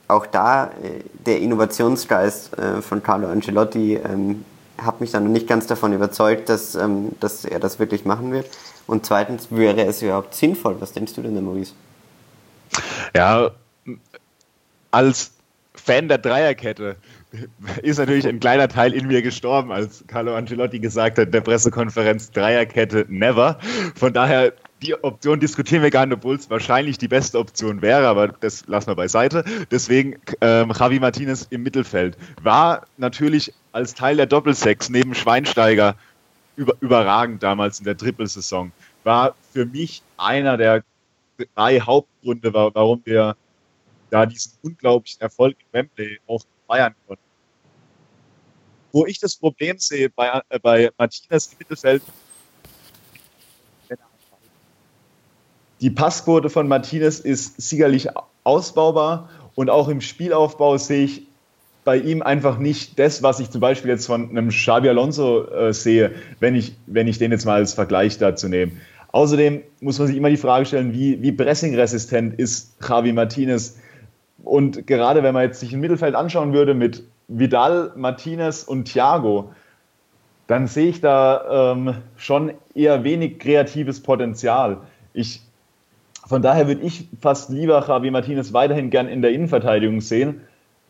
auch 0.06 0.26
da 0.26 0.66
äh, 0.66 1.02
der 1.26 1.40
Innovationsgeist 1.40 2.56
äh, 2.56 2.82
von 2.82 3.02
Carlo 3.02 3.26
Ancelotti 3.26 3.94
ähm, 3.94 4.44
hat 4.80 5.00
mich 5.00 5.10
dann 5.10 5.24
noch 5.24 5.32
nicht 5.32 5.48
ganz 5.48 5.66
davon 5.66 5.92
überzeugt, 5.92 6.48
dass, 6.48 6.76
ähm, 6.76 7.10
dass 7.18 7.44
er 7.44 7.58
das 7.58 7.80
wirklich 7.80 8.04
machen 8.04 8.30
wird. 8.30 8.46
Und 8.86 9.04
zweitens, 9.04 9.48
wäre 9.50 9.84
es 9.86 10.02
überhaupt 10.02 10.36
sinnvoll? 10.36 10.76
Was 10.78 10.92
denkst 10.92 11.14
du 11.14 11.22
denn, 11.22 11.42
Maurice? 11.44 11.72
Ja, 13.12 13.50
als 14.92 15.32
Fan 15.74 16.06
der 16.06 16.18
Dreierkette 16.18 16.94
ist 17.82 17.98
natürlich 17.98 18.26
ein 18.26 18.40
kleiner 18.40 18.68
Teil 18.68 18.92
in 18.92 19.06
mir 19.06 19.22
gestorben, 19.22 19.72
als 19.72 20.04
Carlo 20.06 20.34
Ancelotti 20.34 20.78
gesagt 20.78 21.18
hat, 21.18 21.26
in 21.26 21.32
der 21.32 21.40
Pressekonferenz 21.40 22.30
Dreierkette 22.30 23.06
never. 23.08 23.58
Von 23.94 24.12
daher, 24.12 24.52
die 24.82 24.94
Option 25.02 25.40
diskutieren 25.40 25.82
wir 25.82 25.90
gar 25.90 26.06
nicht, 26.06 26.16
obwohl 26.16 26.36
es 26.36 26.48
wahrscheinlich 26.48 26.98
die 26.98 27.08
beste 27.08 27.38
Option 27.38 27.82
wäre, 27.82 28.06
aber 28.06 28.28
das 28.28 28.66
lassen 28.66 28.88
wir 28.88 28.94
beiseite. 28.94 29.44
Deswegen 29.70 30.16
ähm, 30.40 30.72
Javi 30.78 31.00
Martinez 31.00 31.46
im 31.50 31.62
Mittelfeld. 31.62 32.16
War 32.42 32.86
natürlich 32.96 33.52
als 33.72 33.94
Teil 33.94 34.16
der 34.16 34.26
Doppelsechs 34.26 34.88
neben 34.88 35.14
Schweinsteiger 35.14 35.96
über, 36.56 36.74
überragend 36.80 37.42
damals 37.42 37.80
in 37.80 37.84
der 37.84 37.96
Trippelsaison. 37.96 38.72
War 39.04 39.34
für 39.52 39.66
mich 39.66 40.02
einer 40.16 40.56
der 40.56 40.84
drei 41.54 41.80
Hauptgründe, 41.80 42.52
warum 42.54 43.02
wir 43.04 43.36
da 44.10 44.26
diesen 44.26 44.52
unglaublichen 44.62 45.20
Erfolg 45.20 45.56
in 45.58 45.66
Wembley 45.72 46.18
auch 46.26 46.42
feiern 46.68 46.94
konnten. 47.06 47.22
Wo 48.92 49.06
ich 49.06 49.18
das 49.18 49.34
Problem 49.36 49.78
sehe 49.78 50.08
bei, 50.10 50.40
äh, 50.48 50.58
bei 50.60 50.90
Martinez 50.96 51.46
im 51.52 51.58
Mittelfeld, 51.58 52.02
die 55.80 55.90
Passquote 55.90 56.50
von 56.50 56.66
Martinez 56.66 57.20
ist 57.20 57.60
sicherlich 57.60 58.08
ausbaubar 58.42 59.30
und 59.54 59.70
auch 59.70 59.88
im 59.88 60.00
Spielaufbau 60.00 60.76
sehe 60.76 61.04
ich 61.04 61.26
bei 61.84 61.96
ihm 61.96 62.20
einfach 62.20 62.58
nicht 62.58 62.98
das, 62.98 63.22
was 63.22 63.40
ich 63.40 63.50
zum 63.50 63.60
Beispiel 63.60 63.90
jetzt 63.90 64.06
von 64.06 64.28
einem 64.28 64.48
Xabi 64.48 64.88
Alonso 64.88 65.48
äh, 65.50 65.72
sehe, 65.72 66.12
wenn 66.40 66.54
ich, 66.54 66.74
wenn 66.86 67.06
ich 67.06 67.18
den 67.18 67.30
jetzt 67.30 67.46
mal 67.46 67.54
als 67.54 67.74
Vergleich 67.74 68.18
dazu 68.18 68.48
nehme. 68.48 68.72
Außerdem 69.12 69.62
muss 69.80 69.98
man 69.98 70.08
sich 70.08 70.16
immer 70.16 70.28
die 70.28 70.36
Frage 70.36 70.66
stellen, 70.66 70.92
wie, 70.92 71.22
wie 71.22 71.32
pressingresistent 71.32 72.38
ist 72.38 72.76
Javi 72.86 73.12
Martinez? 73.12 73.78
Und 74.44 74.86
gerade 74.86 75.22
wenn 75.22 75.34
man 75.34 75.44
jetzt 75.44 75.60
sich 75.60 75.72
ein 75.72 75.80
Mittelfeld 75.80 76.14
anschauen 76.14 76.52
würde 76.52 76.74
mit 76.74 77.04
Vidal, 77.28 77.92
Martinez 77.96 78.62
und 78.62 78.84
Thiago, 78.86 79.50
dann 80.46 80.66
sehe 80.66 80.88
ich 80.88 81.00
da 81.00 81.72
ähm, 81.72 81.94
schon 82.16 82.52
eher 82.74 83.04
wenig 83.04 83.38
kreatives 83.38 84.02
Potenzial. 84.02 84.78
Ich, 85.12 85.42
von 86.26 86.40
daher 86.40 86.66
würde 86.66 86.82
ich 86.82 87.08
fast 87.20 87.50
lieber 87.50 87.84
Javi 87.86 88.10
Martinez 88.10 88.52
weiterhin 88.52 88.88
gern 88.88 89.08
in 89.08 89.20
der 89.20 89.32
Innenverteidigung 89.32 90.00
sehen, 90.00 90.40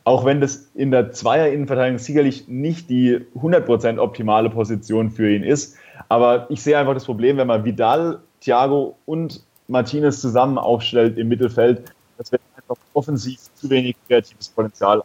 auch 0.05 0.25
wenn 0.25 0.41
das 0.41 0.71
in 0.75 0.93
der 0.93 1.11
Zweier-Innenverteidigung 1.11 1.99
sicherlich 1.99 2.47
nicht 2.47 2.89
die 2.89 3.19
100% 3.35 3.99
optimale 3.99 4.49
Position 4.49 5.11
für 5.11 5.29
ihn 5.29 5.43
ist. 5.43 5.77
Aber 6.09 6.47
ich 6.51 6.63
sehe 6.63 6.79
einfach 6.79 6.95
das 6.95 7.05
Problem, 7.05 7.37
wenn 7.37 7.49
man 7.49 7.65
Vidal, 7.65 8.21
Thiago 8.41 8.97
und 9.07 9.43
Martinez 9.67 10.21
zusammen 10.21 10.57
aufstellt 10.57 11.19
im 11.19 11.29
Mittelfeld, 11.29 11.83
dass 12.17 12.31
wir 12.31 12.39
einfach 12.69 12.83
offensiv 12.95 13.39
zu 13.55 13.71
wenig 13.71 13.97
kreatives 14.07 14.49
Potenzial 14.49 15.03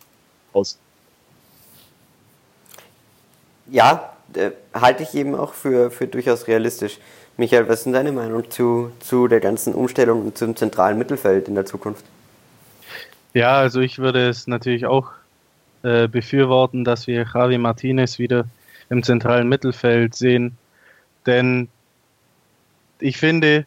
aus. 0.53 0.77
Ja, 3.69 4.13
äh, 4.33 4.51
halte 4.73 5.03
ich 5.03 5.13
eben 5.15 5.35
auch 5.35 5.53
für, 5.53 5.89
für 5.91 6.07
durchaus 6.07 6.47
realistisch. 6.47 6.99
Michael, 7.37 7.67
was 7.67 7.79
ist 7.79 7.85
denn 7.85 7.93
deine 7.93 8.11
Meinung 8.11 8.49
zu, 8.51 8.91
zu 8.99 9.27
der 9.27 9.39
ganzen 9.39 9.73
Umstellung 9.73 10.25
und 10.25 10.37
zum 10.37 10.55
zentralen 10.55 10.97
Mittelfeld 10.97 11.47
in 11.47 11.55
der 11.55 11.65
Zukunft? 11.65 12.05
Ja, 13.33 13.57
also 13.57 13.79
ich 13.79 13.97
würde 13.97 14.29
es 14.29 14.45
natürlich 14.45 14.85
auch 14.85 15.11
äh, 15.81 16.07
befürworten, 16.07 16.83
dass 16.83 17.07
wir 17.07 17.25
Javi 17.33 17.57
Martinez 17.57 18.19
wieder 18.19 18.45
im 18.89 19.01
zentralen 19.01 19.49
Mittelfeld 19.49 20.13
sehen. 20.13 20.55
Denn 21.25 21.69
ich 22.99 23.17
finde, 23.17 23.65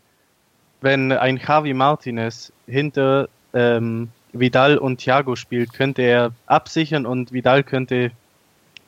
wenn 0.81 1.11
ein 1.11 1.39
Javi 1.39 1.75
Martinez 1.75 2.53
hinter 2.67 3.29
ähm, 3.57 4.11
Vidal 4.33 4.77
und 4.77 4.99
Thiago 4.99 5.35
spielt, 5.35 5.73
könnte 5.73 6.03
er 6.03 6.33
absichern 6.47 7.07
und 7.07 7.33
Vidal 7.33 7.63
könnte 7.63 8.11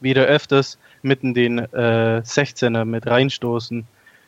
wieder 0.01 0.25
öfters 0.27 0.79
mitten 1.03 1.35
den 1.35 1.59
äh, 1.59 2.23
16er 2.25 2.85
mit 2.85 3.07
reinstoßen. 3.07 3.87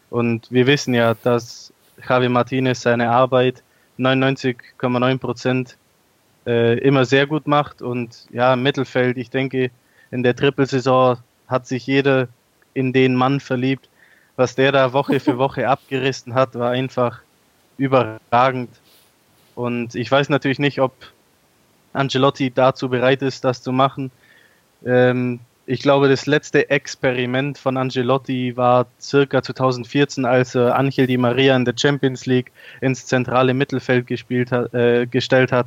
Und 0.08 0.50
wir 0.50 0.66
wissen 0.66 0.94
ja, 0.94 1.14
dass 1.14 1.72
Javi 2.08 2.28
Martinez 2.28 2.80
seine 2.80 3.10
Arbeit 3.10 3.62
99,9 3.98 5.18
Prozent 5.18 5.76
äh, 6.46 6.78
immer 6.78 7.04
sehr 7.04 7.26
gut 7.26 7.46
macht. 7.46 7.82
Und 7.82 8.26
ja, 8.32 8.54
im 8.54 8.62
Mittelfeld, 8.62 9.18
ich 9.18 9.30
denke, 9.30 9.70
in 10.10 10.22
der 10.22 10.34
Trippelsaison 10.34 11.18
hat 11.46 11.66
sich 11.66 11.86
jeder 11.86 12.28
in 12.74 12.92
den 12.92 13.14
Mann 13.14 13.40
verliebt. 13.40 13.88
Was 14.36 14.54
der 14.54 14.72
da 14.72 14.92
Woche 14.92 15.20
für 15.20 15.38
Woche 15.44 15.68
abgerissen 15.68 16.34
hat, 16.34 16.54
war 16.54 16.70
einfach 16.70 17.20
überragend. 17.76 18.70
Und 19.60 19.94
ich 19.94 20.10
weiß 20.10 20.30
natürlich 20.30 20.58
nicht, 20.58 20.80
ob 20.80 20.92
Angelotti 21.92 22.50
dazu 22.50 22.88
bereit 22.88 23.20
ist, 23.20 23.44
das 23.44 23.62
zu 23.62 23.72
machen. 23.72 24.10
Ähm, 24.86 25.40
ich 25.66 25.80
glaube, 25.80 26.08
das 26.08 26.24
letzte 26.24 26.70
Experiment 26.70 27.58
von 27.58 27.76
Angelotti 27.76 28.56
war 28.56 28.86
circa 28.98 29.42
2014, 29.42 30.24
als 30.24 30.54
er 30.54 30.76
Angel 30.76 31.06
Di 31.06 31.18
Maria 31.18 31.54
in 31.54 31.66
der 31.66 31.74
Champions 31.76 32.24
League 32.24 32.50
ins 32.80 33.04
zentrale 33.04 33.52
Mittelfeld 33.52 34.06
gespielt 34.06 34.50
hat, 34.50 34.72
äh, 34.72 35.06
gestellt 35.06 35.52
hat. 35.52 35.66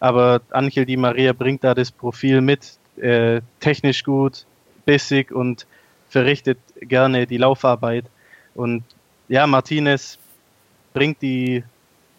Aber 0.00 0.40
Angel 0.48 0.86
Di 0.86 0.96
Maria 0.96 1.34
bringt 1.34 1.62
da 1.62 1.74
das 1.74 1.90
Profil 1.90 2.40
mit, 2.40 2.78
äh, 2.96 3.42
technisch 3.60 4.02
gut, 4.02 4.46
bissig 4.86 5.30
und 5.30 5.66
verrichtet 6.08 6.58
gerne 6.80 7.26
die 7.26 7.36
Laufarbeit. 7.36 8.06
Und 8.54 8.82
ja, 9.28 9.46
Martinez 9.46 10.18
bringt 10.94 11.20
die 11.20 11.62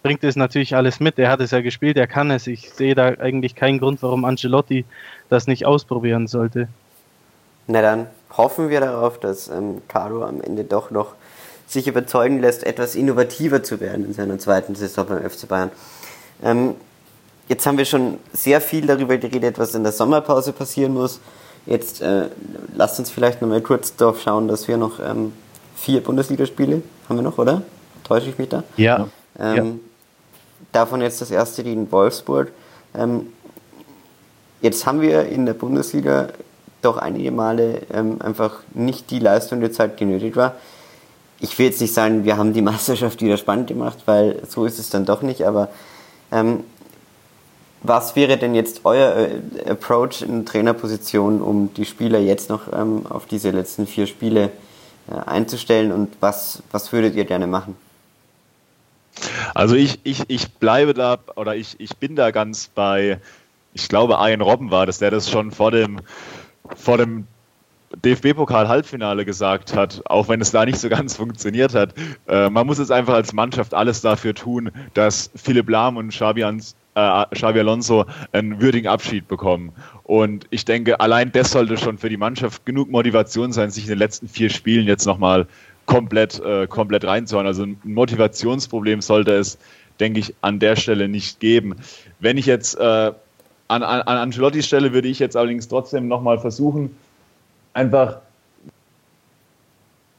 bringt 0.04 0.24
es 0.24 0.36
natürlich 0.36 0.76
alles 0.76 1.00
mit. 1.00 1.20
Er 1.20 1.30
hat 1.30 1.42
es 1.42 1.52
ja 1.52 1.62
gespielt, 1.62 1.98
er 1.98 2.08
kann 2.08 2.32
es. 2.32 2.48
Ich 2.48 2.72
sehe 2.72 2.96
da 2.96 3.08
eigentlich 3.20 3.56
keinen 3.56 3.80
Grund, 3.80 4.02
warum 4.02 4.26
Ancelotti 4.26 4.86
das 5.30 5.48
nicht 5.48 5.66
ausprobieren 5.66 6.28
sollte. 6.28 6.68
Na 7.68 7.82
dann 7.82 8.08
hoffen 8.36 8.70
wir 8.70 8.80
darauf, 8.80 9.20
dass 9.20 9.48
ähm, 9.48 9.82
Carlo 9.88 10.24
am 10.24 10.42
Ende 10.42 10.64
doch 10.64 10.92
noch 10.92 11.14
sich 11.68 11.88
überzeugen 11.88 12.40
lässt, 12.40 12.66
etwas 12.66 12.96
innovativer 12.96 13.64
zu 13.64 13.80
werden 13.80 14.06
in 14.06 14.14
seiner 14.14 14.40
zweiten 14.40 14.76
Saison 14.76 15.06
beim 15.08 15.30
FC 15.30 15.48
Bayern. 15.48 15.72
Ähm, 16.44 16.76
Jetzt 17.52 17.66
haben 17.66 17.78
wir 17.78 17.84
schon 17.84 18.18
sehr 18.32 18.62
viel 18.62 18.88
darüber 18.88 19.18
geredet, 19.18 19.60
was 19.60 19.76
in 19.76 19.84
der 19.84 19.92
Sommerpause 19.92 20.54
passieren 20.54 20.94
muss. 20.94 21.20
Jetzt 21.66 22.02
äh, 22.02 22.28
lasst 22.74 22.98
uns 22.98 23.10
vielleicht 23.10 23.42
noch 23.42 23.50
mal 23.50 23.60
kurz 23.60 23.94
darauf 23.98 24.22
schauen, 24.22 24.48
dass 24.48 24.70
wir 24.70 24.78
noch 24.78 25.02
ähm, 25.06 25.34
vier 25.76 26.02
Bundesligaspiele 26.02 26.82
haben 27.10 27.18
wir 27.18 27.24
noch, 27.24 27.38
oder? 27.38 27.64
Täusche 28.06 28.30
ich 28.30 28.38
mich 28.38 28.48
da? 28.48 28.64
Ja. 28.78 29.10
Ähm, 29.38 29.56
ja. 29.56 29.66
Davon 30.72 31.02
jetzt 31.02 31.22
das 31.22 31.32
erste 31.32 31.64
gegen 31.64 31.92
Wolfsburg. 31.92 32.52
Ähm, 32.96 33.28
jetzt 34.62 34.86
haben 34.86 35.02
wir 35.02 35.28
in 35.28 35.46
der 35.46 35.54
Bundesliga 35.54 36.30
doch 36.82 36.98
einige 36.98 37.32
Male 37.32 37.82
ähm, 37.94 38.22
einfach 38.22 38.60
nicht 38.74 39.12
die 39.12 39.20
Leistung, 39.20 39.62
die 39.62 39.72
Zeit 39.72 39.98
genötigt 39.98 40.36
war. 40.36 40.56
ich 41.40 41.58
will 41.58 41.66
jetzt 41.66 41.82
nicht 41.82 41.94
sagen, 41.94 42.24
wir 42.24 42.38
haben 42.38 42.54
die 42.54 42.62
Meisterschaft 42.72 43.22
wieder 43.22 43.38
spannend 43.38 43.68
gemacht, 43.68 44.00
weil 44.06 44.42
so 44.48 44.66
ist 44.66 44.80
es 44.80 44.90
dann 44.90 45.06
doch 45.06 45.22
nicht, 45.22 45.44
aber 45.44 45.70
ähm, 46.32 46.64
was 47.84 48.16
wäre 48.16 48.38
denn 48.38 48.54
jetzt 48.54 48.82
euer 48.84 49.16
äh, 49.16 49.70
Approach 49.70 50.22
in 50.22 50.46
Trainerposition, 50.46 51.42
um 51.42 51.74
die 51.74 51.86
Spieler 51.86 52.20
jetzt 52.20 52.50
noch 52.50 52.72
ähm, 52.72 53.06
auf 53.10 53.26
diese 53.26 53.50
letzten 53.50 53.88
vier 53.88 54.06
Spiele 54.06 54.52
äh, 55.10 55.16
einzustellen 55.26 55.92
und 55.92 56.16
was, 56.20 56.62
was 56.72 56.92
würdet 56.94 57.16
ihr 57.16 57.26
gerne 57.26 57.48
machen? 57.48 57.76
Also 59.54 59.76
ich, 59.76 60.00
ich, 60.04 60.24
ich 60.28 60.54
bleibe 60.54 60.94
da 60.94 61.20
oder 61.36 61.56
ich, 61.56 61.80
ich 61.80 61.98
bin 61.98 62.16
da 62.16 62.32
ganz 62.32 62.68
bei, 62.68 63.20
ich 63.74 63.90
glaube, 63.90 64.18
Ian 64.20 64.42
Robben 64.42 64.72
war 64.72 64.86
das, 64.86 65.00
der 65.00 65.12
das 65.12 65.30
schon 65.30 65.52
vor 65.52 65.72
dem, 65.72 66.00
vor 66.76 66.98
dem 66.98 67.28
DFB-Pokal-Halbfinale 67.96 69.26
gesagt 69.26 69.76
hat, 69.76 70.02
auch 70.06 70.30
wenn 70.30 70.42
es 70.42 70.52
da 70.52 70.66
nicht 70.66 70.80
so 70.80 70.90
ganz 70.90 71.16
funktioniert 71.18 71.76
hat. 71.76 71.94
Äh, 72.28 72.50
man 72.50 72.66
muss 72.66 72.80
jetzt 72.80 72.92
einfach 72.92 73.14
als 73.14 73.34
Mannschaft 73.34 73.74
alles 73.74 74.02
dafür 74.02 74.34
tun, 74.34 74.72
dass 74.94 75.30
Philipp 75.36 75.70
Lahm 75.70 75.98
und 75.98 76.10
Xabi, 76.10 76.42
äh, 76.42 77.26
Xabi 77.36 77.60
Alonso 77.60 78.06
einen 78.32 78.62
würdigen 78.62 78.88
Abschied 78.88 79.28
bekommen. 79.28 79.74
Und 80.04 80.46
ich 80.50 80.66
denke, 80.66 81.00
allein 81.00 81.32
das 81.32 81.52
sollte 81.52 81.78
schon 81.78 81.98
für 81.98 82.10
die 82.10 82.18
Mannschaft 82.18 82.66
genug 82.66 82.90
Motivation 82.90 83.52
sein, 83.52 83.72
sich 83.72 83.84
in 83.84 83.90
den 83.90 84.00
letzten 84.00 84.28
vier 84.28 84.50
Spielen 84.50 84.88
jetzt 84.88 85.06
nochmal 85.06 85.48
komplett, 85.92 86.40
äh, 86.40 86.68
komplett 86.68 87.06
reinzuhauen. 87.06 87.46
Also 87.46 87.64
ein 87.64 87.80
Motivationsproblem 87.84 89.02
sollte 89.02 89.34
es, 89.34 89.58
denke 90.00 90.20
ich, 90.20 90.34
an 90.42 90.60
der 90.60 90.76
Stelle 90.76 91.08
nicht 91.08 91.40
geben. 91.40 91.76
Wenn 92.20 92.38
ich 92.38 92.46
jetzt 92.46 92.76
äh, 92.80 92.82
an, 92.82 93.84
an, 93.84 94.02
an 94.02 94.18
Ancelottis 94.18 94.66
Stelle 94.66 94.94
würde 94.94 95.08
ich 95.08 95.20
jetzt 95.20 95.36
allerdings 95.36 95.68
trotzdem 95.68 96.08
nochmal 96.08 96.40
versuchen, 96.40 96.96
einfach, 97.74 98.20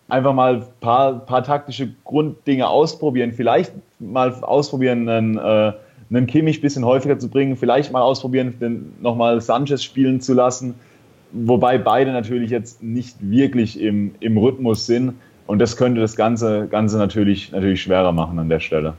einfach 0.09 0.35
mal 0.35 0.57
ein 0.57 0.65
paar, 0.81 1.21
paar 1.21 1.43
taktische 1.43 1.95
Grunddinge 2.05 2.69
ausprobieren. 2.69 3.33
Vielleicht 3.33 3.73
mal 3.99 4.33
ausprobieren, 4.43 5.09
einen, 5.09 5.39
äh, 5.39 5.73
einen 6.11 6.27
Kimmich 6.27 6.59
ein 6.59 6.63
bisschen 6.63 6.85
häufiger 6.85 7.19
zu 7.19 7.29
bringen. 7.29 7.57
Vielleicht 7.57 7.93
mal 7.93 8.03
ausprobieren, 8.03 8.95
nochmal 9.01 9.41
Sanchez 9.41 9.83
spielen 9.83 10.21
zu 10.21 10.35
lassen. 10.35 10.75
Wobei 11.33 11.79
beide 11.79 12.13
natürlich 12.13 12.51
jetzt 12.51 12.83
nicht 12.83 13.17
wirklich 13.21 13.81
im, 13.81 14.15
im 14.21 14.37
Rhythmus 14.37 14.85
sind. 14.85 15.15
Und 15.47 15.59
das 15.59 15.77
könnte 15.77 16.01
das 16.01 16.17
Ganze, 16.17 16.69
Ganze 16.69 16.99
natürlich, 16.99 17.53
natürlich 17.53 17.83
schwerer 17.83 18.13
machen 18.13 18.39
an 18.39 18.49
der 18.49 18.61
Stelle. 18.61 18.95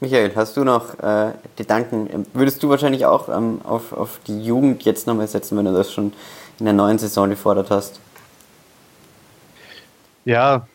Michael, 0.00 0.32
hast 0.34 0.56
du 0.56 0.64
noch 0.64 0.98
äh, 0.98 1.30
Gedanken? 1.56 2.26
Würdest 2.34 2.60
du 2.62 2.68
wahrscheinlich 2.68 3.06
auch 3.06 3.28
ähm, 3.28 3.60
auf, 3.62 3.92
auf 3.92 4.18
die 4.26 4.42
Jugend 4.42 4.82
jetzt 4.82 5.06
nochmal 5.06 5.28
setzen, 5.28 5.56
wenn 5.56 5.64
du 5.64 5.72
das 5.72 5.92
schon 5.92 6.12
in 6.58 6.64
der 6.64 6.74
neuen 6.74 6.98
Saison 6.98 7.30
gefordert 7.30 7.70
hast? 7.70 8.00
Ja, 10.24 10.66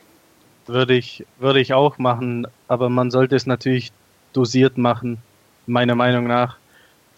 würde 0.65 0.93
ich, 0.93 1.25
würde 1.39 1.59
ich 1.59 1.73
auch 1.73 1.97
machen, 1.97 2.47
aber 2.69 2.87
man 2.87 3.11
sollte 3.11 3.35
es 3.35 3.45
natürlich 3.45 3.91
dosiert 4.31 4.77
machen, 4.77 5.17
meiner 5.65 5.95
Meinung 5.95 6.25
nach. 6.25 6.57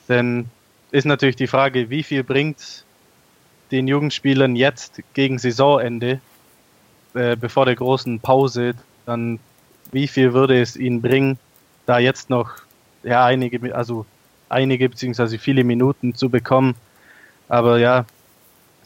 Denn 0.07 0.45
ist 0.89 1.05
natürlich 1.05 1.35
die 1.35 1.47
Frage, 1.47 1.91
wie 1.91 2.01
viel 2.01 2.23
bringt 2.23 2.85
den 3.71 3.87
Jugendspielern 3.87 4.55
jetzt 4.55 5.01
gegen 5.13 5.37
Saisonende, 5.37 6.19
äh, 7.13 7.35
bevor 7.35 7.65
der 7.65 7.75
großen 7.75 8.19
Pause, 8.19 8.73
dann 9.05 9.39
wie 9.91 10.07
viel 10.07 10.33
würde 10.33 10.61
es 10.61 10.75
ihnen 10.75 11.01
bringen, 11.01 11.39
da 11.85 11.99
jetzt 11.99 12.29
noch 12.29 12.51
ja 13.03 13.25
einige, 13.25 13.75
also 13.75 14.05
einige 14.49 14.89
beziehungsweise 14.89 15.39
viele 15.39 15.63
Minuten 15.63 16.15
zu 16.15 16.29
bekommen. 16.29 16.75
Aber 17.47 17.79
ja, 17.79 18.05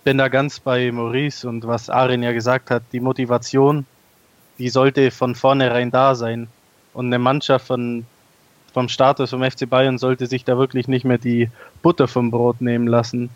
bin 0.03 0.17
da 0.17 0.27
ganz 0.27 0.59
bei 0.59 0.91
Maurice 0.91 1.47
und 1.47 1.67
was 1.67 1.89
Arin 1.89 2.23
ja 2.23 2.31
gesagt 2.31 2.69
hat, 2.69 2.83
die 2.91 2.99
Motivation, 2.99 3.85
die 4.57 4.69
sollte 4.69 5.11
von 5.11 5.35
vornherein 5.35 5.91
da 5.91 6.15
sein. 6.15 6.47
Und 6.93 7.07
eine 7.07 7.19
Mannschaft 7.19 7.67
von, 7.67 8.05
vom 8.73 8.87
Status 8.87 9.31
vom 9.31 9.43
FC 9.43 9.69
Bayern 9.69 9.97
sollte 9.97 10.27
sich 10.27 10.45
da 10.45 10.57
wirklich 10.57 10.87
nicht 10.87 11.05
mehr 11.05 11.17
die 11.17 11.49
Butter 11.81 12.07
vom 12.07 12.31
Brot 12.31 12.61
nehmen 12.61 12.87
lassen. 12.87 13.29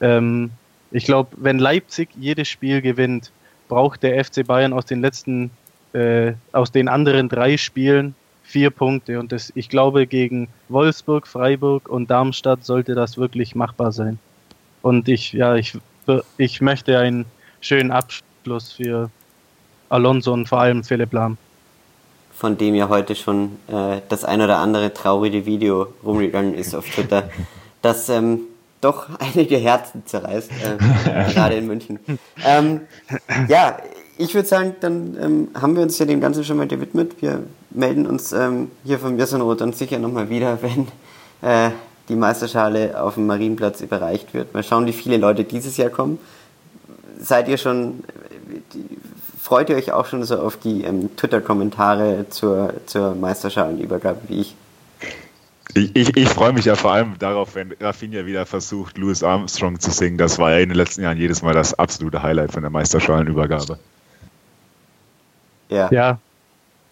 Ähm, 0.00 0.50
ich 0.90 1.04
glaube, 1.04 1.30
wenn 1.36 1.58
Leipzig 1.58 2.08
jedes 2.18 2.48
Spiel 2.48 2.80
gewinnt, 2.82 3.30
braucht 3.68 4.02
der 4.02 4.22
FC 4.24 4.46
Bayern 4.46 4.72
aus 4.72 4.86
den 4.86 5.00
letzten, 5.00 5.50
äh, 5.92 6.32
aus 6.52 6.72
den 6.72 6.88
anderen 6.88 7.28
drei 7.28 7.56
Spielen 7.56 8.14
vier 8.42 8.70
Punkte. 8.70 9.18
Und 9.20 9.32
das, 9.32 9.52
ich 9.54 9.68
glaube, 9.68 10.06
gegen 10.06 10.48
Wolfsburg, 10.68 11.26
Freiburg 11.26 11.88
und 11.88 12.10
Darmstadt 12.10 12.64
sollte 12.64 12.94
das 12.94 13.16
wirklich 13.16 13.54
machbar 13.54 13.92
sein. 13.92 14.18
Und 14.82 15.08
ich, 15.08 15.32
ja, 15.32 15.54
ich, 15.54 15.78
ich 16.36 16.60
möchte 16.60 16.98
einen 16.98 17.26
schönen 17.60 17.92
Abschluss 17.92 18.72
für 18.72 19.10
Alonso 19.88 20.32
und 20.32 20.48
vor 20.48 20.60
allem 20.60 20.82
Philipp 20.82 21.12
Lahm. 21.12 21.36
Von 22.32 22.56
dem 22.56 22.74
ja 22.74 22.88
heute 22.88 23.14
schon 23.14 23.58
äh, 23.68 24.00
das 24.08 24.24
ein 24.24 24.40
oder 24.40 24.58
andere 24.58 24.92
traurige 24.94 25.46
Video 25.46 25.88
rumgegangen 26.02 26.54
ist 26.54 26.74
auf 26.74 26.88
Twitter, 26.88 27.30
das 27.82 28.08
ähm, 28.08 28.40
doch 28.80 29.08
einige 29.18 29.56
Herzen 29.56 30.02
zerreißt, 30.06 30.50
äh, 30.50 31.32
gerade 31.32 31.56
in 31.56 31.66
München. 31.66 31.98
Ähm, 32.44 32.82
ja, 33.48 33.78
ich 34.18 34.34
würde 34.34 34.46
sagen, 34.46 34.76
dann 34.80 35.16
ähm, 35.20 35.48
haben 35.54 35.76
wir 35.76 35.82
uns 35.82 35.98
ja 35.98 36.04
dem 36.06 36.20
Ganzen 36.20 36.44
schon 36.44 36.58
mal 36.58 36.68
gewidmet. 36.68 37.22
Wir 37.22 37.42
melden 37.70 38.06
uns 38.06 38.32
ähm, 38.32 38.70
hier 38.84 38.98
von 38.98 39.18
Jessenroth 39.18 39.60
dann 39.60 39.72
sicher 39.72 39.98
nochmal 39.98 40.28
wieder, 40.28 40.58
wenn 40.62 40.88
äh, 41.40 41.70
die 42.08 42.16
Meisterschale 42.16 43.00
auf 43.00 43.14
dem 43.14 43.26
Marienplatz 43.26 43.80
überreicht 43.80 44.34
wird. 44.34 44.52
Mal 44.52 44.62
schauen, 44.62 44.86
wie 44.86 44.92
viele 44.92 45.16
Leute 45.16 45.44
dieses 45.44 45.76
Jahr 45.76 45.90
kommen. 45.90 46.18
Seid 47.18 47.48
ihr 47.48 47.56
schon, 47.56 48.02
freut 49.40 49.70
ihr 49.70 49.76
euch 49.76 49.92
auch 49.92 50.06
schon 50.06 50.24
so 50.24 50.38
auf 50.38 50.56
die 50.56 50.84
ähm, 50.84 51.16
Twitter-Kommentare 51.16 52.26
zur, 52.30 52.74
zur 52.86 53.14
Meisterschalenübergabe 53.14 54.20
wie 54.28 54.40
ich? 54.40 54.56
Ich, 55.74 55.94
ich, 55.94 56.16
ich 56.16 56.28
freue 56.28 56.52
mich 56.52 56.64
ja 56.64 56.74
vor 56.74 56.92
allem 56.92 57.18
darauf, 57.18 57.54
wenn 57.54 57.72
Rafinha 57.80 58.26
wieder 58.26 58.46
versucht, 58.46 58.98
Louis 58.98 59.22
Armstrong 59.22 59.78
zu 59.78 59.90
singen. 59.90 60.18
Das 60.18 60.38
war 60.38 60.52
ja 60.52 60.58
in 60.58 60.68
den 60.68 60.76
letzten 60.76 61.02
Jahren 61.02 61.18
jedes 61.18 61.42
Mal 61.42 61.54
das 61.54 61.74
absolute 61.78 62.22
Highlight 62.22 62.52
von 62.52 62.62
der 62.62 62.70
Meisterschalenübergabe. 62.70 63.78
Ja. 65.68 65.88
ja, 65.92 66.18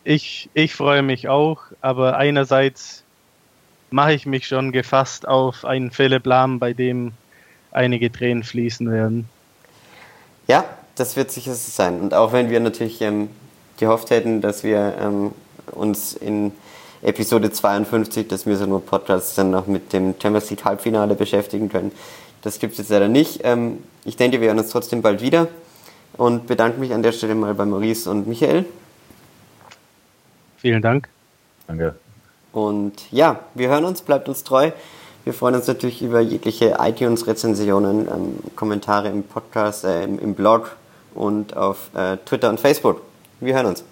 ich, 0.05 0.49
ich 0.55 0.75
freue 0.75 1.03
mich 1.03 1.29
auch, 1.29 1.63
aber 1.81 2.17
einerseits 2.17 3.03
mache 3.91 4.13
ich 4.13 4.27
mich 4.27 4.47
schon 4.47 4.73
gefasst 4.73 5.27
auf 5.27 5.65
einen 5.65 5.91
Philipp 5.91 6.27
Lahm, 6.27 6.59
bei 6.59 6.73
dem 6.73 7.13
einige 7.73 8.11
Tränen 8.11 8.45
fließen 8.45 8.91
werden. 8.91 9.29
Ja, 10.47 10.65
das 10.95 11.17
wird 11.17 11.31
sicher 11.31 11.55
so 11.55 11.71
sein. 11.71 12.01
Und 12.01 12.15
auch 12.15 12.33
wenn 12.33 12.51
wir 12.51 12.61
natürlich 12.61 13.01
ähm, 13.03 13.29
gehofft 13.79 14.11
hätten, 14.11 14.41
dass 14.41 14.65
wir 14.65 14.95
ähm, 15.01 15.33
uns 15.73 16.13
in 16.15 16.53
Episode 17.03 17.51
52 17.53 18.27
des 18.29 18.47
Mir 18.47 18.57
nur 18.67 18.85
Podcasts 18.85 19.35
dann 19.35 19.51
noch 19.51 19.67
mit 19.67 19.93
dem 19.93 20.15
Champions 20.21 20.51
League 20.51 20.65
Halbfinale 20.65 21.15
beschäftigen 21.15 21.69
können. 21.69 21.93
Das 22.43 22.59
gibt 22.59 22.73
es 22.73 22.79
jetzt 22.79 22.91
leider 22.91 23.09
nicht. 23.09 23.41
Ähm, 23.45 23.79
ich 24.05 24.17
denke, 24.17 24.41
wir 24.41 24.49
hören 24.49 24.59
uns 24.59 24.71
trotzdem 24.71 25.03
bald 25.03 25.21
wieder 25.21 25.49
und 26.17 26.47
bedanke 26.47 26.81
mich 26.81 26.93
an 26.93 27.03
der 27.03 27.13
Stelle 27.13 27.35
mal 27.35 27.55
bei 27.55 27.65
Maurice 27.65 28.11
und 28.11 28.27
Michael. 28.27 28.65
Vielen 30.59 30.83
Dank. 30.83 31.09
Danke. 31.67 31.95
Und 32.53 33.13
ja, 33.13 33.41
wir 33.55 33.69
hören 33.69 33.85
uns, 33.85 34.03
bleibt 34.03 34.29
uns 34.29 34.43
treu. 34.43 34.73
Wir 35.25 35.35
freuen 35.35 35.55
uns 35.55 35.67
natürlich 35.67 36.03
über 36.03 36.21
jegliche 36.21 36.79
iTunes-Rezensionen, 36.81 38.09
ähm, 38.09 38.39
Kommentare 38.57 39.09
im 39.09 39.23
Podcast, 39.23 39.85
äh, 39.85 40.03
im, 40.03 40.19
im, 40.19 40.35
Blog 40.35 40.75
und 41.15 41.57
auf 41.57 41.91
äh, 41.95 42.17
Twitter 42.25 42.49
und 42.49 42.59
Facebook. 42.59 43.03
Wir 43.41 43.55
hören 43.55 43.67
uns. 43.67 43.85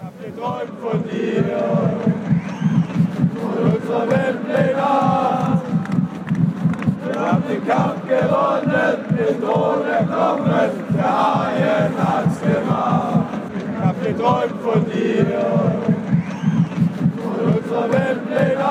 Hab 0.00 0.12
geträumt 0.24 0.78
von 0.80 1.02
dir, 1.08 1.44
von 3.34 3.72
unserer 3.72 4.08
Weltpläne. 4.08 4.90
Wir 7.04 7.20
haben 7.20 7.42
den 7.48 7.66
Kampf 7.66 8.06
gewonnen, 8.06 8.96
den 9.10 9.40
Thron 9.40 9.86
erklommen, 9.86 10.70
der 10.96 11.12
Haien 11.18 11.92
hat's 11.98 12.40
gemacht. 12.40 13.26
Ich 13.56 13.84
hab 13.84 14.04
geträumt 14.04 14.60
von 14.62 14.84
dir, 14.86 15.26
von 17.16 17.38
unserer 17.54 17.92
Weltpläne. 17.92 18.70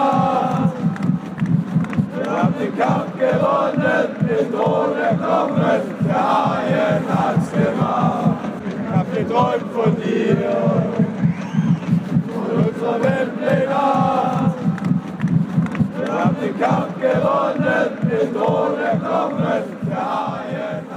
Wir 2.15 2.31
haben 2.31 2.53
den 2.57 2.77
Kampf 2.77 3.11
gewonnen, 3.19 4.07
den 4.29 4.51
Thron 4.53 4.97
erklommen, 4.97 5.81
der 6.07 6.23
Haien 6.23 7.03
hat's 7.09 7.51
gemacht. 7.51 8.37
Ich 8.65 8.95
hab 8.95 9.13
geträumt 9.13 9.71
von 9.73 9.95
dir, 10.01 11.06
Ihr 15.99 16.13
habt 16.13 16.41
den 16.41 16.59
Kampf 16.59 16.99
gewonnen, 16.99 17.97
den 18.09 18.33
Tod 18.33 18.79
erklommen, 18.79 19.63
der 19.87 19.97
ARN. 19.97 20.96